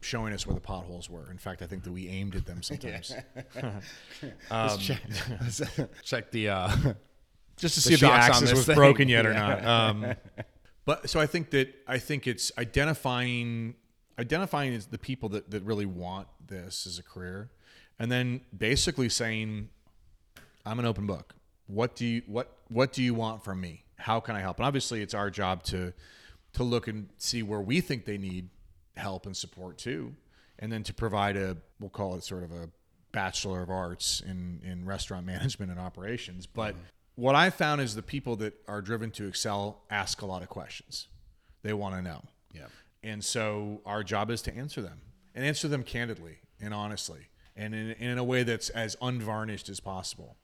showing 0.00 0.32
us 0.32 0.46
where 0.46 0.54
the 0.54 0.60
potholes 0.60 1.10
were. 1.10 1.28
In 1.30 1.38
fact, 1.38 1.60
I 1.62 1.66
think 1.66 1.82
that 1.84 1.90
we 1.92 2.08
aimed 2.08 2.36
at 2.36 2.46
them 2.46 2.62
sometimes. 2.62 3.12
check, 4.78 5.00
check 6.04 6.30
the 6.30 6.48
uh, 6.48 6.68
just 7.56 7.74
to 7.74 7.80
the 7.80 7.88
see 7.88 7.94
if 7.94 8.00
the 8.00 8.10
axis 8.10 8.52
was 8.52 8.66
thing. 8.66 8.76
broken 8.76 9.08
yet 9.08 9.26
or 9.26 9.32
Yeah. 9.32 9.38
not. 9.40 9.64
Um, 9.64 10.14
but 10.88 11.10
so 11.10 11.20
I 11.20 11.26
think 11.26 11.50
that 11.50 11.68
I 11.86 11.98
think 11.98 12.26
it's 12.26 12.50
identifying 12.56 13.74
identifying 14.18 14.72
is 14.72 14.86
the 14.86 14.96
people 14.96 15.28
that, 15.28 15.50
that 15.50 15.62
really 15.62 15.84
want 15.84 16.28
this 16.46 16.86
as 16.86 16.98
a 16.98 17.02
career, 17.02 17.50
and 17.98 18.10
then 18.10 18.40
basically 18.56 19.10
saying, 19.10 19.68
"I'm 20.64 20.78
an 20.78 20.86
open 20.86 21.06
book. 21.06 21.34
What 21.66 21.94
do 21.94 22.06
you 22.06 22.22
what 22.24 22.56
what 22.68 22.94
do 22.94 23.02
you 23.02 23.12
want 23.12 23.44
from 23.44 23.60
me? 23.60 23.84
How 23.98 24.18
can 24.18 24.34
I 24.34 24.40
help?" 24.40 24.56
And 24.56 24.66
obviously, 24.66 25.02
it's 25.02 25.12
our 25.12 25.28
job 25.28 25.62
to 25.64 25.92
to 26.54 26.62
look 26.62 26.88
and 26.88 27.10
see 27.18 27.42
where 27.42 27.60
we 27.60 27.82
think 27.82 28.06
they 28.06 28.16
need 28.16 28.48
help 28.96 29.26
and 29.26 29.36
support 29.36 29.76
too, 29.76 30.14
and 30.58 30.72
then 30.72 30.84
to 30.84 30.94
provide 30.94 31.36
a 31.36 31.58
we'll 31.80 31.90
call 31.90 32.14
it 32.14 32.24
sort 32.24 32.44
of 32.44 32.50
a 32.50 32.70
bachelor 33.12 33.60
of 33.60 33.68
arts 33.68 34.22
in 34.22 34.62
in 34.64 34.86
restaurant 34.86 35.26
management 35.34 35.70
and 35.70 35.78
operations. 35.78 36.46
But 36.46 36.72
mm-hmm. 36.72 36.84
What 37.18 37.34
I 37.34 37.50
found 37.50 37.80
is 37.80 37.96
the 37.96 38.02
people 38.02 38.36
that 38.36 38.54
are 38.68 38.80
driven 38.80 39.10
to 39.12 39.26
excel 39.26 39.82
ask 39.90 40.22
a 40.22 40.26
lot 40.26 40.42
of 40.42 40.48
questions. 40.48 41.08
They 41.62 41.72
want 41.72 41.96
to 41.96 42.02
know. 42.02 42.22
Yeah. 42.54 42.66
And 43.02 43.24
so 43.24 43.80
our 43.84 44.04
job 44.04 44.30
is 44.30 44.40
to 44.42 44.56
answer 44.56 44.80
them 44.80 45.00
and 45.34 45.44
answer 45.44 45.66
them 45.66 45.82
candidly 45.82 46.36
and 46.60 46.72
honestly 46.72 47.26
and 47.56 47.74
in, 47.74 47.90
in 47.90 48.18
a 48.18 48.24
way 48.24 48.44
that's 48.44 48.68
as 48.70 48.96
unvarnished 49.02 49.68
as 49.68 49.80
possible. 49.80 50.36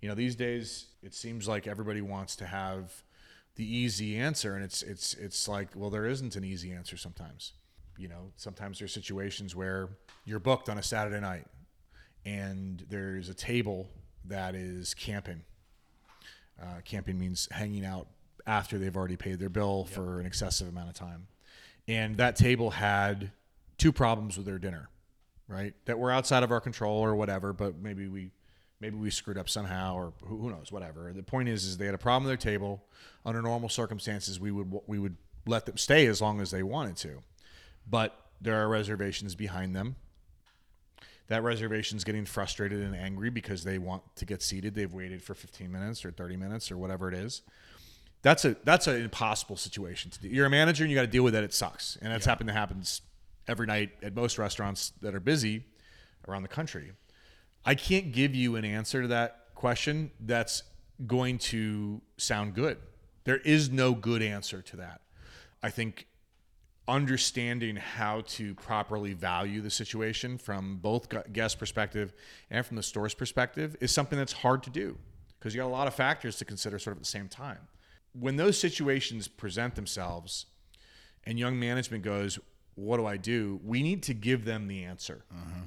You 0.00 0.08
know, 0.08 0.14
these 0.14 0.34
days 0.34 0.86
it 1.02 1.14
seems 1.14 1.46
like 1.46 1.66
everybody 1.66 2.00
wants 2.00 2.34
to 2.36 2.46
have 2.46 3.04
the 3.56 3.70
easy 3.70 4.16
answer 4.16 4.54
and 4.54 4.64
it's 4.64 4.82
it's 4.82 5.12
it's 5.12 5.46
like, 5.46 5.68
well, 5.74 5.90
there 5.90 6.06
isn't 6.06 6.34
an 6.34 6.44
easy 6.44 6.72
answer 6.72 6.96
sometimes. 6.96 7.52
You 7.98 8.08
know, 8.08 8.32
sometimes 8.36 8.78
there's 8.78 8.94
situations 8.94 9.54
where 9.54 9.90
you're 10.24 10.40
booked 10.40 10.70
on 10.70 10.78
a 10.78 10.82
Saturday 10.82 11.20
night 11.20 11.44
and 12.24 12.86
there's 12.88 13.28
a 13.28 13.34
table 13.34 13.90
that 14.24 14.54
is 14.54 14.94
camping. 14.94 15.42
Uh, 16.60 16.80
camping 16.84 17.18
means 17.18 17.48
hanging 17.50 17.84
out 17.84 18.06
after 18.46 18.78
they've 18.78 18.96
already 18.96 19.16
paid 19.16 19.38
their 19.38 19.48
bill 19.48 19.84
for 19.84 20.20
an 20.20 20.26
excessive 20.26 20.68
amount 20.68 20.88
of 20.88 20.94
time. 20.94 21.26
And 21.88 22.16
that 22.16 22.36
table 22.36 22.70
had 22.70 23.30
two 23.78 23.92
problems 23.92 24.36
with 24.36 24.46
their 24.46 24.58
dinner, 24.58 24.88
right? 25.48 25.74
That 25.84 25.98
were 25.98 26.10
outside 26.10 26.42
of 26.42 26.50
our 26.50 26.60
control 26.60 26.98
or 26.98 27.14
whatever, 27.14 27.52
but 27.52 27.76
maybe 27.78 28.08
we 28.08 28.30
maybe 28.80 28.96
we 28.96 29.10
screwed 29.10 29.38
up 29.38 29.48
somehow 29.48 29.94
or 29.94 30.12
who, 30.24 30.38
who 30.38 30.50
knows, 30.50 30.70
whatever. 30.70 31.12
The 31.12 31.22
point 31.22 31.48
is 31.48 31.64
is 31.64 31.78
they 31.78 31.86
had 31.86 31.94
a 31.94 31.98
problem 31.98 32.24
with 32.24 32.30
their 32.30 32.52
table. 32.52 32.84
Under 33.24 33.42
normal 33.42 33.68
circumstances, 33.68 34.40
we 34.40 34.50
would 34.50 34.72
we 34.86 34.98
would 34.98 35.16
let 35.46 35.66
them 35.66 35.76
stay 35.76 36.06
as 36.06 36.20
long 36.20 36.40
as 36.40 36.50
they 36.50 36.62
wanted 36.62 36.96
to. 36.98 37.22
But 37.88 38.18
there 38.40 38.62
are 38.62 38.68
reservations 38.68 39.34
behind 39.34 39.74
them 39.74 39.96
that 41.28 41.42
reservation's 41.42 42.04
getting 42.04 42.24
frustrated 42.24 42.80
and 42.82 42.94
angry 42.94 43.30
because 43.30 43.64
they 43.64 43.78
want 43.78 44.02
to 44.16 44.24
get 44.24 44.42
seated. 44.42 44.74
They've 44.74 44.92
waited 44.92 45.22
for 45.22 45.34
15 45.34 45.70
minutes 45.70 46.04
or 46.04 46.10
30 46.10 46.36
minutes 46.36 46.70
or 46.70 46.78
whatever 46.78 47.08
it 47.08 47.14
is. 47.14 47.42
That's 48.22 48.44
a 48.44 48.56
that's 48.64 48.86
an 48.86 49.00
impossible 49.02 49.56
situation 49.56 50.10
to 50.10 50.20
do. 50.20 50.28
You're 50.28 50.46
a 50.46 50.50
manager 50.50 50.84
and 50.84 50.90
you 50.90 50.96
got 50.96 51.02
to 51.02 51.06
deal 51.06 51.22
with 51.22 51.34
that. 51.34 51.44
It 51.44 51.52
sucks, 51.52 51.96
and 52.00 52.12
that's 52.12 52.26
happened 52.26 52.48
to 52.48 52.54
happens 52.54 53.02
every 53.46 53.66
night 53.66 53.90
at 54.02 54.14
most 54.14 54.38
restaurants 54.38 54.92
that 55.00 55.14
are 55.14 55.20
busy 55.20 55.64
around 56.26 56.42
the 56.42 56.48
country. 56.48 56.92
I 57.64 57.74
can't 57.74 58.12
give 58.12 58.34
you 58.34 58.56
an 58.56 58.64
answer 58.64 59.02
to 59.02 59.08
that 59.08 59.46
question 59.54 60.10
that's 60.20 60.62
going 61.06 61.38
to 61.38 62.00
sound 62.16 62.54
good. 62.54 62.78
There 63.24 63.38
is 63.38 63.70
no 63.70 63.92
good 63.92 64.22
answer 64.22 64.62
to 64.62 64.76
that. 64.76 65.00
I 65.62 65.70
think 65.70 66.06
understanding 66.88 67.76
how 67.76 68.20
to 68.22 68.54
properly 68.54 69.12
value 69.12 69.60
the 69.60 69.70
situation 69.70 70.38
from 70.38 70.76
both 70.76 71.08
gu- 71.08 71.22
guest 71.32 71.58
perspective 71.58 72.12
and 72.50 72.64
from 72.64 72.76
the 72.76 72.82
store's 72.82 73.14
perspective 73.14 73.76
is 73.80 73.90
something 73.92 74.18
that's 74.18 74.32
hard 74.32 74.62
to 74.62 74.70
do 74.70 74.96
because 75.38 75.54
you 75.54 75.60
got 75.60 75.66
a 75.66 75.68
lot 75.68 75.86
of 75.86 75.94
factors 75.94 76.36
to 76.38 76.44
consider 76.44 76.78
sort 76.78 76.92
of 76.92 76.98
at 76.98 77.02
the 77.02 77.08
same 77.08 77.28
time. 77.28 77.58
When 78.12 78.36
those 78.36 78.58
situations 78.58 79.26
present 79.28 79.74
themselves 79.74 80.46
and 81.24 81.38
young 81.38 81.58
management 81.58 82.04
goes, 82.04 82.38
"What 82.76 82.98
do 82.98 83.06
I 83.06 83.16
do?" 83.16 83.60
We 83.64 83.82
need 83.82 84.02
to 84.04 84.14
give 84.14 84.44
them 84.44 84.68
the 84.68 84.84
answer. 84.84 85.24
Mm-hmm. 85.34 85.64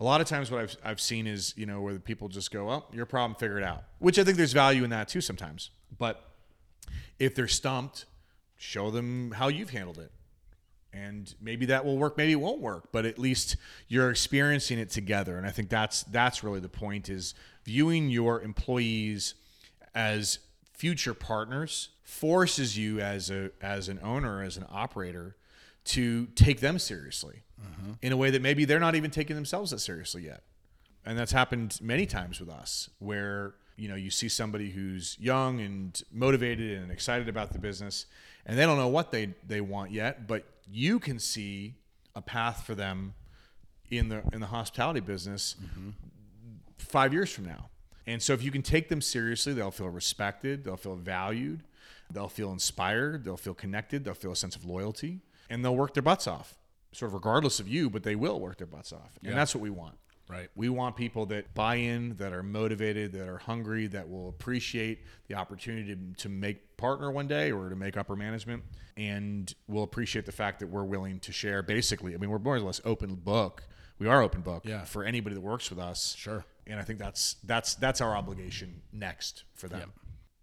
A 0.00 0.04
lot 0.04 0.20
of 0.20 0.26
times, 0.26 0.50
what 0.50 0.60
I've, 0.60 0.76
I've 0.84 1.00
seen 1.00 1.26
is, 1.26 1.54
you 1.56 1.66
know, 1.66 1.80
where 1.80 1.92
the 1.92 2.00
people 2.00 2.28
just 2.28 2.52
go, 2.52 2.66
well, 2.66 2.86
your 2.92 3.06
problem, 3.06 3.36
figure 3.38 3.58
it 3.58 3.64
out," 3.64 3.84
which 4.00 4.18
I 4.18 4.24
think 4.24 4.36
there's 4.36 4.52
value 4.52 4.84
in 4.84 4.90
that 4.90 5.08
too 5.08 5.20
sometimes. 5.20 5.70
But 5.96 6.22
if 7.18 7.34
they're 7.34 7.48
stumped, 7.48 8.06
show 8.56 8.90
them 8.90 9.32
how 9.32 9.48
you've 9.48 9.70
handled 9.70 9.98
it 9.98 10.12
and 11.06 11.34
maybe 11.40 11.66
that 11.66 11.84
will 11.84 11.98
work 11.98 12.16
maybe 12.16 12.32
it 12.32 12.40
won't 12.40 12.60
work 12.60 12.88
but 12.92 13.04
at 13.04 13.18
least 13.18 13.56
you're 13.88 14.10
experiencing 14.10 14.78
it 14.78 14.90
together. 14.90 15.36
And 15.36 15.46
i 15.46 15.50
think 15.50 15.68
that's 15.68 16.02
that's 16.04 16.42
really 16.42 16.60
the 16.60 16.68
point 16.68 17.08
is 17.08 17.34
viewing 17.64 18.08
your 18.08 18.42
employees 18.42 19.34
as 19.94 20.38
future 20.72 21.14
partners 21.14 21.90
forces 22.04 22.76
you 22.78 23.00
as 23.00 23.30
a 23.30 23.50
as 23.60 23.88
an 23.88 23.98
owner 24.02 24.42
as 24.42 24.56
an 24.56 24.64
operator 24.70 25.36
to 25.84 26.26
take 26.34 26.60
them 26.60 26.78
seriously 26.78 27.42
mm-hmm. 27.60 27.92
in 28.02 28.12
a 28.12 28.16
way 28.16 28.30
that 28.30 28.42
maybe 28.42 28.64
they're 28.64 28.80
not 28.80 28.94
even 28.94 29.10
taking 29.10 29.36
themselves 29.36 29.70
that 29.70 29.78
seriously 29.78 30.22
yet. 30.22 30.42
And 31.06 31.18
that's 31.18 31.32
happened 31.32 31.78
many 31.80 32.04
times 32.04 32.40
with 32.40 32.50
us 32.50 32.90
where 32.98 33.54
you 33.76 33.88
know 33.88 33.94
you 33.94 34.10
see 34.10 34.28
somebody 34.28 34.70
who's 34.70 35.16
young 35.18 35.60
and 35.60 36.02
motivated 36.12 36.78
and 36.78 36.90
excited 36.90 37.28
about 37.28 37.52
the 37.52 37.58
business 37.58 38.06
and 38.44 38.58
they 38.58 38.66
don't 38.66 38.76
know 38.76 38.88
what 38.88 39.12
they 39.12 39.32
they 39.46 39.60
want 39.60 39.92
yet 39.92 40.26
but 40.26 40.44
you 40.70 40.98
can 40.98 41.18
see 41.18 41.74
a 42.14 42.22
path 42.22 42.64
for 42.64 42.74
them 42.74 43.14
in 43.90 44.08
the 44.08 44.22
in 44.32 44.40
the 44.40 44.46
hospitality 44.46 45.00
business 45.00 45.56
5 46.78 47.12
years 47.12 47.30
from 47.30 47.46
now. 47.46 47.70
And 48.06 48.22
so 48.22 48.32
if 48.32 48.42
you 48.42 48.50
can 48.50 48.62
take 48.62 48.88
them 48.88 49.00
seriously 49.00 49.52
they'll 49.52 49.70
feel 49.70 49.88
respected 49.88 50.64
they'll 50.64 50.76
feel 50.76 50.96
valued 50.96 51.62
they'll 52.10 52.28
feel 52.28 52.52
inspired 52.52 53.24
they'll 53.24 53.36
feel 53.36 53.54
connected 53.54 54.04
they'll 54.04 54.14
feel 54.14 54.32
a 54.32 54.36
sense 54.36 54.56
of 54.56 54.64
loyalty 54.64 55.20
and 55.50 55.64
they'll 55.64 55.76
work 55.76 55.94
their 55.94 56.02
butts 56.02 56.26
off 56.26 56.56
sort 56.92 57.10
of 57.10 57.14
regardless 57.14 57.60
of 57.60 57.68
you 57.68 57.90
but 57.90 58.02
they 58.02 58.14
will 58.16 58.40
work 58.40 58.56
their 58.58 58.66
butts 58.66 58.92
off. 58.92 59.18
And 59.22 59.38
that's 59.38 59.54
what 59.54 59.62
we 59.62 59.70
want 59.70 59.96
Right. 60.28 60.48
we 60.54 60.68
want 60.68 60.94
people 60.96 61.26
that 61.26 61.54
buy 61.54 61.76
in, 61.76 62.16
that 62.16 62.32
are 62.32 62.42
motivated, 62.42 63.12
that 63.12 63.28
are 63.28 63.38
hungry, 63.38 63.86
that 63.88 64.08
will 64.08 64.28
appreciate 64.28 65.04
the 65.26 65.34
opportunity 65.34 65.94
to, 65.94 66.14
to 66.24 66.28
make 66.28 66.76
partner 66.76 67.10
one 67.10 67.26
day 67.28 67.50
or 67.50 67.68
to 67.70 67.76
make 67.76 67.96
upper 67.96 68.14
management, 68.14 68.62
and 68.96 69.54
will 69.68 69.82
appreciate 69.84 70.26
the 70.26 70.32
fact 70.32 70.60
that 70.60 70.66
we're 70.66 70.84
willing 70.84 71.18
to 71.20 71.32
share. 71.32 71.62
Basically, 71.62 72.14
I 72.14 72.18
mean, 72.18 72.28
we're 72.30 72.38
more 72.38 72.56
or 72.56 72.60
less 72.60 72.80
open 72.84 73.14
book. 73.14 73.62
We 73.98 74.06
are 74.06 74.22
open 74.22 74.42
book 74.42 74.64
Yeah. 74.66 74.84
for 74.84 75.02
anybody 75.04 75.34
that 75.34 75.40
works 75.40 75.70
with 75.70 75.78
us. 75.78 76.14
Sure. 76.16 76.44
And 76.66 76.78
I 76.78 76.82
think 76.82 76.98
that's 76.98 77.36
that's 77.44 77.74
that's 77.76 78.00
our 78.02 78.14
obligation 78.14 78.82
next 78.92 79.44
for 79.54 79.68
them. 79.68 79.92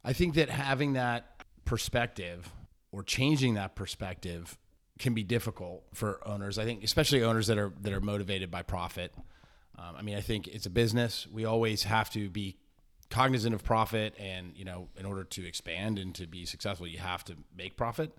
I 0.04 0.14
think 0.14 0.34
that 0.36 0.50
having 0.50 0.94
that 0.94 1.44
perspective 1.66 2.52
or 2.92 3.04
changing 3.04 3.54
that 3.56 3.76
perspective 3.76 4.58
can 4.98 5.14
be 5.14 5.24
difficult 5.24 5.84
for 5.94 6.26
owners. 6.28 6.58
I 6.58 6.64
think, 6.66 6.84
especially 6.84 7.22
owners 7.24 7.48
that 7.48 7.58
are 7.58 7.74
that 7.82 7.94
are 7.94 8.02
motivated 8.02 8.50
by 8.50 8.62
profit. 8.64 9.14
Um, 9.86 9.96
I 9.98 10.02
mean, 10.02 10.16
I 10.16 10.22
think 10.22 10.48
it's 10.48 10.66
a 10.66 10.70
business. 10.70 11.28
We 11.32 11.46
always 11.46 11.84
have 11.84 12.10
to 12.12 12.30
be 12.30 12.58
cognizant 13.10 13.54
of 13.54 13.64
profit, 13.64 14.16
and 14.20 14.54
you 14.56 14.66
know, 14.66 14.90
in 14.98 15.06
order 15.06 15.24
to 15.24 15.46
expand 15.46 16.00
and 16.00 16.14
to 16.16 16.28
be 16.28 16.46
successful, 16.46 16.88
you 16.88 17.00
have 17.00 17.24
to 17.26 17.36
make 17.56 17.78
profit. 17.78 18.12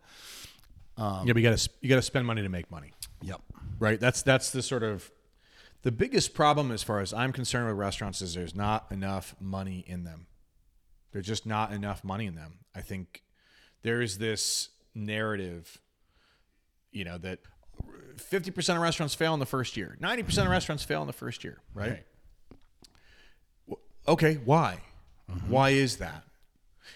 yeah, 1.27 1.33
but 1.33 1.43
you 1.43 1.49
got 1.49 1.59
to 1.59 1.71
you 1.81 1.89
got 1.89 1.97
to 1.97 2.03
spend 2.03 2.27
money 2.27 2.43
to 2.43 2.49
make 2.49 2.71
money. 2.71 2.93
Yep. 3.23 3.41
right? 3.79 3.99
That's 3.99 4.23
that's 4.23 4.51
the 4.51 4.63
sort 4.63 4.83
of 4.83 5.11
the 5.83 5.93
biggest 5.93 6.35
problem 6.35 6.71
as 6.71 6.83
far 6.83 7.01
as 7.01 7.13
I'm 7.13 7.33
concerned 7.33 7.69
with 7.69 7.77
restaurants 7.77 8.23
is 8.23 8.35
there's 8.35 8.55
not 8.55 8.87
enough 8.91 9.35
money 9.41 9.85
in 9.87 10.05
them. 10.05 10.27
There's 11.13 11.27
just 11.27 11.47
not 11.47 11.73
enough 11.73 12.05
money 12.05 12.27
in 12.27 12.35
them. 12.35 12.59
I 12.75 12.81
think 12.81 13.23
there 13.83 14.03
is 14.03 14.19
this 14.19 14.71
narrative, 14.95 15.81
you 16.93 17.05
know, 17.05 17.19
that 17.19 17.41
50% 18.17 18.77
of 18.77 18.81
restaurants 18.81 19.15
fail 19.15 19.35
in 19.35 19.41
the 19.41 19.47
first 19.47 19.77
year. 19.77 19.97
90% 20.01 20.45
of 20.45 20.49
restaurants 20.49 20.83
fail 20.83 21.01
in 21.01 21.07
the 21.07 21.13
first 21.13 21.45
year, 21.45 21.59
right? 21.75 22.03
Right. 23.69 23.79
Okay, 24.09 24.35
why? 24.45 24.81
Mm-hmm. 25.31 25.51
Why 25.51 25.71
is 25.71 25.97
that? 25.97 26.25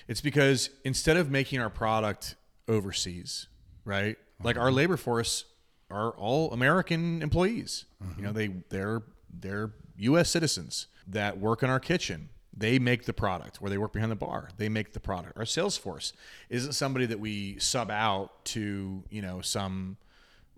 It's 0.08 0.20
because 0.20 0.70
instead 0.84 1.16
of 1.16 1.30
making 1.30 1.60
our 1.60 1.70
product 1.70 2.36
overseas, 2.68 3.48
right? 3.84 4.16
Like 4.42 4.56
our 4.56 4.68
mm-hmm. 4.68 4.76
labor 4.76 4.96
force 4.96 5.44
are 5.90 6.10
all 6.10 6.52
American 6.52 7.22
employees. 7.22 7.84
You 8.16 8.22
know, 8.22 8.28
mm-hmm. 8.30 8.38
they 8.38 8.48
they're 8.68 9.02
they're 9.32 9.72
US 9.98 10.30
citizens 10.30 10.86
that 11.06 11.38
work 11.38 11.62
in 11.62 11.70
our 11.70 11.80
kitchen. 11.80 12.30
They 12.56 12.78
make 12.78 13.04
the 13.04 13.12
product 13.12 13.60
where 13.60 13.70
they 13.70 13.78
work 13.78 13.92
behind 13.92 14.10
the 14.10 14.16
bar. 14.16 14.50
They 14.56 14.68
make 14.68 14.92
the 14.92 15.00
product. 15.00 15.36
Our 15.36 15.46
sales 15.46 15.76
force 15.76 16.12
isn't 16.48 16.72
somebody 16.72 17.06
that 17.06 17.20
we 17.20 17.58
sub 17.58 17.90
out 17.90 18.44
to, 18.46 19.04
you 19.08 19.22
know, 19.22 19.40
some 19.40 19.96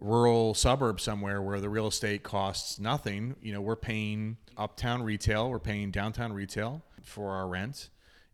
rural 0.02 0.52
suburb 0.54 1.00
somewhere 1.00 1.40
where 1.40 1.60
the 1.60 1.70
real 1.70 1.86
estate 1.86 2.22
costs 2.22 2.78
nothing. 2.78 3.36
You 3.40 3.52
know, 3.52 3.60
we're 3.60 3.76
paying 3.76 4.36
uptown 4.56 5.02
retail, 5.02 5.48
we're 5.50 5.58
paying 5.58 5.90
downtown 5.90 6.32
retail 6.32 6.82
for 7.02 7.30
our 7.32 7.46
rent, 7.46 7.88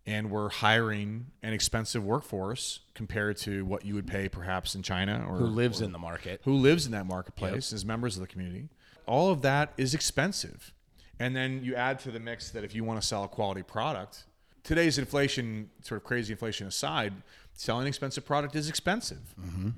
and 0.07 0.31
we're 0.31 0.49
hiring 0.49 1.27
an 1.43 1.53
expensive 1.53 2.03
workforce 2.05 2.81
compared 2.95 3.37
to 3.39 3.65
what 3.65 3.85
you 3.85 3.95
would 3.95 4.07
pay 4.07 4.29
perhaps 4.29 4.75
in 4.75 4.83
China 4.83 5.25
or 5.29 5.37
Who 5.37 5.47
lives 5.47 5.81
in 5.81 5.93
the 5.93 5.99
market? 5.99 6.41
who 6.45 6.55
lives 6.55 6.87
in 6.87 6.93
that 6.93 7.07
marketplace 7.07 7.73
as 7.73 7.85
members 7.85 8.17
of 8.17 8.23
the 8.23 8.27
community. 8.27 8.69
All 9.07 9.31
of 9.31 9.43
that 9.43 9.73
is 9.77 9.95
expensive. 9.95 10.73
And 11.21 11.35
then 11.35 11.63
you 11.63 11.75
add 11.75 11.99
to 12.01 12.11
the 12.11 12.21
mix 12.21 12.51
that 12.51 12.65
if 12.65 12.75
you 12.75 12.85
want 12.85 13.01
to 13.01 13.07
sell 13.07 13.25
a 13.25 13.29
quality 13.29 13.63
product, 13.63 14.25
today's 14.63 14.99
inflation, 14.99 15.69
sort 15.83 16.01
of 16.01 16.05
crazy 16.05 16.33
inflation 16.33 16.67
aside, 16.67 17.13
selling 17.55 17.87
expensive 17.87 18.25
product 18.25 18.55
is 18.55 18.69
expensive. 18.69 19.35
Mm-hmm. 19.41 19.71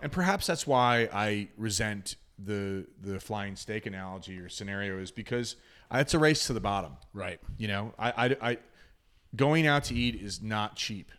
And 0.00 0.12
perhaps 0.12 0.46
that's 0.46 0.66
why 0.66 1.08
I 1.12 1.48
resent 1.56 2.16
the 2.38 2.86
the 3.02 3.18
flying 3.18 3.56
steak 3.56 3.86
analogy 3.86 4.38
or 4.38 4.48
scenario 4.48 4.98
is 4.98 5.10
because 5.10 5.56
it's 5.92 6.14
a 6.14 6.18
race 6.18 6.46
to 6.46 6.52
the 6.52 6.60
bottom. 6.60 6.92
Right. 7.12 7.40
You 7.56 7.68
know, 7.68 7.94
I, 7.98 8.10
I, 8.10 8.36
I 8.50 8.58
going 9.34 9.66
out 9.66 9.84
to 9.84 9.94
eat 9.94 10.14
is 10.14 10.42
not 10.42 10.76
cheap. 10.76 11.10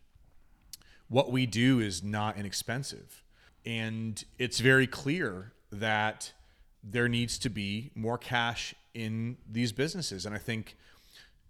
What 1.07 1.31
we 1.31 1.45
do 1.45 1.79
is 1.79 2.03
not 2.03 2.37
inexpensive. 2.37 3.23
And 3.65 4.23
it's 4.37 4.59
very 4.59 4.87
clear 4.87 5.53
that 5.71 6.31
there 6.83 7.09
needs 7.09 7.37
to 7.39 7.49
be 7.49 7.91
more 7.95 8.17
cash 8.17 8.73
in 8.93 9.37
these 9.49 9.71
businesses. 9.71 10.25
And 10.25 10.33
I 10.33 10.37
think, 10.37 10.77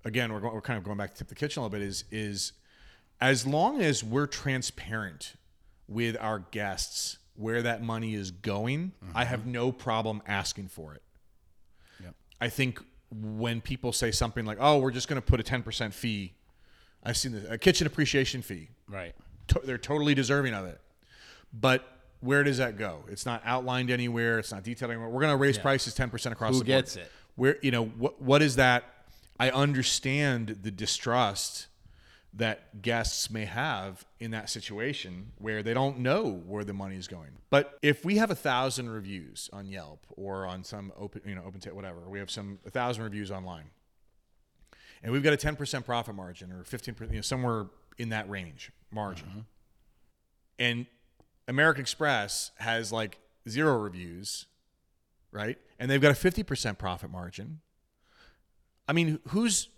again, 0.03 0.34
we're, 0.34 0.39
going, 0.39 0.53
we're 0.53 0.61
kind 0.61 0.77
of 0.77 0.84
going 0.84 0.97
back 0.97 1.11
to 1.11 1.17
tip 1.17 1.27
the 1.27 1.36
kitchen 1.36 1.61
a 1.61 1.65
little 1.65 1.77
bit 1.77 1.86
is, 1.86 2.05
is 2.09 2.53
as 3.21 3.45
long 3.45 3.82
as 3.82 4.03
we're 4.03 4.27
transparent 4.27 5.34
with 5.88 6.17
our 6.19 6.39
guests 6.51 7.18
where 7.40 7.62
that 7.62 7.82
money 7.82 8.16
is 8.16 8.32
going, 8.32 8.92
I 9.16 9.24
have 9.24 9.42
mm-hmm. 9.42 9.54
no 9.54 9.72
problem 9.72 10.22
asking 10.28 10.68
for 10.68 10.94
it. 10.94 11.02
Yep. 12.04 12.14
I 12.42 12.50
think 12.50 12.80
when 13.12 13.62
people 13.62 13.94
say 13.94 14.12
something 14.12 14.46
like, 14.46 14.58
"Oh, 14.60 14.80
we're 14.80 14.92
just 14.92 15.08
going 15.08 15.22
to 15.22 15.26
put 15.26 15.40
a 15.40 15.44
ten 15.44 15.64
percent 15.64 15.94
fee," 15.94 16.34
I've 17.02 17.16
seen 17.16 17.32
this, 17.32 17.46
a 17.50 17.58
kitchen 17.58 17.88
appreciation 17.88 18.42
fee. 18.42 18.70
Right. 18.90 19.16
To- 19.48 19.62
they're 19.64 19.78
totally 19.78 20.14
deserving 20.14 20.54
of 20.54 20.66
it, 20.66 20.82
but 21.54 21.88
where 22.20 22.44
does 22.44 22.58
that 22.58 22.78
go? 22.78 23.06
It's 23.08 23.26
not 23.26 23.42
outlined 23.46 23.90
anywhere. 23.90 24.38
It's 24.38 24.52
not 24.52 24.64
detailed 24.64 24.92
anywhere. 24.92 25.08
We're 25.08 25.22
going 25.22 25.32
to 25.32 25.38
raise 25.38 25.58
prices 25.58 25.94
ten 25.94 26.10
percent 26.10 26.34
across 26.34 26.54
Who 26.54 26.60
the 26.60 26.66
board. 26.66 26.84
gets 26.84 26.98
it? 26.98 27.10
Where 27.36 27.58
you 27.62 27.72
know 27.72 27.86
what? 27.86 28.22
What 28.22 28.42
is 28.42 28.58
that? 28.58 28.84
I 29.40 29.50
understand 29.52 30.60
the 30.64 30.72
distrust 30.72 31.68
that 32.34 32.82
guests 32.82 33.32
may 33.32 33.45
have 33.45 34.05
in 34.19 34.32
that 34.32 34.49
situation 34.49 35.32
where 35.39 35.63
they 35.63 35.73
don't 35.73 35.99
know 35.99 36.41
where 36.45 36.63
the 36.63 36.73
money 36.73 36.95
is 36.95 37.07
going. 37.07 37.32
But 37.49 37.77
if 37.82 38.05
we 38.05 38.17
have 38.17 38.30
a 38.30 38.36
thousand 38.36 38.89
reviews 38.89 39.49
on 39.51 39.67
Yelp 39.67 40.05
or 40.09 40.45
on 40.45 40.63
some 40.63 40.93
open, 40.97 41.21
you 41.25 41.34
know, 41.34 41.43
open 41.45 41.59
t- 41.59 41.71
whatever, 41.71 42.07
we 42.07 42.19
have 42.19 42.30
some 42.30 42.59
a 42.65 42.69
thousand 42.69 43.03
reviews 43.03 43.32
online, 43.32 43.71
and 45.01 45.11
we've 45.11 45.23
got 45.23 45.34
a 45.34 45.38
ten 45.38 45.55
percent 45.55 45.86
profit 45.86 46.13
margin 46.13 46.51
or 46.51 46.63
fifteen 46.63 46.93
percent, 46.93 47.13
you 47.13 47.17
know, 47.17 47.23
somewhere 47.23 47.67
in 47.97 48.09
that 48.09 48.30
range 48.30 48.71
margin, 48.91 49.27
mm-hmm. 49.27 49.39
and 50.59 50.86
American 51.47 51.82
Express 51.82 52.51
has 52.57 52.91
like 52.91 53.17
zero 53.47 53.77
reviews, 53.77 54.45
right? 55.32 55.57
And 55.80 55.89
they've 55.89 56.01
got 56.01 56.11
a 56.11 56.15
fifty 56.15 56.43
percent 56.43 56.77
profit 56.77 57.09
margin. 57.09 57.61
I 58.88 58.93
mean, 58.93 59.19
who's 59.30 59.69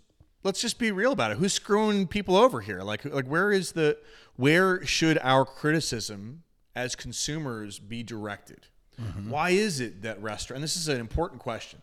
let's 0.42 0.60
just 0.60 0.78
be 0.78 0.90
real 0.90 1.12
about 1.12 1.32
it. 1.32 1.38
Who's 1.38 1.52
screwing 1.52 2.06
people 2.06 2.36
over 2.36 2.60
here? 2.60 2.82
Like 2.82 3.04
like 3.04 3.26
where 3.26 3.52
is 3.52 3.72
the 3.72 3.98
where 4.36 4.84
should 4.84 5.18
our 5.22 5.44
criticism 5.44 6.42
as 6.74 6.94
consumers 6.94 7.78
be 7.78 8.02
directed? 8.02 8.66
Mm-hmm. 9.00 9.30
Why 9.30 9.50
is 9.50 9.80
it 9.80 10.02
that 10.02 10.22
restaurant 10.22 10.58
and 10.58 10.64
this 10.64 10.76
is 10.76 10.88
an 10.88 11.00
important 11.00 11.40
question. 11.40 11.80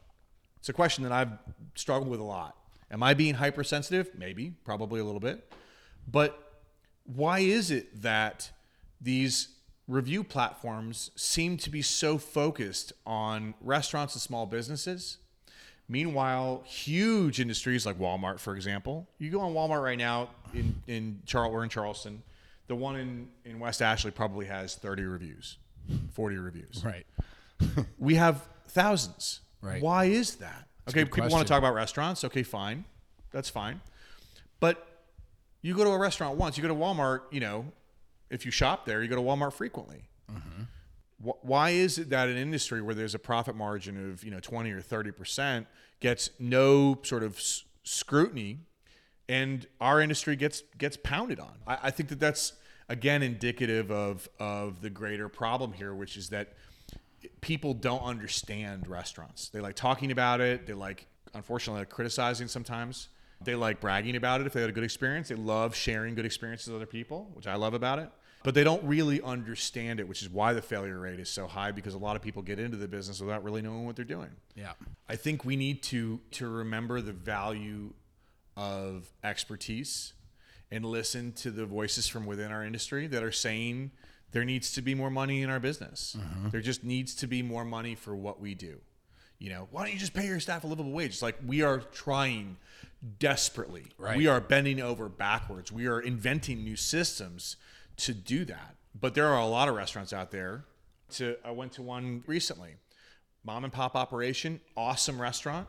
It's 0.57 0.69
a 0.69 0.73
question 0.73 1.03
that 1.03 1.13
I've 1.13 1.31
struggled 1.75 2.09
with 2.09 2.19
a 2.19 2.23
lot. 2.23 2.55
Am 2.91 3.01
I 3.03 3.13
being 3.13 3.35
hypersensitive? 3.35 4.11
Maybe, 4.17 4.53
probably 4.65 4.99
a 4.99 5.05
little 5.05 5.19
bit. 5.19 5.51
But 6.07 6.61
why 7.05 7.39
is 7.39 7.71
it 7.71 8.01
that 8.01 8.51
these 8.99 9.49
review 9.87 10.23
platforms 10.23 11.11
seem 11.15 11.57
to 11.57 11.69
be 11.69 11.81
so 11.81 12.17
focused 12.17 12.93
on 13.05 13.53
restaurants 13.61 14.15
and 14.15 14.21
small 14.21 14.45
businesses? 14.45 15.17
Meanwhile, 15.91 16.63
huge 16.67 17.39
industries 17.39 17.83
like 17.85 17.97
Walmart, 17.97 18.39
for 18.39 18.55
example, 18.55 19.07
you 19.17 19.31
go 19.31 19.41
on 19.41 19.53
Walmart 19.53 19.83
right 19.83 19.97
now 19.97 20.29
in 20.53 20.75
in 20.87 21.21
Charl 21.25 21.51
or 21.51 21.63
in 21.63 21.69
Charleston, 21.69 22.21
the 22.67 22.75
one 22.75 22.95
in 22.95 23.27
in 23.43 23.59
West 23.59 23.81
Ashley 23.81 24.11
probably 24.11 24.45
has 24.45 24.75
30 24.75 25.03
reviews, 25.05 25.57
40 26.13 26.37
reviews. 26.37 26.83
Right. 26.85 27.05
We 27.97 28.15
have 28.15 28.47
thousands. 28.69 29.41
Right. 29.61 29.81
Why 29.81 30.05
is 30.05 30.35
that? 30.35 30.67
Okay, 30.87 31.03
people 31.03 31.23
good 31.23 31.31
want 31.31 31.45
to 31.45 31.51
talk 31.51 31.57
about 31.59 31.73
restaurants. 31.73 32.23
Okay, 32.23 32.43
fine. 32.43 32.85
That's 33.31 33.49
fine. 33.49 33.81
But 34.61 34.87
you 35.61 35.75
go 35.75 35.83
to 35.83 35.89
a 35.89 35.97
restaurant 35.97 36.37
once, 36.37 36.55
you 36.57 36.61
go 36.61 36.69
to 36.69 36.75
Walmart, 36.75 37.21
you 37.31 37.39
know, 37.41 37.65
if 38.29 38.45
you 38.45 38.51
shop 38.51 38.85
there, 38.85 39.01
you 39.03 39.09
go 39.09 39.15
to 39.17 39.21
Walmart 39.21 39.53
frequently. 39.53 40.03
Wh- 40.29 40.33
Why 41.21 41.71
is 41.71 41.97
it 41.97 42.09
that 42.11 42.29
an 42.29 42.37
industry 42.37 42.81
where 42.81 42.95
there's 42.95 43.15
a 43.15 43.19
profit 43.19 43.55
margin 43.55 44.11
of, 44.11 44.23
you 44.23 44.31
know, 44.31 44.39
20 44.39 44.71
or 44.71 44.81
30% 44.81 45.65
gets 45.99 46.29
no 46.39 46.99
sort 47.03 47.23
of 47.23 47.35
s- 47.35 47.65
scrutiny 47.83 48.59
and 49.27 49.67
our 49.81 49.99
industry 49.99 50.37
gets 50.37 50.63
gets 50.77 50.97
pounded 51.03 51.39
on? 51.39 51.55
I, 51.67 51.77
I 51.83 51.91
think 51.91 52.07
that 52.09 52.19
that's 52.21 52.53
again 52.87 53.21
indicative 53.21 53.91
of 53.91 54.29
of 54.39 54.81
the 54.81 54.89
greater 54.89 55.27
problem 55.27 55.73
here, 55.73 55.93
which 55.93 56.15
is 56.15 56.29
that 56.29 56.53
people 57.41 57.73
don't 57.73 58.01
understand 58.01 58.87
restaurants. 58.87 59.49
They 59.49 59.59
like 59.59 59.75
talking 59.75 60.11
about 60.11 60.41
it. 60.41 60.67
They 60.67 60.73
like, 60.73 61.05
unfortunately, 61.33 61.81
like 61.81 61.89
criticizing 61.89 62.47
sometimes. 62.47 63.09
They 63.41 63.55
like 63.55 63.79
bragging 63.79 64.15
about 64.15 64.41
it 64.41 64.47
if 64.47 64.53
they 64.53 64.61
had 64.61 64.69
a 64.69 64.73
good 64.73 64.83
experience. 64.83 65.29
They 65.29 65.35
love 65.35 65.75
sharing 65.75 66.15
good 66.15 66.25
experiences 66.25 66.67
with 66.67 66.77
other 66.77 66.85
people, 66.85 67.29
which 67.33 67.47
I 67.47 67.55
love 67.55 67.73
about 67.73 67.99
it. 67.99 68.09
But 68.43 68.53
they 68.53 68.63
don't 68.63 68.83
really 68.85 69.21
understand 69.21 69.99
it, 69.99 70.07
which 70.07 70.21
is 70.21 70.29
why 70.29 70.53
the 70.53 70.61
failure 70.61 70.97
rate 70.97 71.19
is 71.19 71.29
so 71.29 71.45
high 71.45 71.71
because 71.71 71.93
a 71.93 71.97
lot 71.97 72.15
of 72.15 72.21
people 72.21 72.41
get 72.41 72.57
into 72.57 72.77
the 72.77 72.87
business 72.87 73.19
without 73.19 73.43
really 73.43 73.61
knowing 73.61 73.85
what 73.85 73.97
they're 73.97 74.05
doing. 74.05 74.29
Yeah. 74.55 74.73
I 75.09 75.17
think 75.17 75.43
we 75.43 75.55
need 75.57 75.83
to 75.83 76.21
to 76.31 76.47
remember 76.47 77.01
the 77.01 77.11
value 77.11 77.93
of 78.55 79.11
expertise 79.23 80.13
and 80.71 80.85
listen 80.85 81.31
to 81.33 81.51
the 81.51 81.65
voices 81.65 82.07
from 82.07 82.25
within 82.25 82.51
our 82.51 82.63
industry 82.63 83.07
that 83.07 83.23
are 83.23 83.31
saying 83.31 83.91
there 84.31 84.45
needs 84.45 84.71
to 84.73 84.81
be 84.81 84.93
more 84.93 85.09
money 85.09 85.41
in 85.41 85.49
our 85.49 85.59
business. 85.59 86.15
Mm-hmm. 86.17 86.49
There 86.49 86.61
just 86.61 86.83
needs 86.83 87.15
to 87.15 87.27
be 87.27 87.41
more 87.41 87.65
money 87.65 87.95
for 87.95 88.15
what 88.15 88.39
we 88.39 88.53
do. 88.53 88.79
You 89.39 89.49
know, 89.49 89.67
why 89.71 89.83
don't 89.83 89.93
you 89.93 89.99
just 89.99 90.13
pay 90.13 90.27
your 90.27 90.39
staff 90.39 90.63
a 90.63 90.67
livable 90.67 90.91
wage? 90.91 91.11
It's 91.11 91.21
like 91.21 91.37
we 91.45 91.61
are 91.61 91.79
trying 91.79 92.57
desperately. 93.19 93.85
Right. 93.97 94.17
We 94.17 94.27
are 94.27 94.41
bending 94.41 94.81
over 94.81 95.07
backwards. 95.09 95.71
We 95.71 95.87
are 95.87 95.99
inventing 95.99 96.63
new 96.63 96.75
systems 96.75 97.55
to 97.99 98.13
do 98.13 98.45
that. 98.45 98.75
But 98.99 99.13
there 99.13 99.27
are 99.27 99.39
a 99.39 99.45
lot 99.45 99.69
of 99.69 99.75
restaurants 99.75 100.13
out 100.13 100.31
there. 100.31 100.65
To 101.13 101.35
I 101.43 101.51
went 101.51 101.73
to 101.73 101.81
one 101.81 102.23
recently. 102.27 102.75
Mom 103.43 103.63
and 103.63 103.73
pop 103.73 103.95
operation, 103.95 104.59
awesome 104.75 105.21
restaurant. 105.21 105.67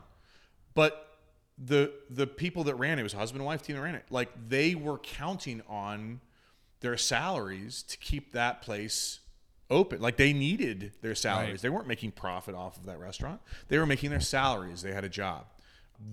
But 0.73 1.17
the 1.57 1.91
the 2.09 2.27
people 2.27 2.63
that 2.65 2.75
ran 2.75 2.97
it, 2.97 3.01
it 3.01 3.03
was 3.03 3.13
husband 3.13 3.41
and 3.41 3.45
wife 3.45 3.63
team 3.63 3.75
that 3.75 3.81
ran 3.81 3.95
it. 3.95 4.05
Like 4.09 4.29
they 4.49 4.75
were 4.75 4.97
counting 4.99 5.61
on 5.67 6.21
their 6.81 6.97
salaries 6.97 7.83
to 7.83 7.97
keep 7.97 8.33
that 8.33 8.61
place 8.61 9.19
open. 9.69 10.01
Like 10.01 10.17
they 10.17 10.33
needed 10.33 10.93
their 11.01 11.15
salaries. 11.15 11.51
Right. 11.51 11.61
They 11.61 11.69
weren't 11.69 11.87
making 11.87 12.11
profit 12.11 12.55
off 12.55 12.77
of 12.77 12.85
that 12.85 12.99
restaurant. 12.99 13.41
They 13.67 13.77
were 13.77 13.85
making 13.85 14.09
their 14.09 14.19
salaries. 14.19 14.81
They 14.81 14.91
had 14.91 15.03
a 15.03 15.09
job. 15.09 15.45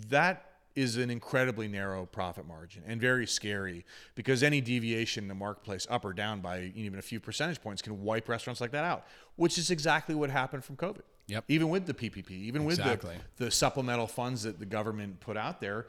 That 0.08 0.47
is 0.78 0.96
an 0.96 1.10
incredibly 1.10 1.66
narrow 1.66 2.06
profit 2.06 2.46
margin 2.46 2.84
and 2.86 3.00
very 3.00 3.26
scary 3.26 3.84
because 4.14 4.44
any 4.44 4.60
deviation 4.60 5.24
in 5.24 5.28
the 5.28 5.34
marketplace 5.34 5.88
up 5.90 6.04
or 6.04 6.12
down 6.12 6.40
by 6.40 6.70
even 6.76 7.00
a 7.00 7.02
few 7.02 7.18
percentage 7.18 7.60
points 7.60 7.82
can 7.82 8.00
wipe 8.02 8.28
restaurants 8.28 8.60
like 8.60 8.70
that 8.70 8.84
out, 8.84 9.04
which 9.34 9.58
is 9.58 9.72
exactly 9.72 10.14
what 10.14 10.30
happened 10.30 10.64
from 10.64 10.76
COVID. 10.76 11.00
Yep. 11.26 11.44
Even 11.48 11.68
with 11.68 11.86
the 11.86 11.94
PPP, 11.94 12.30
even 12.30 12.64
Exactly. 12.64 13.10
with 13.14 13.22
the, 13.38 13.46
the 13.46 13.50
supplemental 13.50 14.06
funds 14.06 14.44
that 14.44 14.60
the 14.60 14.66
government 14.66 15.18
put 15.18 15.36
out 15.36 15.60
there, 15.60 15.86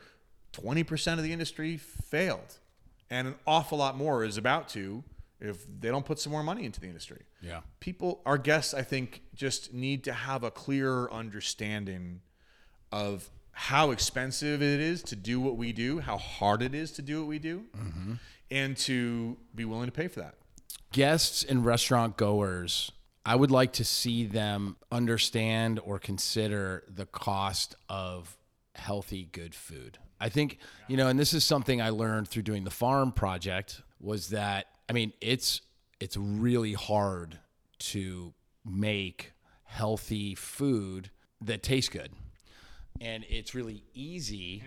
20% 0.53 1.13
of 1.13 1.23
the 1.23 1.31
industry 1.31 1.77
failed. 1.77 2.57
And 3.11 3.27
an 3.27 3.35
awful 3.45 3.77
lot 3.77 3.95
more 3.95 4.23
is 4.23 4.37
about 4.37 4.69
to 4.69 5.03
if 5.39 5.65
they 5.79 5.89
don't 5.89 6.05
put 6.05 6.19
some 6.19 6.31
more 6.31 6.43
money 6.43 6.65
into 6.65 6.79
the 6.81 6.87
industry. 6.87 7.21
Yeah. 7.41 7.61
People, 7.79 8.21
our 8.25 8.37
guests, 8.37 8.73
I 8.73 8.81
think, 8.81 9.21
just 9.35 9.71
need 9.71 10.03
to 10.05 10.13
have 10.13 10.43
a 10.43 10.51
clearer 10.51 11.11
understanding 11.13 12.21
of 12.91 13.29
how 13.59 13.91
expensive 13.91 14.61
it 14.61 14.79
is 14.79 15.03
to 15.03 15.17
do 15.17 15.37
what 15.37 15.57
we 15.57 15.73
do, 15.73 15.99
how 15.99 16.17
hard 16.17 16.61
it 16.61 16.73
is 16.73 16.93
to 16.93 17.01
do 17.01 17.19
what 17.19 17.27
we 17.27 17.39
do, 17.39 17.65
mm-hmm. 17.77 18.13
and 18.49 18.77
to 18.77 19.35
be 19.53 19.65
willing 19.65 19.85
to 19.85 19.91
pay 19.91 20.07
for 20.07 20.21
that. 20.21 20.35
guests 20.93 21.43
and 21.43 21.65
restaurant 21.65 22.15
goers, 22.15 22.89
I 23.25 23.35
would 23.35 23.51
like 23.51 23.73
to 23.73 23.83
see 23.83 24.25
them 24.25 24.77
understand 24.93 25.77
or 25.83 25.99
consider 25.99 26.85
the 26.87 27.05
cost 27.05 27.75
of 27.89 28.37
healthy, 28.75 29.27
good 29.29 29.53
food. 29.53 29.97
I 30.21 30.29
think, 30.29 30.57
you 30.87 30.95
know, 30.95 31.09
and 31.09 31.19
this 31.19 31.33
is 31.33 31.43
something 31.43 31.81
I 31.81 31.89
learned 31.89 32.29
through 32.29 32.43
doing 32.43 32.63
the 32.63 32.71
farm 32.71 33.11
project 33.11 33.81
was 33.99 34.29
that 34.29 34.67
I 34.89 34.93
mean, 34.93 35.11
it's 35.19 35.61
it's 35.99 36.15
really 36.15 36.73
hard 36.73 37.39
to 37.79 38.33
make 38.65 39.33
healthy 39.65 40.33
food 40.33 41.11
that 41.41 41.61
tastes 41.61 41.89
good. 41.89 42.11
And 43.01 43.25
it's 43.29 43.55
really 43.55 43.83
easy 43.93 44.63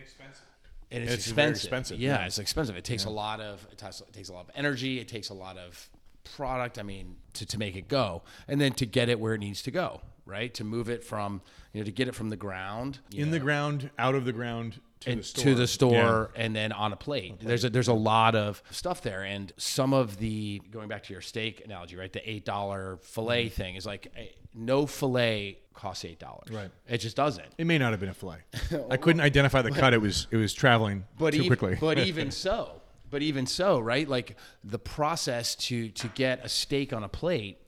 and 0.90 1.04
it's, 1.04 1.12
It's 1.14 1.26
very 1.26 1.50
expensive. 1.50 1.64
expensive, 1.64 2.00
Yeah, 2.00 2.18
yeah. 2.20 2.26
it's 2.26 2.38
expensive. 2.38 2.76
It 2.76 2.84
takes 2.84 3.04
a 3.04 3.10
lot 3.10 3.40
of 3.40 3.66
it 3.70 3.78
takes, 3.78 4.00
it 4.00 4.12
takes 4.12 4.28
a 4.28 4.32
lot 4.32 4.48
of 4.48 4.50
energy. 4.54 5.00
It 5.00 5.08
takes 5.08 5.30
a 5.30 5.34
lot 5.34 5.56
of 5.56 5.88
product. 6.36 6.78
I 6.78 6.82
mean, 6.82 7.16
to, 7.34 7.46
to 7.46 7.58
make 7.58 7.76
it 7.76 7.88
go, 7.88 8.22
and 8.48 8.60
then 8.60 8.72
to 8.74 8.86
get 8.86 9.08
it 9.08 9.18
where 9.18 9.34
it 9.34 9.38
needs 9.38 9.62
to 9.62 9.70
go, 9.70 10.02
right? 10.26 10.52
To 10.54 10.64
move 10.64 10.88
it 10.90 11.02
from 11.04 11.40
you 11.72 11.80
know 11.80 11.84
to 11.84 11.92
get 11.92 12.08
it 12.08 12.14
from 12.14 12.28
the 12.28 12.36
ground 12.36 12.98
In 13.14 13.26
know, 13.26 13.30
the 13.32 13.38
ground, 13.40 13.90
out 13.98 14.14
of 14.14 14.24
the 14.24 14.32
ground, 14.32 14.80
to 15.02 15.10
and 15.10 15.20
the 15.20 15.24
store. 15.24 15.44
to 15.44 15.54
the 15.54 15.66
store, 15.66 16.30
and 16.34 16.54
then 16.54 16.72
on 16.72 16.92
a 16.92 16.96
plate. 16.96 17.40
There's 17.40 17.64
a 17.64 17.70
there's 17.70 17.88
a 17.88 17.94
lot 17.94 18.34
of 18.34 18.62
stuff 18.70 19.02
there, 19.02 19.22
and 19.22 19.52
some 19.56 19.92
of 19.92 20.18
the 20.18 20.60
going 20.70 20.88
back 20.88 21.04
to 21.04 21.12
your 21.12 21.22
steak 21.22 21.62
analogy, 21.64 21.96
right? 21.96 22.12
The 22.12 22.28
eight 22.28 22.44
dollar 22.44 22.98
fillet 23.02 23.48
thing 23.48 23.76
is 23.76 23.86
like 23.86 24.12
eh, 24.16 24.26
no 24.54 24.86
fillet 24.86 25.58
costs 25.74 26.04
eight 26.04 26.18
dollars. 26.18 26.50
Right. 26.50 26.70
It 26.88 26.98
just 26.98 27.16
doesn't. 27.16 27.46
It 27.58 27.66
may 27.66 27.78
not 27.78 27.92
have 27.92 28.00
been 28.00 28.08
a 28.08 28.14
fillet. 28.14 28.38
I 28.90 28.96
couldn't 28.96 29.20
identify 29.20 29.62
the 29.62 29.70
cut. 29.70 29.94
It 29.94 30.00
was 30.00 30.26
it 30.30 30.36
was 30.36 30.52
traveling 30.54 31.04
but 31.18 31.32
too 31.32 31.42
even, 31.42 31.48
quickly. 31.56 31.78
but 31.80 31.98
even 32.06 32.30
so, 32.30 32.80
but 33.10 33.22
even 33.22 33.46
so, 33.46 33.78
right? 33.80 34.08
Like 34.08 34.36
the 34.64 34.78
process 34.78 35.54
to 35.56 35.88
to 35.90 36.08
get 36.08 36.44
a 36.44 36.48
steak 36.48 36.92
on 36.92 37.02
a 37.02 37.08
plate 37.08 37.58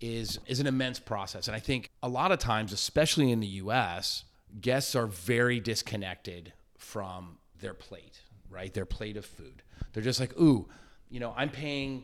is 0.00 0.38
is 0.46 0.60
an 0.60 0.66
immense 0.66 0.98
process, 0.98 1.46
and 1.46 1.56
I 1.56 1.60
think 1.60 1.90
a 2.02 2.08
lot 2.08 2.32
of 2.32 2.38
times, 2.38 2.72
especially 2.72 3.30
in 3.30 3.40
the 3.40 3.46
U.S., 3.46 4.24
guests 4.60 4.94
are 4.94 5.06
very 5.06 5.60
disconnected 5.60 6.52
from 6.82 7.38
their 7.60 7.74
plate, 7.74 8.20
right? 8.50 8.74
Their 8.74 8.84
plate 8.84 9.16
of 9.16 9.24
food. 9.24 9.62
They're 9.92 10.02
just 10.02 10.20
like, 10.20 10.38
ooh, 10.38 10.68
you 11.08 11.20
know, 11.20 11.32
I'm 11.36 11.48
paying 11.48 12.02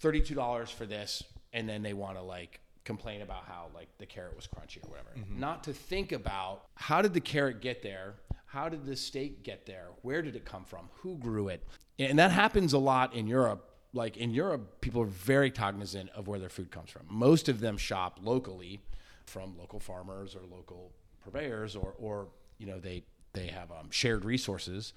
thirty 0.00 0.20
two 0.20 0.34
dollars 0.34 0.70
for 0.70 0.86
this, 0.86 1.24
and 1.52 1.68
then 1.68 1.82
they 1.82 1.92
want 1.92 2.16
to 2.16 2.22
like 2.22 2.60
complain 2.84 3.22
about 3.22 3.44
how 3.44 3.66
like 3.74 3.88
the 3.98 4.06
carrot 4.06 4.36
was 4.36 4.46
crunchy 4.46 4.78
or 4.84 4.90
whatever. 4.90 5.10
Mm-hmm. 5.18 5.40
Not 5.40 5.64
to 5.64 5.72
think 5.72 6.12
about 6.12 6.62
how 6.74 7.02
did 7.02 7.12
the 7.12 7.20
carrot 7.20 7.60
get 7.60 7.82
there? 7.82 8.14
How 8.46 8.68
did 8.68 8.86
the 8.86 8.96
steak 8.96 9.42
get 9.42 9.66
there? 9.66 9.88
Where 10.02 10.22
did 10.22 10.36
it 10.36 10.44
come 10.44 10.64
from? 10.64 10.88
Who 11.02 11.16
grew 11.18 11.48
it? 11.48 11.66
And 11.98 12.18
that 12.18 12.30
happens 12.30 12.72
a 12.72 12.78
lot 12.78 13.14
in 13.14 13.26
Europe. 13.26 13.66
Like 13.92 14.16
in 14.16 14.30
Europe, 14.30 14.80
people 14.80 15.02
are 15.02 15.06
very 15.06 15.50
cognizant 15.50 16.10
of 16.10 16.28
where 16.28 16.38
their 16.38 16.48
food 16.48 16.70
comes 16.70 16.90
from. 16.90 17.02
Most 17.08 17.48
of 17.48 17.58
them 17.60 17.76
shop 17.76 18.20
locally 18.22 18.80
from 19.26 19.58
local 19.58 19.80
farmers 19.80 20.36
or 20.36 20.42
local 20.50 20.92
purveyors 21.24 21.74
or 21.76 21.94
or 21.98 22.28
you 22.58 22.66
know 22.66 22.78
they 22.78 23.02
they 23.32 23.48
have 23.48 23.70
um, 23.70 23.90
shared 23.90 24.24
resources. 24.24 24.92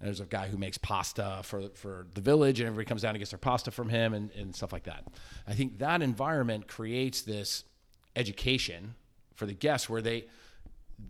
There's 0.00 0.20
a 0.20 0.26
guy 0.26 0.48
who 0.48 0.58
makes 0.58 0.76
pasta 0.78 1.40
for 1.42 1.68
for 1.74 2.06
the 2.14 2.20
village, 2.20 2.60
and 2.60 2.66
everybody 2.66 2.86
comes 2.86 3.02
down 3.02 3.10
and 3.10 3.18
gets 3.18 3.30
their 3.30 3.38
pasta 3.38 3.70
from 3.70 3.88
him, 3.88 4.12
and, 4.12 4.30
and 4.32 4.54
stuff 4.54 4.72
like 4.72 4.84
that. 4.84 5.04
I 5.46 5.54
think 5.54 5.78
that 5.78 6.02
environment 6.02 6.68
creates 6.68 7.22
this 7.22 7.64
education 8.16 8.94
for 9.34 9.46
the 9.46 9.54
guests 9.54 9.88
where 9.88 10.02
they 10.02 10.26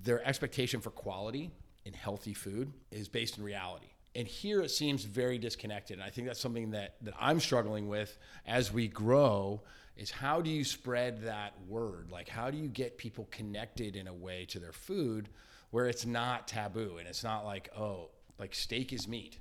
their 0.02 0.26
expectation 0.26 0.80
for 0.80 0.90
quality 0.90 1.50
and 1.86 1.94
healthy 1.94 2.34
food 2.34 2.72
is 2.90 3.08
based 3.08 3.38
in 3.38 3.44
reality. 3.44 3.88
And 4.14 4.26
here 4.26 4.62
it 4.62 4.70
seems 4.70 5.04
very 5.04 5.38
disconnected. 5.38 5.98
And 5.98 6.04
I 6.04 6.10
think 6.10 6.26
that's 6.26 6.40
something 6.40 6.70
that, 6.70 6.94
that 7.02 7.14
I'm 7.18 7.40
struggling 7.40 7.88
with 7.88 8.16
as 8.46 8.72
we 8.72 8.88
grow 8.88 9.60
is 9.96 10.10
how 10.10 10.40
do 10.40 10.50
you 10.50 10.64
spread 10.64 11.22
that 11.22 11.54
word? 11.68 12.10
Like 12.10 12.28
how 12.28 12.50
do 12.50 12.56
you 12.56 12.68
get 12.68 12.96
people 12.96 13.28
connected 13.30 13.96
in 13.96 14.06
a 14.06 14.14
way 14.14 14.46
to 14.46 14.58
their 14.58 14.72
food 14.72 15.28
where 15.74 15.88
it's 15.88 16.06
not 16.06 16.46
taboo 16.46 16.98
and 17.00 17.08
it's 17.08 17.24
not 17.24 17.44
like, 17.44 17.68
oh, 17.76 18.08
like 18.38 18.54
steak 18.54 18.92
is 18.92 19.08
meat. 19.08 19.38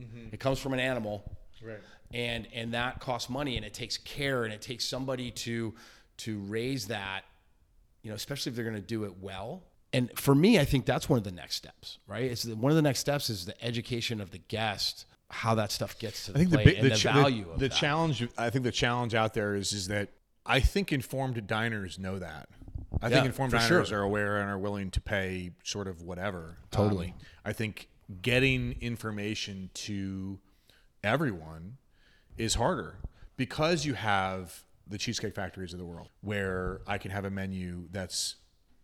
Mm-hmm. 0.00 0.28
It 0.32 0.40
comes 0.40 0.58
from 0.58 0.72
an 0.72 0.80
animal 0.80 1.22
Right. 1.60 1.80
and 2.14 2.46
and 2.54 2.72
that 2.74 3.00
costs 3.00 3.28
money 3.28 3.56
and 3.56 3.66
it 3.66 3.74
takes 3.74 3.96
care 3.98 4.44
and 4.44 4.54
it 4.54 4.62
takes 4.62 4.84
somebody 4.84 5.32
to 5.32 5.74
to 6.18 6.38
raise 6.42 6.86
that 6.86 7.22
you 8.02 8.10
know 8.10 8.14
especially 8.14 8.50
if 8.50 8.54
they're 8.56 8.64
going 8.64 8.76
to 8.76 8.80
do 8.80 9.02
it 9.02 9.14
well 9.20 9.64
and 9.92 10.08
for 10.16 10.36
me 10.36 10.60
i 10.60 10.64
think 10.64 10.86
that's 10.86 11.08
one 11.08 11.18
of 11.18 11.24
the 11.24 11.32
next 11.32 11.56
steps 11.56 11.98
right 12.06 12.30
it's 12.30 12.44
the, 12.44 12.54
one 12.54 12.70
of 12.70 12.76
the 12.76 12.82
next 12.82 13.00
steps 13.00 13.28
is 13.28 13.44
the 13.44 13.60
education 13.64 14.20
of 14.20 14.30
the 14.30 14.38
guest 14.38 15.04
how 15.30 15.56
that 15.56 15.72
stuff 15.72 15.98
gets 15.98 16.26
to 16.26 16.32
the 16.32 16.38
I 16.38 16.40
think 16.42 16.50
the, 16.52 16.56
plate 16.58 16.64
big- 16.66 16.74
and 16.76 16.84
the, 16.86 16.94
the, 16.94 17.00
value 17.02 17.44
the, 17.46 17.50
of 17.50 17.58
the 17.58 17.68
that. 17.68 17.74
challenge. 17.74 18.28
I 18.38 18.50
think 18.50 18.62
the 18.64 18.70
challenge 18.70 19.16
out 19.16 19.34
there 19.34 19.56
is 19.56 19.72
is 19.72 19.88
that 19.88 20.10
I 20.46 20.60
think 20.60 20.92
informed 20.92 21.44
diners 21.48 21.98
know 21.98 22.18
that. 22.20 22.48
I 23.02 23.08
Yeah, 23.08 23.14
think 23.16 23.26
informed 23.26 23.52
for 23.52 23.58
diners 23.58 23.88
sure. 23.88 24.00
are 24.00 24.02
aware 24.02 24.38
and 24.38 24.48
are 24.50 24.58
willing 24.58 24.90
to 24.92 25.00
pay 25.00 25.50
sort 25.62 25.88
of 25.88 26.02
whatever. 26.02 26.58
Totally. 26.70 27.08
Um, 27.08 27.26
I 27.44 27.52
think 27.52 27.88
getting 28.22 28.76
information 28.80 29.70
to 29.74 30.38
everyone 31.04 31.76
is 32.36 32.54
harder 32.54 32.98
because 33.36 33.84
you 33.84 33.94
have 33.94 34.64
the 34.86 34.98
cheesecake 34.98 35.34
factories 35.34 35.72
of 35.72 35.78
the 35.78 35.84
world 35.84 36.08
where 36.22 36.80
I 36.86 36.98
can 36.98 37.10
have 37.10 37.24
a 37.24 37.30
menu 37.30 37.88
that's 37.90 38.36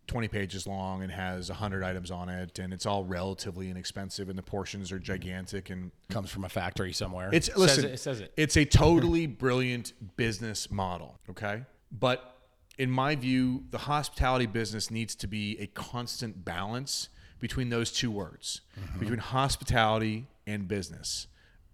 20 0.06 0.28
pages 0.28 0.66
long 0.66 1.02
and 1.02 1.10
has 1.10 1.48
100 1.48 1.82
items 1.82 2.10
on 2.10 2.28
it 2.28 2.58
and 2.58 2.74
it's 2.74 2.84
all 2.84 3.04
relatively 3.04 3.70
inexpensive 3.70 4.28
and 4.28 4.36
the 4.36 4.42
portions 4.42 4.92
are 4.92 4.98
gigantic 4.98 5.70
and 5.70 5.90
comes 6.10 6.30
from 6.30 6.44
a 6.44 6.48
factory 6.50 6.92
somewhere 6.92 7.30
it's 7.32 7.46
Says 7.46 7.56
listen. 7.56 7.84
it, 7.86 7.90
it 7.92 8.00
says 8.00 8.20
it 8.20 8.32
It's 8.36 8.56
a 8.58 8.66
totally 8.66 9.26
brilliant 9.26 9.94
business 10.16 10.70
model. 10.70 11.18
Okay, 11.30 11.62
but 11.90 12.33
in 12.78 12.90
my 12.90 13.14
view, 13.14 13.64
the 13.70 13.78
hospitality 13.78 14.46
business 14.46 14.90
needs 14.90 15.14
to 15.16 15.26
be 15.26 15.58
a 15.60 15.66
constant 15.68 16.44
balance 16.44 17.08
between 17.40 17.70
those 17.70 17.92
two 17.92 18.10
words, 18.10 18.62
mm-hmm. 18.78 18.98
between 18.98 19.18
hospitality 19.18 20.26
and 20.46 20.66
business. 20.66 21.26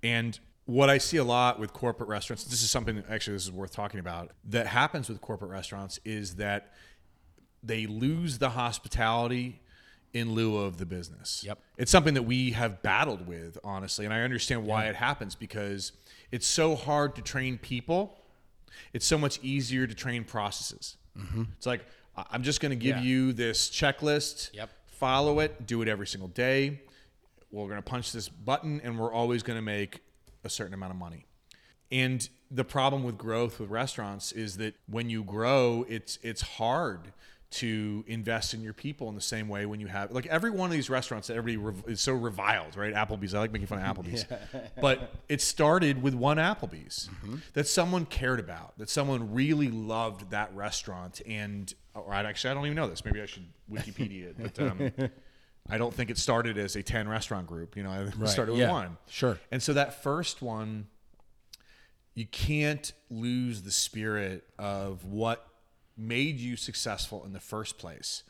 And 0.02 0.38
what 0.66 0.88
I 0.90 0.98
see 0.98 1.16
a 1.16 1.24
lot 1.24 1.58
with 1.58 1.72
corporate 1.72 2.08
restaurants, 2.08 2.44
this 2.44 2.62
is 2.62 2.70
something 2.70 3.02
actually 3.08 3.34
this 3.34 3.44
is 3.44 3.52
worth 3.52 3.72
talking 3.72 4.00
about. 4.00 4.30
That 4.44 4.66
happens 4.66 5.08
with 5.08 5.20
corporate 5.20 5.50
restaurants 5.50 5.98
is 6.04 6.36
that 6.36 6.72
they 7.62 7.86
lose 7.86 8.38
the 8.38 8.50
hospitality 8.50 9.60
in 10.12 10.32
lieu 10.32 10.56
of 10.58 10.78
the 10.78 10.86
business. 10.86 11.44
Yep. 11.46 11.58
It's 11.76 11.90
something 11.90 12.14
that 12.14 12.22
we 12.22 12.50
have 12.52 12.82
battled 12.82 13.26
with, 13.26 13.58
honestly, 13.62 14.04
and 14.04 14.14
I 14.14 14.22
understand 14.22 14.66
why 14.66 14.86
it 14.86 14.96
happens 14.96 15.34
because 15.34 15.92
it's 16.32 16.46
so 16.46 16.74
hard 16.74 17.14
to 17.16 17.22
train 17.22 17.58
people. 17.58 18.16
It's 18.92 19.06
so 19.06 19.18
much 19.18 19.38
easier 19.42 19.86
to 19.86 19.94
train 19.94 20.24
processes. 20.24 20.96
Mm-hmm. 21.18 21.42
It's 21.56 21.66
like 21.66 21.84
I'm 22.30 22.42
just 22.42 22.60
going 22.60 22.70
to 22.70 22.76
give 22.76 22.96
Yeah. 22.98 23.02
you 23.02 23.32
this 23.32 23.70
checklist. 23.70 24.50
Yep. 24.54 24.70
Follow 24.86 25.40
it. 25.40 25.66
Do 25.66 25.80
it 25.82 25.88
every 25.88 26.06
single 26.06 26.28
day. 26.28 26.80
We're 27.50 27.64
going 27.66 27.76
to 27.78 27.82
punch 27.82 28.12
this 28.12 28.28
button, 28.28 28.80
and 28.84 28.98
we're 28.98 29.12
always 29.12 29.42
going 29.42 29.56
to 29.58 29.62
make 29.62 30.00
a 30.44 30.48
certain 30.50 30.74
amount 30.74 30.92
of 30.92 30.98
money. 30.98 31.26
And 31.90 32.28
the 32.50 32.64
problem 32.64 33.02
with 33.02 33.18
growth 33.18 33.58
with 33.58 33.70
restaurants 33.70 34.30
is 34.32 34.56
that 34.58 34.74
when 34.88 35.10
you 35.10 35.24
grow, 35.24 35.84
it's 35.88 36.18
it's 36.22 36.42
hard 36.42 37.12
to 37.50 38.04
invest 38.06 38.54
in 38.54 38.60
your 38.60 38.72
people 38.72 39.08
in 39.08 39.16
the 39.16 39.20
same 39.20 39.48
way 39.48 39.66
when 39.66 39.80
you 39.80 39.88
have 39.88 40.12
like 40.12 40.26
every 40.26 40.50
one 40.50 40.70
of 40.70 40.72
these 40.72 40.88
restaurants 40.88 41.26
that 41.26 41.36
everybody 41.36 41.56
rev- 41.56 41.84
is 41.88 42.00
so 42.00 42.12
reviled, 42.12 42.76
right? 42.76 42.94
Applebee's. 42.94 43.34
I 43.34 43.40
like 43.40 43.50
making 43.50 43.66
fun 43.66 43.80
of 43.80 43.96
Applebee's, 43.96 44.24
but 44.80 45.12
it 45.28 45.40
started 45.40 46.00
with 46.00 46.14
one 46.14 46.36
Applebee's 46.36 47.10
that 47.54 47.66
someone 47.66 48.06
cared 48.06 48.38
about, 48.38 48.78
that 48.78 48.88
someone 48.88 49.34
really 49.34 49.68
loved 49.68 50.30
that 50.30 50.54
restaurant, 50.54 51.20
and 51.26 51.72
or 51.94 52.12
I 52.12 52.22
actually 52.22 52.52
I 52.52 52.54
don't 52.54 52.66
even 52.66 52.76
know 52.76 52.88
this. 52.88 53.04
Maybe 53.04 53.20
I 53.20 53.26
should 53.26 53.46
Wikipedia 53.70 54.30
it, 54.30 54.36
but. 54.38 54.58
Um, 54.58 54.92
I 55.68 55.78
don't 55.78 55.94
think 55.94 56.10
it 56.10 56.18
started 56.18 56.58
as 56.58 56.74
a 56.74 56.82
10 56.82 57.06
restaurant 57.06 57.46
group. 57.46 57.76
You 57.76 57.84
know, 57.84 57.92
it 57.92 58.28
started 58.28 58.52
with 58.52 58.62
yeah, 58.62 58.72
one. 58.72 58.96
sure. 59.08 59.38
And 59.52 59.62
so 59.62 59.74
that 59.74 60.02
first 60.02 60.42
one, 60.42 60.88
you 62.14 62.26
can't 62.26 62.92
lose 63.08 63.62
the 63.62 63.70
spirit 63.70 64.44
of 64.58 65.04
what 65.04 65.46
made 66.00 66.40
you 66.40 66.56
successful 66.56 67.24
in 67.24 67.32
the 67.32 67.40
first 67.40 67.78
place, 67.78 68.22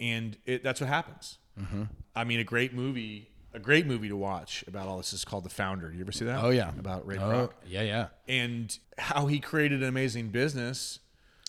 and 0.00 0.36
it, 0.46 0.62
that's 0.64 0.80
what 0.80 0.88
happens. 0.88 1.38
Mm-hmm. 1.60 1.84
I 2.14 2.24
mean, 2.24 2.40
a 2.40 2.44
great 2.44 2.72
movie, 2.72 3.30
a 3.52 3.58
great 3.58 3.86
movie 3.86 4.08
to 4.08 4.16
watch 4.16 4.64
about 4.66 4.86
all 4.88 4.96
this 4.96 5.12
is 5.12 5.24
called 5.24 5.44
The 5.44 5.50
Founder. 5.50 5.92
You 5.92 6.00
ever 6.00 6.12
see 6.12 6.24
that? 6.24 6.42
Oh, 6.42 6.50
yeah. 6.50 6.70
about 6.78 7.06
Ray 7.06 7.18
Oh, 7.18 7.20
Kroc 7.20 7.50
yeah, 7.66 7.82
yeah. 7.82 8.06
and 8.28 8.76
how 8.96 9.26
he 9.26 9.40
created 9.40 9.82
an 9.82 9.88
amazing 9.88 10.28
business, 10.28 11.00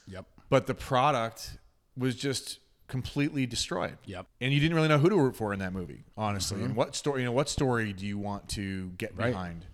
Yep. 0.08 0.26
but 0.50 0.68
the 0.68 0.74
product 0.76 1.58
was 1.98 2.16
just 2.16 2.60
completely 2.88 3.46
destroyed. 3.46 3.98
Yep. 4.06 4.26
And 4.42 4.52
you 4.52 4.60
didn't 4.60 4.76
really 4.76 4.88
know 4.88 4.98
who 4.98 5.10
to 5.10 5.16
root 5.16 5.36
for 5.36 5.54
in 5.54 5.60
that 5.60 5.74
movie, 5.74 6.06
honestly. 6.18 6.58
And 6.60 6.70
mm-hmm. 6.70 6.76
what 6.78 6.96
story, 6.96 7.22
you 7.22 7.26
know, 7.26 7.32
what 7.32 7.48
story 7.50 7.94
do 7.94 8.06
you 8.06 8.18
want 8.18 8.50
to 8.50 8.90
get 8.98 9.16
Right. 9.16 9.28
behind? 9.32 9.66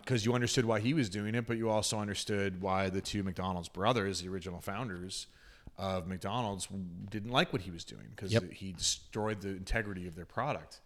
Because 0.00 0.26
you 0.26 0.34
understood 0.34 0.64
why 0.66 0.80
he 0.80 0.92
was 0.92 1.08
doing 1.08 1.34
it, 1.34 1.46
but 1.46 1.56
you 1.56 1.70
also 1.70 1.98
understood 1.98 2.60
why 2.60 2.90
the 2.90 3.00
two 3.00 3.22
McDonald's 3.22 3.68
brothers, 3.68 4.20
the 4.20 4.28
original 4.28 4.60
founders 4.60 5.28
of 5.76 6.06
McDonald's, 6.06 6.68
didn't 7.10 7.30
like 7.30 7.52
what 7.52 7.62
he 7.62 7.70
was 7.70 7.84
doing 7.84 8.06
because 8.14 8.32
Yep. 8.32 8.52
he 8.52 8.72
destroyed 8.72 9.40
the 9.40 9.50
integrity 9.50 10.06
of 10.06 10.14
their 10.14 10.26
product. 10.26 10.80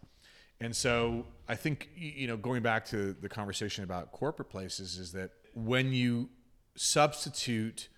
And 0.61 0.75
so 0.75 1.25
I 1.47 1.55
think 1.55 1.89
you 1.95 2.27
know 2.27 2.37
going 2.37 2.61
back 2.61 2.85
to 2.87 3.13
the 3.13 3.29
conversation 3.29 3.83
about 3.83 4.11
corporate 4.11 4.49
places 4.49 4.97
is 4.97 5.11
that 5.13 5.31
when 5.53 5.93
you 5.93 6.29
substitute 6.75 7.89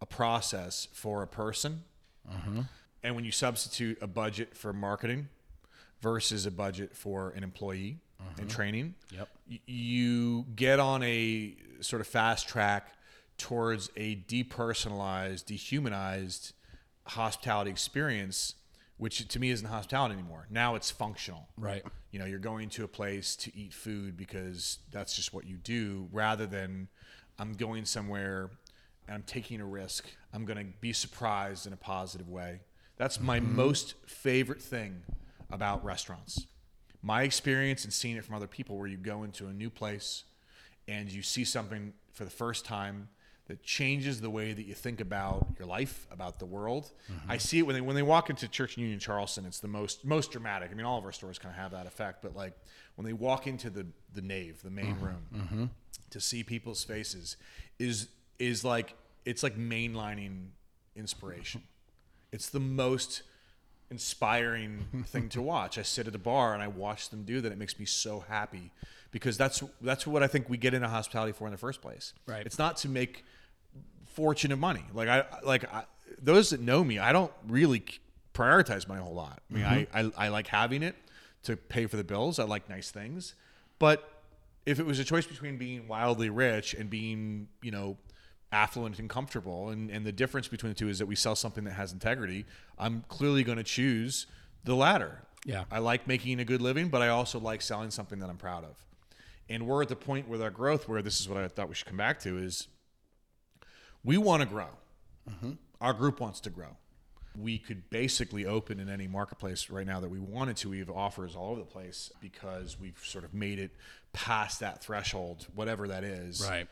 a 0.00 0.06
process 0.06 0.88
for 0.92 1.22
a 1.22 1.26
person 1.26 1.82
mm-hmm. 2.28 2.62
and 3.02 3.14
when 3.14 3.24
you 3.24 3.32
substitute 3.32 3.98
a 4.00 4.06
budget 4.06 4.56
for 4.56 4.72
marketing 4.72 5.28
versus 6.00 6.46
a 6.46 6.50
budget 6.50 6.94
for 6.96 7.30
an 7.30 7.42
employee 7.42 7.98
and 8.36 8.36
mm-hmm. 8.36 8.48
training 8.48 8.94
Yep. 9.10 9.28
you 9.66 10.44
get 10.54 10.78
on 10.80 11.02
a 11.02 11.56
sort 11.80 12.00
of 12.00 12.06
fast 12.06 12.48
track 12.48 12.92
towards 13.38 13.90
a 13.96 14.16
depersonalized 14.16 15.46
dehumanized 15.46 16.52
hospitality 17.04 17.70
experience 17.70 18.54
which 18.98 19.26
to 19.28 19.38
me 19.38 19.50
isn't 19.50 19.68
hospitality 19.68 20.14
anymore. 20.14 20.46
Now 20.50 20.74
it's 20.74 20.90
functional. 20.90 21.48
Right. 21.56 21.84
you 22.10 22.18
know 22.18 22.26
you're 22.26 22.38
going 22.38 22.68
to 22.70 22.84
a 22.84 22.88
place 22.88 23.36
to 23.36 23.56
eat 23.56 23.72
food 23.72 24.16
because 24.16 24.78
that's 24.90 25.14
just 25.14 25.32
what 25.32 25.46
you 25.46 25.56
do 25.56 26.08
rather 26.10 26.46
than 26.46 26.88
i'm 27.38 27.52
going 27.52 27.84
somewhere 27.84 28.50
and 29.06 29.14
i'm 29.14 29.22
taking 29.22 29.60
a 29.60 29.64
risk. 29.64 30.08
I'm 30.34 30.44
going 30.44 30.58
to 30.58 30.72
be 30.80 30.92
surprised 30.92 31.66
in 31.66 31.72
a 31.72 31.76
positive 31.76 32.28
way. 32.28 32.60
That's 32.96 33.20
my 33.20 33.40
mm-hmm. 33.40 33.56
most 33.56 33.94
favorite 34.06 34.60
thing 34.60 35.02
about 35.50 35.84
restaurants. 35.84 36.46
My 37.00 37.22
experience 37.22 37.84
and 37.84 37.92
seeing 37.92 38.16
it 38.16 38.24
from 38.24 38.34
other 38.34 38.48
people 38.48 38.76
where 38.76 38.88
you 38.88 38.96
go 38.96 39.22
into 39.22 39.46
a 39.46 39.52
new 39.52 39.70
place 39.70 40.24
and 40.88 41.10
you 41.10 41.22
see 41.22 41.44
something 41.44 41.92
for 42.12 42.24
the 42.24 42.30
first 42.30 42.64
time 42.64 43.08
that 43.48 43.62
changes 43.62 44.20
the 44.20 44.28
way 44.28 44.52
that 44.52 44.66
you 44.66 44.74
think 44.74 45.00
about 45.00 45.46
your 45.58 45.66
life, 45.66 46.06
about 46.10 46.38
the 46.38 46.44
world. 46.44 46.92
Mm-hmm. 47.10 47.30
I 47.30 47.38
see 47.38 47.58
it 47.58 47.62
when 47.62 47.74
they 47.74 47.80
when 47.80 47.96
they 47.96 48.02
walk 48.02 48.30
into 48.30 48.46
Church 48.46 48.76
and 48.76 48.82
Union 48.82 49.00
Charleston. 49.00 49.46
It's 49.46 49.60
the 49.60 49.68
most 49.68 50.04
most 50.04 50.30
dramatic. 50.30 50.70
I 50.70 50.74
mean, 50.74 50.86
all 50.86 50.98
of 50.98 51.04
our 51.04 51.12
stores 51.12 51.38
kind 51.38 51.54
of 51.54 51.60
have 51.60 51.72
that 51.72 51.86
effect, 51.86 52.22
but 52.22 52.36
like 52.36 52.52
when 52.96 53.06
they 53.06 53.14
walk 53.14 53.46
into 53.46 53.70
the 53.70 53.86
the 54.14 54.20
nave, 54.20 54.62
the 54.62 54.70
main 54.70 54.94
mm-hmm. 54.94 55.04
room, 55.04 55.26
mm-hmm. 55.34 55.64
to 56.10 56.20
see 56.20 56.44
people's 56.44 56.84
faces 56.84 57.36
is 57.78 58.08
is 58.38 58.64
like 58.64 58.94
it's 59.24 59.42
like 59.42 59.56
mainlining 59.56 60.48
inspiration. 60.94 61.62
It's 62.30 62.50
the 62.50 62.60
most 62.60 63.22
inspiring 63.90 64.84
thing 65.06 65.30
to 65.30 65.40
watch. 65.40 65.78
I 65.78 65.82
sit 65.82 66.06
at 66.06 66.14
a 66.14 66.18
bar 66.18 66.52
and 66.52 66.62
I 66.62 66.68
watch 66.68 67.08
them 67.08 67.24
do 67.24 67.40
that. 67.40 67.50
It 67.50 67.56
makes 67.56 67.78
me 67.78 67.86
so 67.86 68.20
happy 68.28 68.70
because 69.10 69.38
that's 69.38 69.62
that's 69.80 70.06
what 70.06 70.22
I 70.22 70.26
think 70.26 70.50
we 70.50 70.58
get 70.58 70.74
into 70.74 70.88
hospitality 70.88 71.32
for 71.32 71.46
in 71.46 71.52
the 71.52 71.58
first 71.58 71.80
place. 71.80 72.12
Right. 72.26 72.44
It's 72.44 72.58
not 72.58 72.76
to 72.78 72.88
make 72.90 73.24
fortune 74.18 74.50
of 74.50 74.58
money. 74.58 74.84
Like 74.92 75.08
I 75.08 75.24
like 75.44 75.72
I, 75.72 75.84
those 76.20 76.50
that 76.50 76.60
know 76.60 76.82
me, 76.82 76.98
I 76.98 77.12
don't 77.12 77.32
really 77.46 77.84
prioritize 78.34 78.88
money 78.88 79.00
a 79.00 79.04
whole 79.04 79.14
lot. 79.14 79.40
I 79.48 79.54
mean, 79.54 79.64
I, 79.64 79.84
mm-hmm. 79.84 80.20
I 80.20 80.26
I 80.26 80.28
like 80.28 80.48
having 80.48 80.82
it 80.82 80.96
to 81.44 81.56
pay 81.56 81.86
for 81.86 81.96
the 81.96 82.04
bills. 82.04 82.40
I 82.40 82.44
like 82.44 82.68
nice 82.68 82.90
things, 82.90 83.34
but 83.78 84.10
if 84.66 84.80
it 84.80 84.84
was 84.84 84.98
a 84.98 85.04
choice 85.04 85.26
between 85.26 85.56
being 85.56 85.86
wildly 85.86 86.30
rich 86.30 86.74
and 86.74 86.90
being, 86.90 87.48
you 87.62 87.70
know, 87.70 87.96
affluent 88.52 88.98
and 88.98 89.08
comfortable, 89.08 89.70
and, 89.70 89.90
and 89.90 90.04
the 90.04 90.12
difference 90.12 90.48
between 90.48 90.72
the 90.72 90.78
two 90.78 90.88
is 90.88 90.98
that 90.98 91.06
we 91.06 91.14
sell 91.14 91.36
something 91.36 91.64
that 91.64 91.74
has 91.74 91.92
integrity, 91.92 92.44
I'm 92.76 93.04
clearly 93.08 93.44
going 93.44 93.58
to 93.58 93.64
choose 93.64 94.26
the 94.64 94.74
latter. 94.74 95.22
Yeah. 95.46 95.64
I 95.70 95.78
like 95.78 96.06
making 96.06 96.40
a 96.40 96.44
good 96.44 96.60
living, 96.60 96.88
but 96.88 97.00
I 97.00 97.08
also 97.08 97.38
like 97.38 97.62
selling 97.62 97.90
something 97.90 98.18
that 98.18 98.28
I'm 98.28 98.36
proud 98.36 98.64
of. 98.64 98.76
And 99.48 99.66
we're 99.66 99.80
at 99.80 99.88
the 99.88 99.96
point 99.96 100.28
with 100.28 100.42
our 100.42 100.50
growth 100.50 100.86
where 100.86 101.00
this 101.00 101.20
is 101.20 101.28
what 101.28 101.38
I 101.38 101.48
thought 101.48 101.70
we 101.70 101.74
should 101.74 101.86
come 101.86 101.96
back 101.96 102.20
to 102.20 102.36
is 102.36 102.68
we 104.04 104.18
want 104.18 104.42
to 104.42 104.48
grow. 104.48 104.68
Our 105.80 105.92
group 105.92 106.20
wants 106.20 106.40
to 106.40 106.50
grow. 106.50 106.76
We 107.38 107.58
could 107.58 107.88
basically 107.90 108.46
open 108.46 108.80
in 108.80 108.88
any 108.88 109.06
marketplace 109.06 109.70
right 109.70 109.86
now 109.86 110.00
that 110.00 110.08
we 110.08 110.18
wanted 110.18 110.56
to. 110.58 110.70
We 110.70 110.80
have 110.80 110.90
offers 110.90 111.36
all 111.36 111.50
over 111.52 111.60
the 111.60 111.66
place 111.66 112.10
because 112.20 112.80
we've 112.80 112.98
sort 113.04 113.24
of 113.24 113.32
made 113.32 113.58
it 113.58 113.70
past 114.12 114.60
that 114.60 114.82
threshold, 114.82 115.46
whatever 115.54 115.86
that 115.88 116.02
is. 116.02 116.44
Right. 116.48 116.66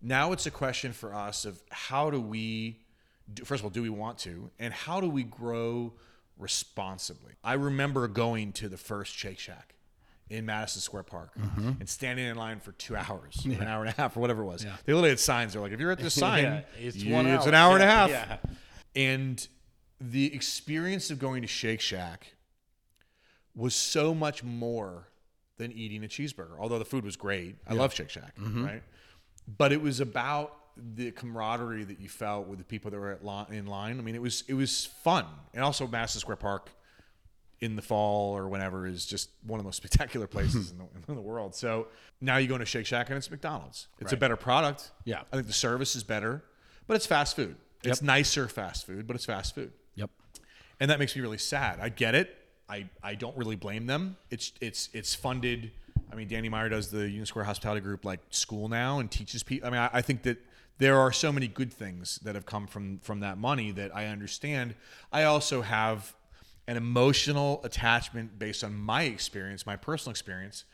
Now 0.00 0.32
it's 0.32 0.46
a 0.46 0.50
question 0.50 0.92
for 0.92 1.14
us 1.14 1.44
of 1.44 1.60
how 1.70 2.10
do 2.10 2.20
we, 2.20 2.80
do, 3.32 3.44
first 3.44 3.60
of 3.60 3.64
all, 3.64 3.70
do 3.70 3.82
we 3.82 3.88
want 3.88 4.18
to, 4.18 4.50
and 4.60 4.72
how 4.72 5.00
do 5.00 5.08
we 5.08 5.24
grow 5.24 5.92
responsibly? 6.38 7.32
I 7.42 7.54
remember 7.54 8.06
going 8.06 8.52
to 8.54 8.68
the 8.68 8.76
first 8.76 9.14
Shake 9.16 9.38
Shack 9.38 9.74
in 10.32 10.46
Madison 10.46 10.80
Square 10.80 11.02
Park 11.04 11.30
and 11.56 11.88
standing 11.88 12.26
in 12.26 12.36
line 12.36 12.58
for 12.60 12.72
two 12.72 12.96
hours, 12.96 13.44
or 13.46 13.52
an 13.52 13.62
hour 13.68 13.82
and 13.84 13.90
a 13.90 13.96
half, 14.00 14.16
or 14.16 14.20
whatever 14.20 14.42
it 14.42 14.46
was. 14.46 14.64
Yeah. 14.64 14.76
They 14.84 14.92
literally 14.92 15.10
had 15.10 15.20
signs. 15.20 15.52
They're 15.52 15.62
like, 15.62 15.72
if 15.72 15.78
you're 15.80 15.92
at 15.92 15.98
this 15.98 16.14
sign, 16.26 16.44
Yeah, 16.44 16.60
it's 16.80 16.96
you- 16.96 17.12
one 17.12 17.26
it's 17.26 17.46
an 17.46 17.54
hour 17.54 17.74
and 17.74 17.82
a 17.82 17.86
half. 17.86 18.10
yeah. 18.10 18.38
And 18.96 19.46
the 20.00 20.34
experience 20.34 21.10
of 21.10 21.18
going 21.18 21.42
to 21.42 21.48
Shake 21.48 21.80
Shack 21.80 22.34
was 23.54 23.74
so 23.74 24.14
much 24.14 24.42
more 24.42 25.08
than 25.58 25.70
eating 25.72 26.02
a 26.04 26.08
cheeseburger. 26.08 26.56
Although 26.58 26.78
the 26.78 26.84
food 26.84 27.04
was 27.04 27.16
great, 27.16 27.56
I 27.68 27.74
love 27.74 27.92
Shake 27.94 28.10
Shack, 28.10 28.34
Mm-hmm. 28.38 28.64
right? 28.64 28.82
But 29.58 29.72
it 29.72 29.80
was 29.82 30.00
about 30.00 30.56
the 30.76 31.10
camaraderie 31.10 31.84
that 31.84 32.00
you 32.00 32.08
felt 32.08 32.46
with 32.46 32.58
the 32.58 32.64
people 32.64 32.90
that 32.90 32.98
were 32.98 33.18
li- 33.22 33.56
in 33.56 33.66
line. 33.66 33.98
I 33.98 34.02
mean, 34.02 34.14
it 34.14 34.22
was 34.22 34.44
it 34.48 34.54
was 34.54 34.86
fun, 35.04 35.26
and 35.52 35.62
also 35.62 35.86
Madison 35.86 36.20
Square 36.20 36.36
Park 36.36 36.70
in 37.62 37.76
the 37.76 37.80
fall 37.82 38.36
or 38.36 38.48
whenever 38.48 38.86
is 38.86 39.06
just 39.06 39.30
one 39.46 39.58
of 39.58 39.64
the 39.64 39.68
most 39.68 39.76
spectacular 39.82 40.26
places 40.26 40.72
in, 40.72 40.78
the, 40.78 40.84
in 41.08 41.14
the 41.14 41.22
world. 41.22 41.54
So 41.54 41.86
now 42.20 42.36
you 42.36 42.48
go 42.48 42.54
into 42.56 42.66
Shake 42.66 42.84
Shack 42.84 43.08
and 43.08 43.16
it's 43.16 43.30
McDonald's. 43.30 43.86
It's 44.00 44.12
a 44.12 44.16
better 44.16 44.36
product. 44.36 44.90
Yeah. 45.04 45.22
I 45.32 45.36
think 45.36 45.46
the 45.46 45.52
service 45.54 45.94
is 45.96 46.02
better, 46.02 46.42
but 46.86 46.96
it's 46.96 47.06
fast 47.06 47.36
food. 47.36 47.56
It's 47.84 48.02
nicer 48.02 48.48
fast 48.48 48.84
food, 48.86 49.06
but 49.06 49.16
it's 49.16 49.24
fast 49.24 49.54
food 49.54 49.72
Yep. 49.94 50.10
and 50.80 50.90
that 50.90 50.98
makes 50.98 51.16
me 51.16 51.22
really 51.22 51.38
sad. 51.38 51.78
I 51.80 51.88
get 51.88 52.14
it. 52.14 52.36
I, 52.68 52.88
I 53.02 53.14
don't 53.14 53.36
really 53.36 53.56
blame 53.56 53.86
them. 53.86 54.16
It's 54.30 54.52
it's 54.60 54.88
it's 54.92 55.14
funded. 55.14 55.72
I 56.10 56.14
mean, 56.14 56.28
Danny 56.28 56.48
Meyer 56.48 56.68
does 56.68 56.90
the 56.90 57.00
Union 57.08 57.26
Square 57.26 57.44
Hospitality 57.46 57.80
Group 57.80 58.04
like 58.04 58.20
school 58.30 58.68
now 58.68 58.98
and 59.00 59.10
teaches 59.10 59.42
people. 59.42 59.66
I 59.66 59.70
mean, 59.70 59.80
I, 59.80 59.90
I 59.94 60.02
think 60.02 60.22
that 60.22 60.38
there 60.78 60.98
are 60.98 61.12
so 61.12 61.32
many 61.32 61.48
good 61.48 61.72
things 61.72 62.18
that 62.22 62.34
have 62.34 62.46
come 62.46 62.66
from 62.66 62.98
from 63.00 63.20
that 63.20 63.36
money 63.36 63.72
that 63.72 63.94
I 63.94 64.06
understand. 64.06 64.74
I 65.12 65.24
also 65.24 65.62
have 65.62 66.14
an 66.68 66.76
emotional 66.76 67.60
attachment 67.64 68.38
based 68.38 68.62
on 68.62 68.74
my 68.74 69.02
experience, 69.02 69.66
my 69.66 69.76
personal 69.76 70.10
experience, 70.10 70.64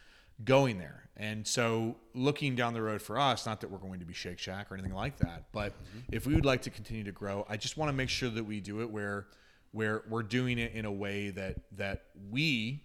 going 0.44 0.78
there. 0.78 1.08
And 1.16 1.46
so, 1.46 1.96
looking 2.14 2.54
down 2.54 2.74
the 2.74 2.82
road 2.82 3.02
for 3.02 3.18
us, 3.18 3.44
not 3.44 3.60
that 3.62 3.70
we're 3.70 3.78
going 3.78 3.98
to 4.00 4.06
be 4.06 4.14
Shake 4.14 4.38
Shack 4.38 4.70
or 4.70 4.74
anything 4.74 4.94
like 4.94 5.16
that, 5.18 5.44
but 5.52 5.72
mm-hmm. 5.72 5.98
if 6.12 6.26
we 6.26 6.34
would 6.34 6.46
like 6.46 6.62
to 6.62 6.70
continue 6.70 7.02
to 7.04 7.12
grow, 7.12 7.44
I 7.48 7.56
just 7.56 7.76
want 7.76 7.88
to 7.88 7.92
make 7.92 8.08
sure 8.08 8.28
that 8.28 8.44
we 8.44 8.60
do 8.60 8.80
it 8.82 8.90
where 8.90 9.26
where 9.72 10.02
we're 10.08 10.22
doing 10.22 10.58
it 10.58 10.72
in 10.72 10.84
a 10.84 10.92
way 10.92 11.30
that 11.30 11.56
that 11.76 12.04
we, 12.30 12.84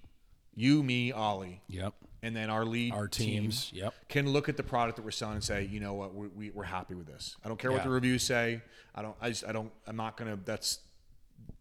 you, 0.55 0.81
me, 0.83 1.11
Ollie, 1.11 1.61
Yep. 1.67 1.93
and 2.23 2.35
then 2.35 2.49
our 2.49 2.65
lead 2.65 2.93
Our 2.93 3.07
team 3.07 3.43
teams. 3.43 3.71
Yep. 3.73 3.93
can 4.09 4.29
look 4.29 4.49
at 4.49 4.57
the 4.57 4.63
product 4.63 4.95
that 4.97 5.05
we're 5.05 5.11
selling 5.11 5.35
and 5.35 5.43
say, 5.43 5.63
you 5.63 5.79
know 5.79 5.93
what, 5.93 6.13
we, 6.15 6.27
we, 6.27 6.49
we're 6.51 6.63
happy 6.63 6.95
with 6.95 7.07
this. 7.07 7.37
I 7.43 7.47
don't 7.47 7.59
care 7.59 7.71
what 7.71 7.83
the 7.83 7.89
reviews 7.89 8.23
say. 8.23 8.61
I 8.95 9.01
don't. 9.01 9.15
I 9.21 9.29
just. 9.29 9.45
I 9.45 9.51
don't. 9.51 9.71
I'm 9.87 9.95
not 9.95 10.17
gonna. 10.17 10.39
That's. 10.43 10.79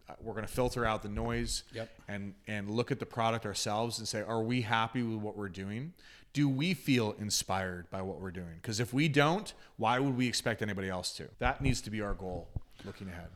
Uh, 0.09 0.15
we're 0.21 0.35
gonna 0.35 0.47
filter 0.47 0.85
out 0.85 1.03
the 1.03 1.09
noise. 1.09 1.65
Yep. 1.73 1.91
And 2.09 2.35
and 2.47 2.71
look 2.71 2.91
at 2.91 2.99
the 2.99 3.07
product 3.07 3.47
ourselves 3.47 3.99
and 3.99 4.07
say, 4.07 4.23
are 4.23 4.43
we 4.43 4.63
happy 4.63 5.03
with 5.03 5.19
what 5.19 5.37
we're 5.37 5.49
doing? 5.49 5.93
Do 6.33 6.49
we 6.49 6.73
feel 6.73 7.15
inspired 7.21 7.91
by 7.91 8.01
what 8.01 8.21
we're 8.21 8.31
doing? 8.31 8.55
Because 8.61 8.81
if 8.81 8.95
we 8.95 9.09
don't, 9.09 9.53
why 9.77 9.99
would 9.99 10.17
we 10.17 10.27
expect 10.27 10.63
anybody 10.63 10.89
else 10.89 11.13
to? 11.17 11.29
That 11.41 11.61
needs 11.61 11.83
to 11.83 11.91
be 11.91 12.01
our 12.01 12.15
goal 12.15 12.49
looking 12.85 13.09
ahead. 13.09 13.29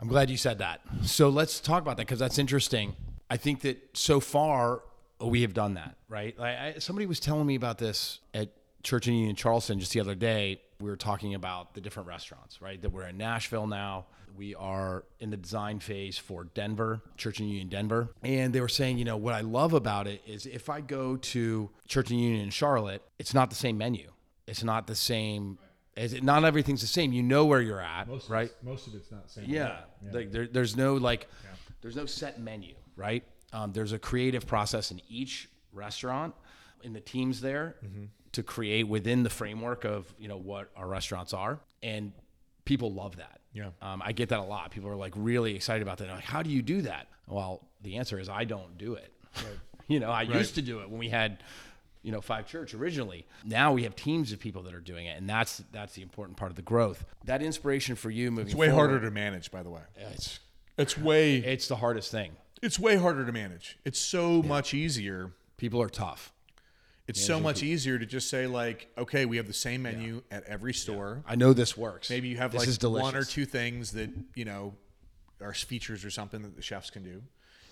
I'm 0.00 0.08
glad 0.08 0.30
you 0.30 0.36
said 0.36 0.58
that. 0.58 0.80
So 1.02 1.28
let's 1.28 1.60
talk 1.60 1.82
about 1.82 1.96
that 1.96 2.06
because 2.06 2.18
that's 2.18 2.38
interesting. 2.38 2.94
I 3.30 3.36
think 3.36 3.62
that 3.62 3.96
so 3.96 4.20
far 4.20 4.82
we 5.20 5.42
have 5.42 5.54
done 5.54 5.74
that, 5.74 5.96
right? 6.08 6.38
Like 6.38 6.58
I, 6.58 6.74
somebody 6.78 7.06
was 7.06 7.20
telling 7.20 7.46
me 7.46 7.54
about 7.54 7.78
this 7.78 8.20
at 8.32 8.50
Church 8.82 9.06
and 9.08 9.16
Union 9.16 9.34
Charleston 9.34 9.80
just 9.80 9.92
the 9.92 10.00
other 10.00 10.14
day. 10.14 10.60
We 10.80 10.88
were 10.88 10.96
talking 10.96 11.34
about 11.34 11.74
the 11.74 11.80
different 11.80 12.08
restaurants, 12.08 12.62
right? 12.62 12.80
That 12.80 12.90
we're 12.90 13.08
in 13.08 13.16
Nashville 13.16 13.66
now. 13.66 14.06
We 14.36 14.54
are 14.54 15.04
in 15.18 15.30
the 15.30 15.36
design 15.36 15.80
phase 15.80 16.16
for 16.18 16.44
Denver, 16.44 17.02
Church 17.16 17.40
and 17.40 17.48
Union 17.48 17.68
Denver. 17.68 18.10
And 18.22 18.52
they 18.52 18.60
were 18.60 18.68
saying, 18.68 18.98
you 18.98 19.04
know, 19.04 19.16
what 19.16 19.34
I 19.34 19.40
love 19.40 19.72
about 19.72 20.06
it 20.06 20.22
is 20.24 20.46
if 20.46 20.68
I 20.68 20.80
go 20.80 21.16
to 21.16 21.70
Church 21.88 22.10
and 22.10 22.20
Union 22.20 22.42
in 22.42 22.50
Charlotte, 22.50 23.02
it's 23.18 23.34
not 23.34 23.50
the 23.50 23.56
same 23.56 23.76
menu 23.76 24.08
It's 24.46 24.62
not 24.62 24.86
the 24.86 24.94
same. 24.94 25.58
It's, 25.96 26.22
not 26.22 26.44
everything's 26.44 26.82
the 26.82 26.86
same. 26.86 27.12
You 27.12 27.24
know 27.24 27.44
where 27.46 27.60
you're 27.60 27.80
at, 27.80 28.06
Most 28.06 28.30
right? 28.30 28.48
Of 28.48 28.62
most 28.62 28.86
of 28.86 28.94
it's 28.94 29.10
not 29.10 29.26
the 29.26 29.32
same. 29.32 29.46
Yeah. 29.48 29.80
Like 30.12 30.30
there, 30.30 30.46
there's 30.46 30.76
no 30.76 30.94
like, 30.94 31.26
there's 31.80 31.96
no 31.96 32.06
set 32.06 32.40
menu, 32.40 32.76
right? 32.94 33.24
Um, 33.52 33.72
there's 33.72 33.90
a 33.90 33.98
creative 33.98 34.46
process 34.46 34.92
in 34.92 35.00
each 35.08 35.48
restaurant, 35.72 36.34
in 36.84 36.92
the 36.92 37.00
teams 37.00 37.40
there, 37.40 37.74
to 38.38 38.42
create 38.44 38.86
within 38.86 39.24
the 39.24 39.30
framework 39.30 39.84
of 39.84 40.14
you 40.18 40.28
know 40.28 40.36
what 40.36 40.70
our 40.76 40.86
restaurants 40.86 41.34
are, 41.34 41.58
and 41.82 42.12
people 42.64 42.92
love 42.92 43.16
that. 43.16 43.40
Yeah. 43.52 43.70
Um, 43.82 44.00
I 44.04 44.12
get 44.12 44.28
that 44.28 44.38
a 44.38 44.44
lot. 44.44 44.70
People 44.70 44.88
are 44.90 44.96
like 44.96 45.12
really 45.16 45.56
excited 45.56 45.82
about 45.82 45.98
that. 45.98 46.08
Like, 46.08 46.22
how 46.22 46.42
do 46.42 46.50
you 46.50 46.62
do 46.62 46.82
that? 46.82 47.08
Well, 47.26 47.66
the 47.82 47.96
answer 47.96 48.18
is 48.20 48.28
I 48.28 48.44
don't 48.44 48.78
do 48.78 48.94
it. 48.94 49.12
you 49.88 49.98
know, 49.98 50.10
I 50.10 50.22
used 50.22 50.54
to 50.54 50.62
do 50.62 50.80
it 50.80 50.88
when 50.88 50.98
we 51.00 51.08
had, 51.08 51.42
you 52.02 52.12
know, 52.12 52.20
Five 52.20 52.46
Church 52.46 52.74
originally. 52.74 53.26
Now 53.44 53.72
we 53.72 53.82
have 53.82 53.96
teams 53.96 54.30
of 54.30 54.38
people 54.38 54.62
that 54.62 54.74
are 54.74 54.80
doing 54.80 55.06
it, 55.06 55.18
and 55.18 55.28
that's 55.28 55.62
that's 55.72 55.94
the 55.94 56.02
important 56.02 56.36
part 56.36 56.52
of 56.52 56.56
the 56.56 56.62
growth. 56.62 57.04
That 57.24 57.42
inspiration 57.42 57.96
for 57.96 58.10
you 58.10 58.30
moving 58.30 58.46
It's 58.46 58.54
way 58.54 58.68
forward, 58.68 58.90
harder 58.90 59.04
to 59.06 59.10
manage, 59.10 59.50
by 59.50 59.64
the 59.64 59.70
way. 59.70 59.80
It's 59.96 60.38
It's 60.76 60.96
way 60.96 61.38
it's 61.38 61.66
the 61.66 61.76
hardest 61.76 62.12
thing. 62.12 62.36
it's 62.62 62.78
way 62.78 62.96
harder 62.96 63.26
to 63.26 63.32
manage. 63.32 63.78
It's 63.84 63.98
so 64.00 64.42
much 64.42 64.74
easier. 64.74 65.32
People 65.56 65.82
are 65.82 65.88
tough. 65.90 66.32
It's 67.08 67.24
so 67.24 67.40
much 67.40 67.62
easier 67.62 67.98
to 67.98 68.04
just 68.06 68.28
say 68.28 68.46
like, 68.46 68.88
okay, 68.98 69.24
we 69.24 69.38
have 69.38 69.46
the 69.46 69.52
same 69.54 69.82
menu 69.82 70.22
at 70.30 70.44
every 70.44 70.74
store. 70.74 71.22
I 71.26 71.36
know 71.36 71.52
this 71.54 71.76
works. 71.76 72.10
Maybe 72.10 72.28
you 72.28 72.36
have 72.36 72.52
this 72.52 72.60
like 72.60 72.68
is 72.68 72.76
delicious. 72.78 73.02
one 73.02 73.16
or 73.16 73.24
two 73.24 73.46
things 73.46 73.92
that 73.92 74.10
you 74.34 74.44
know 74.44 74.74
are 75.40 75.54
features 75.54 76.04
or 76.04 76.10
something 76.10 76.42
that 76.42 76.54
the 76.54 76.62
chefs 76.62 76.90
can 76.90 77.02
do, 77.02 77.22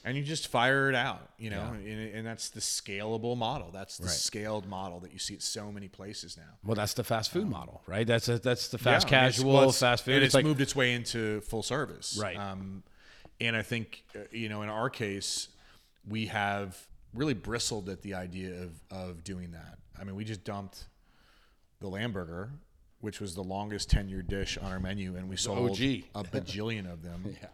and 0.04 0.16
you 0.16 0.22
just 0.22 0.48
fire 0.48 0.88
it 0.88 0.94
out. 0.94 1.30
You 1.38 1.50
know, 1.50 1.72
and, 1.74 2.14
and 2.14 2.26
that's 2.26 2.48
the 2.48 2.60
scalable 2.60 3.36
model. 3.36 3.70
That's 3.72 3.98
the 3.98 4.06
Right. 4.06 4.12
scaled 4.14 4.66
model 4.66 5.00
that 5.00 5.12
you 5.12 5.18
see 5.18 5.34
at 5.34 5.42
so 5.42 5.70
many 5.70 5.88
places 5.88 6.36
now. 6.38 6.54
Well, 6.64 6.74
that's 6.76 6.94
the 6.94 7.04
fast 7.04 7.30
food 7.30 7.48
model, 7.48 7.82
right? 7.86 8.06
That's 8.06 8.28
a, 8.30 8.38
that's 8.38 8.68
the 8.68 8.78
fast 8.78 9.10
Yeah, 9.10 9.18
it's- 9.26 9.36
casual 9.36 9.52
well, 9.52 9.62
it's- 9.64 9.80
fast 9.80 10.04
food. 10.04 10.14
and 10.14 10.22
It's, 10.24 10.28
it's, 10.30 10.34
like 10.34 10.44
moved 10.46 10.60
its 10.62 10.74
way 10.74 10.94
into 10.94 11.42
full 11.42 11.62
service, 11.62 12.16
Right. 12.18 12.36
Um, 12.38 12.84
and 13.40 13.54
I 13.54 13.60
think 13.62 14.02
uh, 14.14 14.20
you 14.32 14.48
know, 14.48 14.62
in 14.62 14.70
our 14.70 14.88
case, 14.88 15.48
we 16.08 16.26
have 16.28 16.74
really 17.16 17.34
bristled 17.34 17.88
at 17.88 18.02
the 18.02 18.14
idea 18.14 18.62
of 18.62 18.80
of 18.90 19.24
doing 19.24 19.52
that. 19.52 19.78
I 19.98 20.04
mean, 20.04 20.14
we 20.14 20.24
just 20.24 20.44
dumped 20.44 20.86
the 21.80 21.88
lamb 21.88 22.12
burger, 22.12 22.50
which 23.00 23.20
was 23.20 23.34
the 23.34 23.42
longest 23.42 23.90
tenured 23.90 24.28
dish 24.28 24.58
on 24.58 24.70
our 24.70 24.80
menu, 24.80 25.16
and 25.16 25.28
we 25.28 25.36
sold 25.36 25.70
OG. 25.70 25.80
a 25.80 26.24
bajillion 26.24 26.90
of 26.90 27.02
them. 27.02 27.36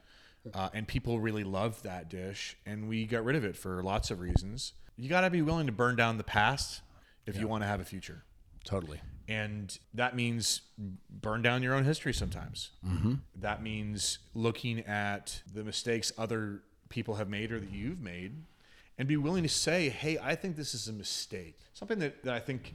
Uh, 0.54 0.68
and 0.74 0.88
people 0.88 1.20
really 1.20 1.44
loved 1.44 1.84
that 1.84 2.08
dish, 2.08 2.56
and 2.66 2.88
we 2.88 3.06
got 3.06 3.24
rid 3.24 3.36
of 3.36 3.44
it 3.44 3.56
for 3.56 3.80
lots 3.80 4.10
of 4.10 4.18
reasons. 4.18 4.72
You 4.96 5.08
got 5.08 5.20
to 5.20 5.30
be 5.30 5.40
willing 5.40 5.66
to 5.66 5.72
burn 5.72 5.94
down 5.94 6.18
the 6.18 6.24
past 6.24 6.82
if 7.26 7.38
you 7.38 7.46
want 7.46 7.62
to 7.62 7.68
have 7.68 7.78
a 7.78 7.84
future 7.84 8.24
totally. 8.64 9.00
and 9.28 9.78
that 9.94 10.16
means 10.16 10.62
burn 11.08 11.42
down 11.42 11.62
your 11.62 11.74
own 11.74 11.84
history 11.84 12.12
sometimes. 12.12 12.70
Mm-hmm. 12.84 13.14
That 13.36 13.62
means 13.62 14.18
looking 14.34 14.80
at 14.80 15.42
the 15.54 15.62
mistakes 15.62 16.10
other 16.18 16.62
people 16.88 17.14
have 17.14 17.28
made 17.28 17.52
or 17.52 17.60
that 17.60 17.70
you've 17.70 18.00
made, 18.00 18.42
and 18.98 19.08
be 19.08 19.16
willing 19.16 19.42
to 19.42 19.48
say, 19.48 19.88
"Hey, 19.88 20.18
I 20.18 20.34
think 20.34 20.56
this 20.56 20.74
is 20.74 20.88
a 20.88 20.92
mistake." 20.92 21.58
Something 21.74 21.98
that, 22.00 22.22
that 22.24 22.34
I 22.34 22.40
think 22.40 22.74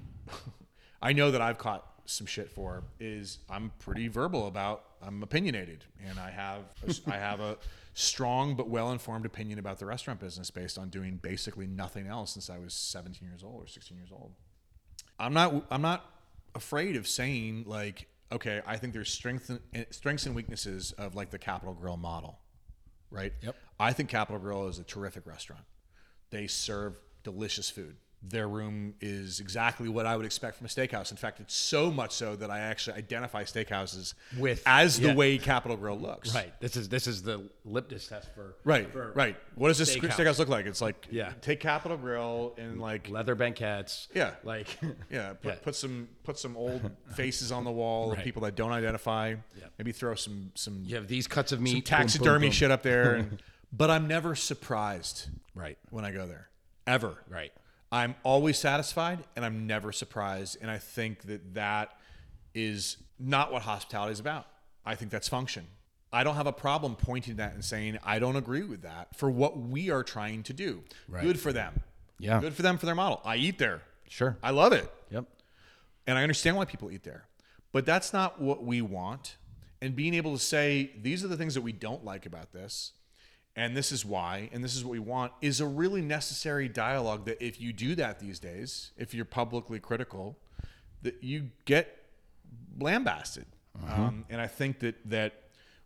I 1.01 1.13
know 1.13 1.32
that 1.32 1.41
I've 1.41 1.57
caught 1.57 1.86
some 2.05 2.26
shit 2.26 2.49
for 2.49 2.84
is 2.99 3.39
I'm 3.49 3.72
pretty 3.80 4.07
verbal 4.07 4.47
about. 4.47 4.84
I'm 5.01 5.22
opinionated, 5.22 5.86
and 6.07 6.20
I 6.20 6.32
have 6.32 6.61
a, 6.88 7.11
I 7.11 7.18
have 7.18 7.39
a 7.39 7.57
strong 7.93 8.55
but 8.55 8.70
well 8.70 8.91
informed 8.91 9.26
opinion 9.26 9.59
about 9.59 9.80
the 9.80 9.86
restaurant 9.86 10.20
business 10.20 10.49
based 10.49 10.78
on 10.78 10.89
doing 10.89 11.18
basically 11.18 11.68
nothing 11.68 12.07
else 12.07 12.32
since 12.34 12.49
I 12.49 12.57
was 12.57 12.74
17 12.74 13.28
years 13.28 13.43
old 13.43 13.63
or 13.63 13.68
16 13.68 13.97
years 13.97 14.09
old. 14.11 14.32
I'm 15.20 15.34
not 15.34 15.65
I'm 15.70 15.82
not 15.82 16.05
afraid 16.55 16.95
of 16.95 17.07
saying 17.07 17.65
like, 17.68 18.07
okay, 18.32 18.61
I 18.65 18.78
think 18.78 18.93
there's 18.93 19.11
strength 19.11 19.49
and, 19.49 19.59
eh, 19.74 19.86
strengths 19.91 20.26
and 20.26 20.36
weaknesses 20.36 20.91
of 20.93 21.15
like 21.15 21.30
the 21.30 21.39
Capital 21.39 21.74
Grille 21.74 21.97
model, 21.97 22.39
right? 23.11 23.34
Yep. 23.41 23.55
I 23.80 23.93
think 23.93 24.09
Capital 24.09 24.39
Grille 24.39 24.68
is 24.68 24.80
a 24.80 24.84
terrific 24.84 25.26
restaurant. 25.26 25.63
They 26.30 26.47
serve 26.47 26.99
delicious 27.23 27.69
food. 27.69 27.95
Their 28.23 28.47
room 28.49 28.95
is 28.99 29.39
exactly 29.39 29.88
what 29.88 30.07
I 30.07 30.17
would 30.17 30.25
expect 30.25 30.57
from 30.57 30.65
a 30.65 30.69
steakhouse. 30.69 31.11
In 31.11 31.17
fact, 31.17 31.39
it's 31.39 31.53
so 31.53 31.91
much 31.91 32.11
so 32.13 32.36
that 32.38 32.49
I 32.49 32.59
actually 32.59 32.97
identify 32.97 33.43
steakhouses 33.43 34.15
With- 34.39 34.63
as 34.65 34.99
the 34.99 35.09
yeah. 35.09 35.13
way 35.15 35.38
Capital 35.38 35.78
Grille 35.78 35.99
looks. 35.99 36.34
Right. 36.34 36.51
This 36.59 36.75
is 36.75 36.89
this 36.89 37.05
is 37.05 37.21
the 37.21 37.47
litmus 37.63 38.07
test 38.07 38.34
for 38.34 38.55
Right, 38.63 38.91
for 38.91 39.11
right. 39.13 39.38
What 39.53 39.67
does 39.67 39.78
this 39.78 39.95
steakhouse. 39.95 40.13
steakhouse, 40.13 40.39
look 40.39 40.49
like? 40.49 40.65
It's 40.65 40.82
like 40.82 41.07
Yeah. 41.11 41.32
take 41.41 41.59
Capital 41.59 41.95
Grille 41.95 42.55
and 42.57 42.82
like 42.82 43.07
leather 43.07 43.36
banquettes. 43.36 44.07
Yeah. 44.15 44.32
Like 44.43 44.67
Yeah, 45.11 45.34
put, 45.34 45.45
Yeah. 45.49 45.55
put 45.61 45.75
some 45.75 46.09
put 46.23 46.39
some 46.39 46.57
old 46.57 46.89
faces 47.15 47.51
on 47.51 47.65
the 47.65 47.71
wall 47.71 48.11
of 48.11 48.17
people 48.19 48.41
that 48.41 48.55
don't 48.55 48.71
identify. 48.71 49.36
Yeah. 49.59 49.65
Maybe 49.78 49.91
throw 49.91 50.15
some 50.15 50.51
some, 50.55 50.82
you 50.86 50.95
have 50.95 51.07
these 51.07 51.28
cuts 51.28 51.51
of 51.51 51.61
meat. 51.61 51.69
some 51.69 51.75
boom, 51.75 51.84
taxidermy 51.84 52.38
boom, 52.39 52.41
boom. 52.47 52.51
shit 52.51 52.71
up 52.71 52.82
there. 52.82 53.13
And, 53.17 53.41
but 53.72 53.89
I'm 53.89 54.07
never 54.07 54.36
surprised 54.36 55.28
Right. 55.55 55.78
when 55.89 56.05
I 56.05 56.11
go 56.11 56.28
there, 56.28 56.49
ever. 56.86 57.15
Right. 57.30 57.51
I'm 57.91 58.15
always 58.24 58.57
satisfied, 58.57 59.24
and 59.36 59.45
I'm 59.45 59.65
never 59.65 59.91
surprised. 59.91 60.57
And 60.61 60.70
I 60.70 60.78
think 60.78 61.24
that 61.24 61.53
that 61.53 61.91
is 62.53 62.97
not 63.20 63.51
what 63.51 63.61
hospitality 63.63 64.11
is 64.13 64.20
about. 64.20 64.45
I 64.86 64.95
think 64.95 65.11
that's 65.11 65.28
function. 65.30 65.68
I 66.11 66.24
don't 66.24 66.36
have 66.36 66.47
a 66.47 66.53
problem 66.53 66.95
pointing 66.95 67.36
that 67.38 67.53
and 67.53 67.63
saying 67.63 67.97
I 68.03 68.20
don't 68.20 68.36
agree 68.38 68.63
with 68.63 68.82
that 68.84 69.15
for 69.15 69.30
what 69.30 69.57
we 69.57 69.89
are 69.89 70.03
trying 70.03 70.43
to 70.43 70.53
do. 70.53 70.84
Right. 71.07 71.24
Good 71.24 71.39
for 71.39 71.51
them. 71.51 71.82
Yeah. 72.20 72.39
Good 72.39 72.53
for 72.53 72.61
them 72.61 72.78
for 72.78 72.86
their 72.86 72.95
model. 72.95 73.22
I 73.26 73.36
eat 73.36 73.57
there. 73.59 73.82
Sure. 74.07 74.38
I 74.41 74.51
love 74.51 74.72
it. 74.74 74.89
Yep. 75.11 75.26
And 76.07 76.18
I 76.18 76.24
understand 76.24 76.55
why 76.55 76.65
people 76.65 76.89
eat 76.91 77.03
there. 77.03 77.26
But 77.74 77.86
that's 77.86 78.13
not 78.13 78.39
what 78.41 78.63
we 78.63 78.82
want. 78.82 79.36
And 79.82 79.95
being 79.95 80.13
able 80.13 80.34
to 80.34 80.41
say, 80.43 80.91
these 80.99 81.24
are 81.24 81.28
the 81.28 81.38
things 81.38 81.53
that 81.55 81.61
we 81.61 81.74
don't 81.74 82.03
like 82.05 82.26
about 82.26 82.53
this, 82.53 82.93
and 83.58 83.76
this 83.76 83.91
is 83.91 84.05
why, 84.05 84.49
and 84.53 84.64
this 84.64 84.76
is 84.76 84.86
what 84.86 84.91
we 84.91 84.99
want, 84.99 85.34
is 85.41 85.60
a 85.60 85.66
really 85.66 86.01
necessary 86.01 86.70
dialogue 86.70 87.26
that 87.26 87.43
if 87.43 87.60
you 87.60 87.74
do 87.74 87.95
that 87.95 88.20
these 88.20 88.38
days, 88.39 88.91
if 88.97 89.16
you're 89.16 89.26
publicly 89.26 89.80
critical, 89.80 90.38
that 91.01 91.24
you 91.24 91.49
get 91.66 92.05
lambasted. 92.80 93.47
Um, 93.89 94.26
and 94.30 94.39
I 94.39 94.45
think 94.47 94.80
that 94.80 94.95
that 95.10 95.34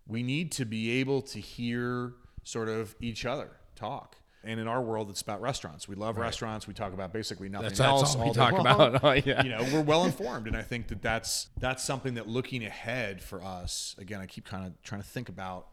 we 0.06 0.22
need 0.22 0.52
to 0.54 0.66
be 0.66 1.00
able 1.00 1.22
to 1.22 1.40
hear 1.40 2.14
sort 2.44 2.68
of 2.68 2.94
each 3.00 3.26
other 3.26 3.50
talk. 3.76 4.18
And 4.44 4.60
in 4.60 4.68
our 4.68 4.82
world, 4.82 5.10
it's 5.10 5.22
about 5.22 5.40
restaurants. 5.40 5.88
We 5.88 5.96
love 5.96 6.18
restaurants. 6.18 6.68
We 6.68 6.74
talk 6.74 6.94
about 6.94 7.14
basically 7.14 7.48
nothing 7.48 7.68
That's, 7.68 7.80
that's 7.80 7.90
else. 7.90 8.16
all 8.16 8.28
we 8.28 8.34
talk 8.34 8.52
long 8.54 8.62
about. 8.62 9.04
Oh, 9.04 9.12
yeah. 9.12 9.44
you 9.44 9.50
know 9.50 9.64
we're 9.72 9.82
well 9.82 10.04
informed 10.04 10.48
and 10.48 10.58
i 10.58 10.62
think 10.62 10.88
that 10.88 11.02
that's 11.02 11.48
that's 11.60 11.84
something 11.84 12.16
that 12.16 12.28
looking 12.28 12.66
ahead 12.66 13.22
for 13.22 13.42
us 13.44 13.96
again 13.98 14.20
i 14.20 14.26
keep 14.26 14.46
kind 14.46 14.66
of 14.66 14.82
trying 14.84 15.02
to 15.02 15.08
think 15.08 15.30
about 15.30 15.68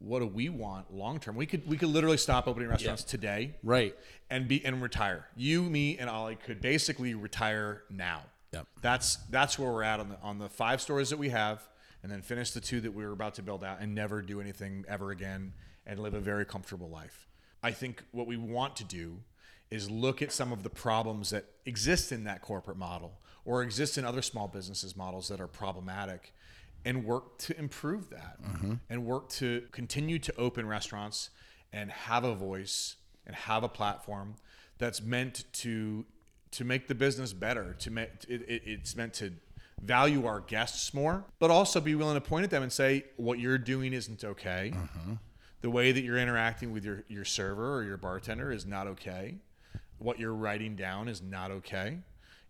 what 0.00 0.20
do 0.20 0.26
we 0.26 0.48
want 0.48 0.92
long 0.92 1.20
term? 1.20 1.36
We 1.36 1.46
could 1.46 1.66
we 1.68 1.76
could 1.76 1.90
literally 1.90 2.16
stop 2.16 2.48
opening 2.48 2.68
restaurants 2.68 3.04
today 3.04 3.54
Right. 3.62 3.94
and 4.30 4.48
be 4.48 4.64
and 4.64 4.82
retire. 4.82 5.26
You 5.36 5.62
me 5.62 5.98
and 5.98 6.10
ollie 6.10 6.36
could 6.36 6.60
basically 6.60 7.14
retire 7.14 7.82
now. 7.90 8.22
Yep. 8.52 8.66
that's 8.82 9.16
that's 9.30 9.58
where 9.60 9.70
we're 9.70 9.84
at 9.84 10.00
on 10.00 10.08
the 10.08 10.18
on 10.22 10.38
the 10.38 10.48
five 10.48 10.80
stores 10.80 11.10
that 11.10 11.18
we 11.18 11.28
have 11.28 11.62
and 12.02 12.10
then 12.10 12.20
finish 12.22 12.50
the 12.50 12.60
two 12.60 12.80
that 12.80 12.92
we 12.92 13.04
were 13.04 13.12
about 13.12 13.34
to 13.34 13.42
build 13.42 13.62
out 13.62 13.78
and 13.80 13.94
never 13.94 14.22
do 14.22 14.40
anything 14.40 14.84
ever 14.88 15.10
again 15.12 15.52
and 15.86 16.00
live 16.00 16.14
a 16.14 16.20
very 16.20 16.44
comfortable 16.44 16.88
life. 16.88 17.28
I 17.62 17.70
think 17.72 18.02
what 18.10 18.26
we 18.26 18.36
want 18.36 18.74
to 18.76 18.84
do 18.84 19.18
is 19.70 19.88
look 19.90 20.20
at 20.22 20.32
some 20.32 20.50
of 20.50 20.62
the 20.64 20.70
problems 20.70 21.30
that 21.30 21.44
exist 21.64 22.10
in 22.10 22.24
that 22.24 22.42
corporate 22.42 22.76
model 22.78 23.20
or 23.44 23.62
exist 23.62 23.96
in 23.98 24.04
other 24.04 24.22
small 24.22 24.48
businesses 24.48 24.96
models 24.96 25.28
that 25.28 25.40
are 25.40 25.46
problematic 25.46 26.32
and 26.84 27.04
work 27.04 27.38
to 27.38 27.58
improve 27.58 28.10
that 28.10 28.42
mm-hmm. 28.42 28.74
and 28.88 29.04
work 29.04 29.28
to 29.28 29.64
continue 29.72 30.18
to 30.18 30.34
open 30.36 30.66
restaurants 30.66 31.30
and 31.72 31.90
have 31.90 32.24
a 32.24 32.34
voice 32.34 32.96
and 33.26 33.36
have 33.36 33.62
a 33.62 33.68
platform 33.68 34.34
that's 34.78 35.02
meant 35.02 35.44
to 35.52 36.04
to 36.50 36.64
make 36.64 36.88
the 36.88 36.94
business 36.94 37.32
better 37.32 37.74
to 37.78 37.90
make 37.90 38.08
it, 38.28 38.42
it, 38.48 38.62
it's 38.64 38.96
meant 38.96 39.12
to 39.14 39.32
value 39.80 40.26
our 40.26 40.40
guests 40.40 40.92
more 40.92 41.24
but 41.38 41.50
also 41.50 41.80
be 41.80 41.94
willing 41.94 42.14
to 42.14 42.20
point 42.20 42.44
at 42.44 42.50
them 42.50 42.62
and 42.62 42.72
say 42.72 43.04
what 43.16 43.38
you're 43.38 43.58
doing 43.58 43.92
isn't 43.92 44.24
okay. 44.24 44.72
Mm-hmm. 44.74 45.14
The 45.62 45.70
way 45.70 45.92
that 45.92 46.02
you're 46.02 46.18
interacting 46.18 46.72
with 46.72 46.84
your, 46.84 47.04
your 47.08 47.24
server 47.24 47.76
or 47.76 47.84
your 47.84 47.98
bartender 47.98 48.50
is 48.50 48.64
not 48.64 48.86
okay. 48.86 49.36
What 49.98 50.18
you're 50.18 50.34
writing 50.34 50.74
down 50.74 51.06
is 51.06 51.20
not 51.20 51.50
okay 51.50 51.98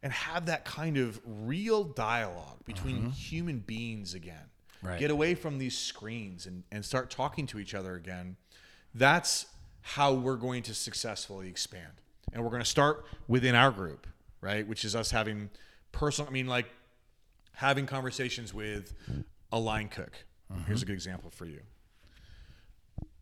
and 0.03 0.12
have 0.12 0.46
that 0.46 0.64
kind 0.64 0.96
of 0.96 1.20
real 1.24 1.84
dialogue 1.84 2.64
between 2.64 2.96
mm-hmm. 2.96 3.11
human 3.11 3.59
beings 3.59 4.14
again. 4.14 4.48
Right. 4.82 4.98
get 4.98 5.11
away 5.11 5.34
from 5.34 5.59
these 5.59 5.76
screens 5.76 6.46
and, 6.46 6.62
and 6.72 6.82
start 6.82 7.11
talking 7.11 7.46
to 7.48 7.59
each 7.59 7.74
other 7.74 7.96
again. 7.96 8.36
That's 8.94 9.44
how 9.82 10.14
we're 10.14 10.36
going 10.36 10.62
to 10.62 10.74
successfully 10.74 11.48
expand. 11.48 11.92
And 12.32 12.42
we're 12.42 12.48
going 12.48 12.62
to 12.62 12.68
start 12.68 13.05
within 13.28 13.55
our 13.55 13.70
group 13.70 14.07
right? 14.40 14.66
Which 14.66 14.84
is 14.84 14.96
us 14.96 15.11
having 15.11 15.51
personal 15.92 16.30
i 16.30 16.32
mean 16.32 16.46
like 16.46 16.66
having 17.55 17.84
conversations 17.84 18.55
with 18.55 18.94
a 19.53 19.59
line 19.59 19.88
cook. 19.88 20.12
Mm-hmm. 20.53 20.64
Here's 20.64 20.82
a 20.82 20.86
good 20.86 20.94
example 20.94 21.30
for 21.30 21.46
you. 21.46 21.61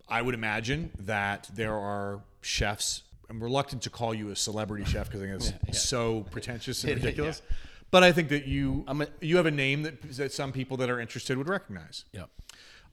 I 0.09 0.23
would 0.23 0.35
imagine 0.35 0.91
that 1.01 1.51
there 1.53 1.75
are 1.75 2.21
chefs. 2.41 3.03
I'm 3.31 3.43
reluctant 3.43 3.83
to 3.83 3.91
call 3.91 4.15
you 4.15 4.31
a 4.31 4.37
celebrity 4.37 4.85
chef 4.85 5.11
because 5.11 5.23
I 5.23 5.27
think 5.39 5.61
it's 5.69 5.83
so 5.89 6.25
pretentious 6.31 6.83
and 6.85 6.95
ridiculous. 6.97 7.43
But 7.91 8.03
I 8.03 8.13
think 8.13 8.29
that 8.31 8.47
you 8.47 8.85
I'm 8.87 9.03
a- 9.03 9.09
you 9.21 9.37
have 9.37 9.47
a 9.47 9.51
name 9.51 9.83
that, 9.83 10.03
that 10.17 10.33
some 10.33 10.53
people 10.53 10.77
that 10.79 10.91
are 10.91 11.01
interested 11.01 11.37
would 11.39 11.49
recognize. 11.49 12.05
Yep. 12.13 12.29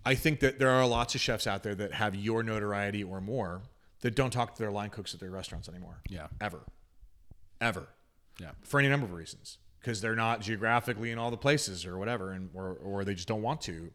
I 0.05 0.15
think 0.15 0.39
that 0.41 0.59
there 0.59 0.69
are 0.69 0.85
lots 0.85 1.15
of 1.15 1.21
chefs 1.21 1.47
out 1.47 1.63
there 1.63 1.75
that 1.75 1.93
have 1.93 2.15
your 2.15 2.43
notoriety 2.43 3.03
or 3.03 3.19
more 3.19 3.61
that 4.01 4.15
don't 4.15 4.31
talk 4.31 4.53
to 4.55 4.61
their 4.61 4.71
line 4.71 4.89
cooks 4.91 5.13
at 5.13 5.19
their 5.19 5.31
restaurants 5.31 5.67
anymore. 5.67 6.01
Yeah. 6.07 6.27
Ever. 6.39 6.59
Ever. 7.59 7.87
Yeah. 8.39 8.51
For 8.61 8.79
any 8.79 8.89
number 8.89 9.05
of 9.05 9.13
reasons. 9.13 9.57
Because 9.79 10.01
they're 10.01 10.15
not 10.15 10.41
geographically 10.41 11.11
in 11.11 11.17
all 11.17 11.31
the 11.31 11.37
places 11.37 11.85
or 11.85 11.97
whatever, 11.97 12.31
and 12.31 12.49
or, 12.53 12.73
or 12.83 13.05
they 13.05 13.13
just 13.13 13.27
don't 13.27 13.41
want 13.43 13.61
to. 13.61 13.91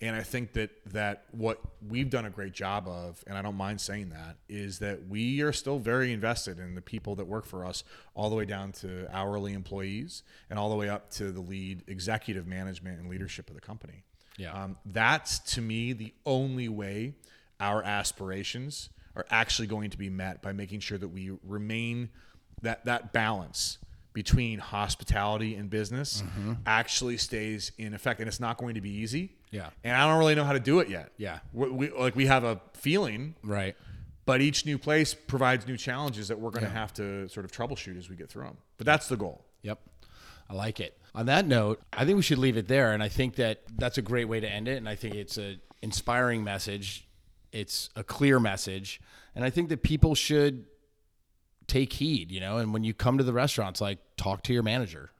And 0.00 0.14
I 0.14 0.22
think 0.22 0.52
that 0.52 0.70
that 0.92 1.24
what 1.32 1.60
we've 1.88 2.08
done 2.08 2.24
a 2.24 2.30
great 2.30 2.52
job 2.52 2.86
of, 2.86 3.22
and 3.26 3.36
I 3.36 3.42
don't 3.42 3.56
mind 3.56 3.80
saying 3.80 4.10
that, 4.10 4.36
is 4.48 4.78
that 4.78 5.08
we 5.08 5.40
are 5.42 5.52
still 5.52 5.80
very 5.80 6.12
invested 6.12 6.60
in 6.60 6.76
the 6.76 6.80
people 6.80 7.16
that 7.16 7.26
work 7.26 7.44
for 7.44 7.64
us, 7.64 7.82
all 8.14 8.30
the 8.30 8.36
way 8.36 8.44
down 8.44 8.70
to 8.72 9.08
hourly 9.12 9.54
employees 9.54 10.22
and 10.50 10.58
all 10.58 10.70
the 10.70 10.76
way 10.76 10.88
up 10.88 11.10
to 11.14 11.32
the 11.32 11.40
lead 11.40 11.82
executive 11.88 12.46
management 12.46 13.00
and 13.00 13.08
leadership 13.10 13.48
of 13.50 13.56
the 13.56 13.60
company. 13.60 14.04
Yeah. 14.36 14.52
Um, 14.52 14.76
that's 14.86 15.40
to 15.54 15.60
me 15.60 15.92
the 15.94 16.14
only 16.24 16.68
way 16.68 17.14
our 17.58 17.82
aspirations 17.82 18.90
are 19.16 19.26
actually 19.30 19.66
going 19.66 19.90
to 19.90 19.98
be 19.98 20.10
met 20.10 20.42
by 20.42 20.52
making 20.52 20.78
sure 20.78 20.96
that 20.98 21.08
we 21.08 21.32
remain 21.42 22.10
that 22.62 22.84
that 22.84 23.12
balance 23.12 23.78
between 24.12 24.60
hospitality 24.60 25.54
and 25.56 25.70
business 25.70 26.22
Mm-hmm. 26.22 26.52
actually 26.66 27.16
stays 27.16 27.72
in 27.78 27.94
effect, 27.94 28.20
and 28.20 28.28
it's 28.28 28.40
not 28.40 28.58
going 28.58 28.74
to 28.76 28.80
be 28.80 28.90
easy. 28.90 29.34
Yeah. 29.50 29.70
and 29.84 29.96
I 29.96 30.06
don't 30.08 30.18
really 30.18 30.34
know 30.34 30.44
how 30.44 30.52
to 30.52 30.60
do 30.60 30.80
it 30.80 30.88
yet. 30.88 31.12
Yeah. 31.16 31.38
we, 31.52 31.68
we 31.70 31.90
like 31.90 32.14
we 32.16 32.26
have 32.26 32.44
a 32.44 32.60
feeling, 32.74 33.34
Right. 33.42 33.76
but 34.26 34.40
each 34.42 34.66
new 34.66 34.78
place 34.78 35.14
provides 35.14 35.66
new 35.66 35.76
challenges 35.76 36.28
that 36.28 36.38
we're 36.38 36.50
going 36.50 36.64
to 36.64 36.70
have 36.70 36.92
to 36.94 37.28
sort 37.28 37.44
of 37.44 37.52
troubleshoot 37.52 37.96
as 37.98 38.08
we 38.10 38.16
get 38.16 38.28
through 38.28 38.44
them. 38.44 38.58
But 38.76 38.86
that's 38.86 39.08
the 39.08 39.16
goal. 39.16 39.44
Yep. 39.62 39.80
I 40.50 40.54
like 40.54 40.80
it. 40.80 40.96
On 41.14 41.26
that 41.26 41.46
note, 41.46 41.80
I 41.92 42.04
think 42.04 42.16
we 42.16 42.22
should 42.22 42.38
leave 42.38 42.56
it 42.56 42.68
there. 42.68 42.92
And 42.92 43.02
I 43.02 43.08
think 43.08 43.36
that 43.36 43.62
that's 43.76 43.98
a 43.98 44.02
great 44.02 44.26
way 44.26 44.40
to 44.40 44.48
end 44.48 44.68
it. 44.68 44.76
And 44.76 44.88
I 44.88 44.94
think 44.94 45.14
it's 45.14 45.36
a 45.38 45.56
inspiring 45.82 46.44
message. 46.44 47.06
It's 47.50 47.88
a 47.96 48.04
clear 48.04 48.38
message. 48.38 49.00
And 49.34 49.44
I 49.44 49.50
think 49.50 49.68
that 49.70 49.82
people 49.82 50.14
should 50.14 50.66
take 51.66 51.92
heed, 51.94 52.30
you 52.30 52.40
know, 52.40 52.58
and 52.58 52.72
when 52.72 52.84
you 52.84 52.94
come 52.94 53.18
to 53.18 53.24
the 53.24 53.32
restaurants, 53.32 53.80
like 53.80 53.98
talk 54.16 54.42
to 54.44 54.52
your 54.52 54.62
manager. 54.62 55.10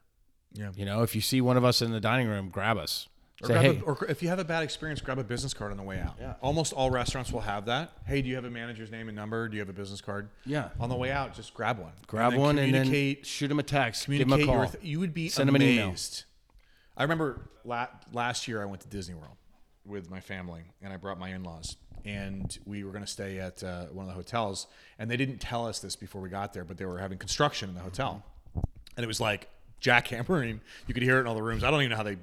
Yeah. 0.53 0.69
You 0.75 0.85
know, 0.85 1.01
if 1.03 1.15
you 1.15 1.21
see 1.21 1.41
one 1.41 1.57
of 1.57 1.65
us 1.65 1.81
in 1.81 1.91
the 1.91 1.99
dining 1.99 2.27
room, 2.27 2.49
grab 2.49 2.77
us. 2.77 3.07
Or, 3.41 3.47
Say, 3.47 3.53
grab 3.53 3.63
hey, 3.63 3.79
a, 3.79 3.81
or 3.83 4.05
if 4.09 4.21
you 4.21 4.27
have 4.29 4.39
a 4.39 4.43
bad 4.43 4.63
experience, 4.63 4.99
grab 4.99 5.17
a 5.17 5.23
business 5.23 5.53
card 5.53 5.71
on 5.71 5.77
the 5.77 5.83
way 5.83 5.99
out. 5.99 6.15
Yeah. 6.19 6.33
Almost 6.41 6.73
all 6.73 6.91
restaurants 6.91 7.31
will 7.31 7.39
have 7.41 7.65
that. 7.67 7.91
Hey, 8.05 8.21
do 8.21 8.27
you 8.27 8.35
have 8.35 8.43
a 8.43 8.49
manager's 8.49 8.91
name 8.91 9.07
and 9.07 9.15
number? 9.15 9.47
Do 9.47 9.55
you 9.55 9.61
have 9.61 9.69
a 9.69 9.73
business 9.73 10.01
card? 10.01 10.29
Yeah. 10.45 10.69
On 10.79 10.89
the 10.89 10.95
way 10.95 11.09
out, 11.11 11.33
just 11.35 11.53
grab 11.53 11.79
one. 11.79 11.93
grab 12.05 12.31
then 12.31 12.39
one 12.41 12.57
and 12.57 12.73
then 12.73 13.17
shoot 13.23 13.47
them 13.47 13.59
a 13.59 13.63
text. 13.63 14.07
Give 14.07 14.21
him 14.21 14.33
a 14.33 14.45
call. 14.45 14.67
Th- 14.67 14.83
you 14.83 14.99
would 14.99 15.13
be 15.13 15.29
Send 15.29 15.47
'em 15.47 15.55
an 15.55 15.61
email. 15.61 15.85
amazed. 15.87 16.25
I 16.97 17.03
remember 17.03 17.49
la- 17.63 17.87
last 18.11 18.47
year 18.47 18.61
I 18.61 18.65
went 18.65 18.81
to 18.81 18.89
Disney 18.89 19.15
World 19.15 19.37
with 19.85 20.09
my 20.09 20.19
family, 20.19 20.63
and 20.81 20.91
I 20.91 20.97
brought 20.97 21.17
my 21.17 21.29
in-laws, 21.29 21.77
and 22.03 22.57
we 22.65 22.83
were 22.83 22.91
going 22.91 23.05
to 23.05 23.09
stay 23.09 23.39
at 23.39 23.63
uh, 23.63 23.85
one 23.85 24.03
of 24.03 24.09
the 24.09 24.15
hotels, 24.15 24.67
and 24.99 25.09
they 25.09 25.15
didn't 25.15 25.37
tell 25.39 25.65
us 25.65 25.79
this 25.79 25.95
before 25.95 26.21
we 26.21 26.27
got 26.27 26.51
there, 26.51 26.65
but 26.65 26.77
they 26.77 26.85
were 26.85 26.99
having 26.99 27.17
construction 27.17 27.69
in 27.69 27.75
the 27.75 27.81
hotel, 27.81 28.21
and 28.97 29.03
it 29.03 29.07
was 29.07 29.21
like 29.21 29.47
jackhammering. 29.81 30.59
You 30.87 30.93
could 30.93 31.03
hear 31.03 31.17
it 31.17 31.21
in 31.21 31.27
all 31.27 31.35
the 31.35 31.41
rooms. 31.41 31.63
I 31.63 31.71
don't 31.71 31.79
even 31.79 31.91
know 31.91 31.95
how 31.95 32.03
they 32.03 32.17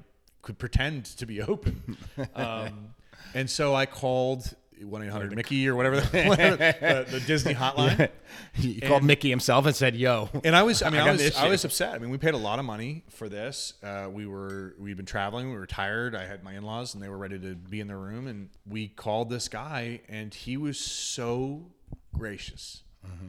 could 0.47 0.57
pretend 0.57 1.05
to 1.17 1.25
be 1.25 1.41
open. 1.41 1.97
Um, 2.35 2.93
and 3.33 3.49
so 3.49 3.75
I 3.75 3.85
called 3.85 4.55
one 4.81 5.03
eight 5.03 5.09
hundred 5.09 5.35
Mickey 5.35 5.67
or 5.67 5.75
whatever, 5.75 5.99
the, 5.99 6.23
whatever 6.27 6.55
the, 6.55 7.05
the 7.09 7.19
Disney 7.19 7.53
hotline. 7.63 8.09
he 8.53 8.79
called 8.79 9.03
Mickey 9.03 9.29
himself 9.29 9.65
and 9.65 9.75
said, 9.75 9.95
"Yo." 9.95 10.29
And 10.43 10.55
I 10.55 10.63
was, 10.63 10.81
I 10.83 10.89
mean, 10.89 11.01
I 11.01 11.07
I, 11.09 11.11
was, 11.11 11.35
I 11.35 11.49
was 11.49 11.65
upset. 11.65 11.93
I 11.95 11.97
mean, 11.97 12.09
we 12.11 12.17
paid 12.17 12.33
a 12.35 12.37
lot 12.37 12.59
of 12.59 12.65
money 12.65 13.03
for 13.09 13.27
this. 13.27 13.73
Uh, 13.83 14.07
we 14.11 14.25
were, 14.27 14.75
we'd 14.79 14.95
been 14.97 15.05
traveling. 15.05 15.49
We 15.51 15.57
were 15.57 15.65
tired. 15.67 16.15
I 16.15 16.25
had 16.25 16.43
my 16.43 16.53
in-laws, 16.53 16.93
and 16.93 17.03
they 17.03 17.09
were 17.09 17.17
ready 17.17 17.37
to 17.39 17.55
be 17.55 17.79
in 17.81 17.87
their 17.87 17.97
room. 17.99 18.27
And 18.27 18.49
we 18.67 18.87
called 18.87 19.29
this 19.29 19.49
guy, 19.49 20.01
and 20.07 20.33
he 20.33 20.55
was 20.57 20.79
so 20.79 21.71
gracious. 22.13 22.83
Mm-hmm. 23.05 23.27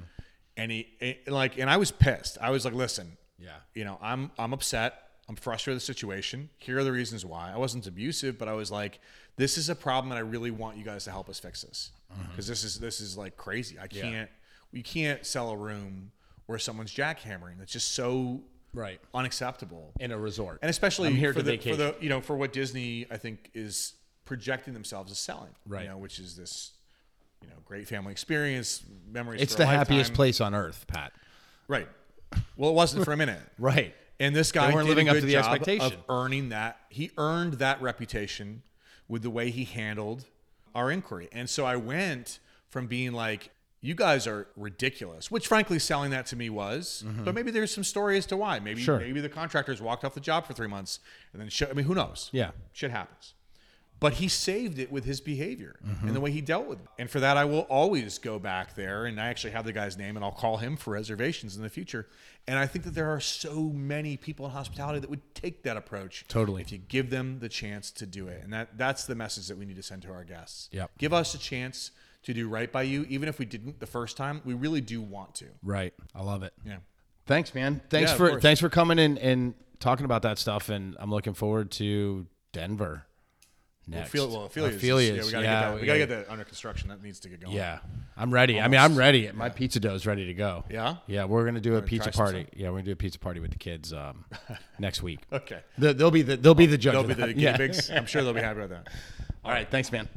And 0.58 0.70
he, 0.72 0.86
it- 1.00 1.28
like, 1.28 1.58
and 1.58 1.68
I 1.70 1.76
was 1.78 1.90
pissed. 1.90 2.36
I 2.40 2.50
was 2.50 2.64
like, 2.64 2.74
listen, 2.74 3.16
Yeah. 3.38 3.50
you 3.74 3.84
know, 3.84 3.98
I'm, 4.02 4.30
I'm 4.38 4.52
upset. 4.52 5.02
I'm 5.28 5.36
frustrated 5.36 5.76
with 5.76 5.82
the 5.82 5.86
situation. 5.92 6.48
Here 6.58 6.78
are 6.78 6.84
the 6.84 6.92
reasons 6.92 7.24
why. 7.24 7.52
I 7.52 7.58
wasn't 7.58 7.86
abusive, 7.86 8.38
but 8.38 8.48
I 8.48 8.54
was 8.54 8.70
like, 8.70 8.98
this 9.36 9.58
is 9.58 9.68
a 9.68 9.74
problem, 9.74 10.10
and 10.12 10.18
I 10.18 10.22
really 10.22 10.50
want 10.50 10.76
you 10.78 10.84
guys 10.84 11.04
to 11.04 11.10
help 11.10 11.28
us 11.28 11.38
fix 11.38 11.62
this 11.62 11.90
Mm-hmm. 12.10 12.30
because 12.30 12.46
this 12.46 12.64
is, 12.64 12.80
this 12.80 13.00
is 13.02 13.18
like 13.18 13.36
crazy. 13.36 13.76
I 13.78 13.86
can't, 13.86 14.30
we 14.72 14.80
can't 14.82 15.26
sell 15.26 15.50
a 15.50 15.56
room 15.56 16.10
where 16.46 16.58
someone's 16.58 16.90
jackhammering. 16.94 17.58
That's 17.58 17.70
just 17.72 17.92
so 17.92 18.40
Right. 18.72 18.98
unacceptable. 19.12 19.92
In 20.00 20.10
a 20.12 20.18
resort. 20.18 20.58
And 20.62 20.70
especially 20.70 21.08
I'm 21.08 21.14
here 21.16 21.32
for, 21.34 21.40
to 21.40 21.42
the, 21.44 21.50
vacation. 21.52 21.76
for 21.78 21.82
the 21.84 21.94
you 22.02 22.08
know 22.08 22.20
for 22.22 22.34
what 22.36 22.52
Disney 22.54 23.06
I 23.10 23.18
think 23.18 23.50
is 23.52 23.92
projecting 24.24 24.72
themselves 24.72 25.10
as 25.12 25.18
selling, 25.18 25.50
Right. 25.66 25.82
You 25.84 25.88
know, 25.90 25.98
which 25.98 26.18
is 26.18 26.34
this 26.36 26.72
you 27.42 27.48
know 27.48 27.56
great 27.66 27.86
family 27.88 28.12
experience, 28.12 28.82
memories. 29.10 29.42
It's 29.42 29.54
the 29.54 29.66
happiest 29.66 30.14
place 30.14 30.40
on 30.40 30.54
earth, 30.54 30.86
Pat. 30.86 31.12
right? 31.66 31.88
Well, 32.56 32.70
it 32.70 32.74
wasn't 32.74 33.04
for 33.04 33.12
a 33.12 33.16
minute, 33.18 33.40
Right. 33.58 33.94
And 34.20 34.34
this 34.34 34.52
guy 34.52 34.72
weren't 34.74 34.88
living 34.88 35.08
a 35.08 35.12
up 35.12 35.18
to 35.18 35.24
the 35.26 35.32
job 35.32 35.44
expectation. 35.46 35.86
of 35.86 35.96
earning 36.08 36.48
that. 36.50 36.78
He 36.88 37.10
earned 37.18 37.54
that 37.54 37.80
reputation 37.82 38.62
with 39.08 39.22
the 39.22 39.30
way 39.30 39.50
he 39.50 39.64
handled 39.64 40.26
our 40.74 40.90
inquiry, 40.90 41.28
and 41.32 41.48
so 41.48 41.64
I 41.64 41.76
went 41.76 42.38
from 42.70 42.86
being 42.86 43.12
like. 43.12 43.50
You 43.80 43.94
guys 43.94 44.26
are 44.26 44.48
ridiculous, 44.56 45.30
which 45.30 45.46
frankly, 45.46 45.78
selling 45.78 46.10
that 46.10 46.26
to 46.26 46.36
me 46.36 46.50
was. 46.50 47.04
But 47.24 47.32
maybe 47.36 47.52
there's 47.52 47.72
some 47.72 47.84
story 47.84 48.18
as 48.18 48.26
to 48.26 48.36
why. 48.36 48.58
Maybe 48.58 48.80
Mm-hmm. 48.80 48.84
Sure. 48.84 48.98
maybe 48.98 49.20
the 49.20 49.28
contractors 49.28 49.80
walked 49.80 50.04
off 50.04 50.14
the 50.14 50.20
job 50.20 50.48
for 50.48 50.52
three 50.52 50.66
months 50.66 50.98
and 51.32 51.40
then. 51.40 51.48
I 51.70 51.74
mean, 51.74 51.84
who 51.86 51.94
knows? 51.94 52.28
Yeah. 52.32 52.50
shit 52.72 52.90
happens. 52.90 53.34
But 54.00 54.14
he 54.14 54.26
saved 54.26 54.80
it 54.80 54.90
with 54.90 55.04
his 55.04 55.20
behavior 55.20 55.76
Mm-hmm. 55.86 56.08
and 56.08 56.16
the 56.16 56.20
way 56.20 56.32
he 56.32 56.40
dealt 56.40 56.66
with 56.66 56.80
it. 56.80 56.86
And 56.98 57.08
for 57.08 57.20
that, 57.20 57.36
I 57.36 57.44
will 57.44 57.66
always 57.70 58.18
go 58.18 58.40
back 58.40 58.74
there. 58.74 59.06
And 59.06 59.20
I 59.20 59.28
actually 59.28 59.52
have 59.52 59.64
the 59.64 59.72
guy's 59.72 59.96
name 59.96 60.16
and 60.16 60.24
I'll 60.24 60.32
call 60.32 60.56
him 60.56 60.76
for 60.76 60.90
reservations 60.94 61.56
in 61.56 61.62
the 61.62 61.70
future. 61.70 62.08
And 62.48 62.58
I 62.58 62.66
think 62.66 62.86
that 62.86 62.94
there 62.94 63.12
are 63.12 63.20
so 63.20 63.64
many 63.64 64.16
people 64.16 64.46
in 64.46 64.52
hospitality 64.52 65.00
that 65.00 65.10
would 65.10 65.34
take 65.34 65.64
that 65.64 65.76
approach. 65.76 66.24
Totally. 66.28 66.62
If 66.62 66.72
you 66.72 66.78
give 66.78 67.10
them 67.10 67.40
the 67.40 67.48
chance 67.50 67.90
to 67.92 68.06
do 68.06 68.26
it. 68.28 68.42
And 68.42 68.52
that, 68.54 68.78
that's 68.78 69.04
the 69.04 69.14
message 69.14 69.48
that 69.48 69.58
we 69.58 69.66
need 69.66 69.76
to 69.76 69.82
send 69.82 70.00
to 70.02 70.10
our 70.10 70.24
guests. 70.24 70.70
Yep. 70.72 70.92
Give 70.96 71.12
us 71.12 71.34
a 71.34 71.38
chance 71.38 71.90
to 72.22 72.32
do 72.32 72.48
right 72.48 72.72
by 72.72 72.82
you. 72.82 73.04
Even 73.10 73.28
if 73.28 73.38
we 73.38 73.44
didn't 73.44 73.80
the 73.80 73.86
first 73.86 74.16
time, 74.16 74.40
we 74.46 74.54
really 74.54 74.80
do 74.80 75.02
want 75.02 75.34
to. 75.36 75.44
Right. 75.62 75.92
I 76.14 76.22
love 76.22 76.42
it. 76.42 76.54
Yeah. 76.64 76.78
Thanks, 77.26 77.54
man. 77.54 77.82
Thanks 77.90 78.12
Yeah, 78.12 78.16
for 78.16 78.40
thanks 78.40 78.60
for 78.62 78.70
coming 78.70 78.98
in 78.98 79.18
and 79.18 79.52
talking 79.78 80.06
about 80.06 80.22
that 80.22 80.38
stuff. 80.38 80.70
And 80.70 80.96
I'm 80.98 81.10
looking 81.10 81.34
forward 81.34 81.70
to 81.72 82.26
Denver 82.52 83.04
next. 83.88 84.10
Feel, 84.10 84.28
well, 84.28 84.42
Ophelia's. 84.44 84.76
Ophelia's, 84.76 85.16
Yeah, 85.16 85.24
we 85.24 85.30
gotta 85.32 85.44
yeah, 85.44 85.60
get 85.60 85.60
that. 85.60 85.74
We, 85.74 85.80
we 85.80 85.86
gotta 85.86 85.98
gotta- 85.98 86.14
get 86.16 86.26
that 86.26 86.32
under 86.32 86.44
construction. 86.44 86.88
That 86.88 87.02
needs 87.02 87.20
to 87.20 87.28
get 87.28 87.40
going. 87.40 87.56
Yeah, 87.56 87.78
I'm 88.16 88.32
ready. 88.32 88.60
I 88.60 88.68
mean, 88.68 88.80
I'm 88.80 88.96
ready. 88.96 89.30
My 89.32 89.48
pizza 89.48 89.80
dough 89.80 89.94
is 89.94 90.06
ready 90.06 90.26
to 90.26 90.34
go. 90.34 90.64
Yeah? 90.70 90.96
Yeah, 91.06 91.24
we're 91.24 91.44
gonna 91.44 91.60
do 91.60 91.70
a 91.72 91.74
Wanna 91.74 91.86
pizza 91.86 92.10
party. 92.12 92.46
Yeah, 92.54 92.68
we're 92.68 92.76
gonna 92.78 92.84
do 92.84 92.92
a 92.92 92.96
pizza 92.96 93.18
party 93.18 93.40
with 93.40 93.50
the 93.52 93.58
kids 93.58 93.92
um, 93.92 94.24
next 94.78 95.02
week. 95.02 95.20
Okay. 95.32 95.60
The- 95.78 95.94
They'll 95.94 96.10
be 96.10 96.22
the 96.22 96.36
they'll 96.36 96.54
be 96.54 96.66
the 96.66 96.78
judge. 96.78 96.92
They'll 96.94 97.02
be 97.04 97.14
the 97.14 97.26
guinea 97.28 97.42
Yeah. 97.42 97.56
pigs. 97.56 97.90
I'm 97.90 98.06
sure 98.06 98.22
they'll 98.22 98.34
be 98.34 98.40
happy 98.40 98.60
about 98.60 98.84
that. 98.84 98.92
All 99.44 99.50
right. 99.52 99.68
Thanks, 99.70 99.90
man. 99.92 100.08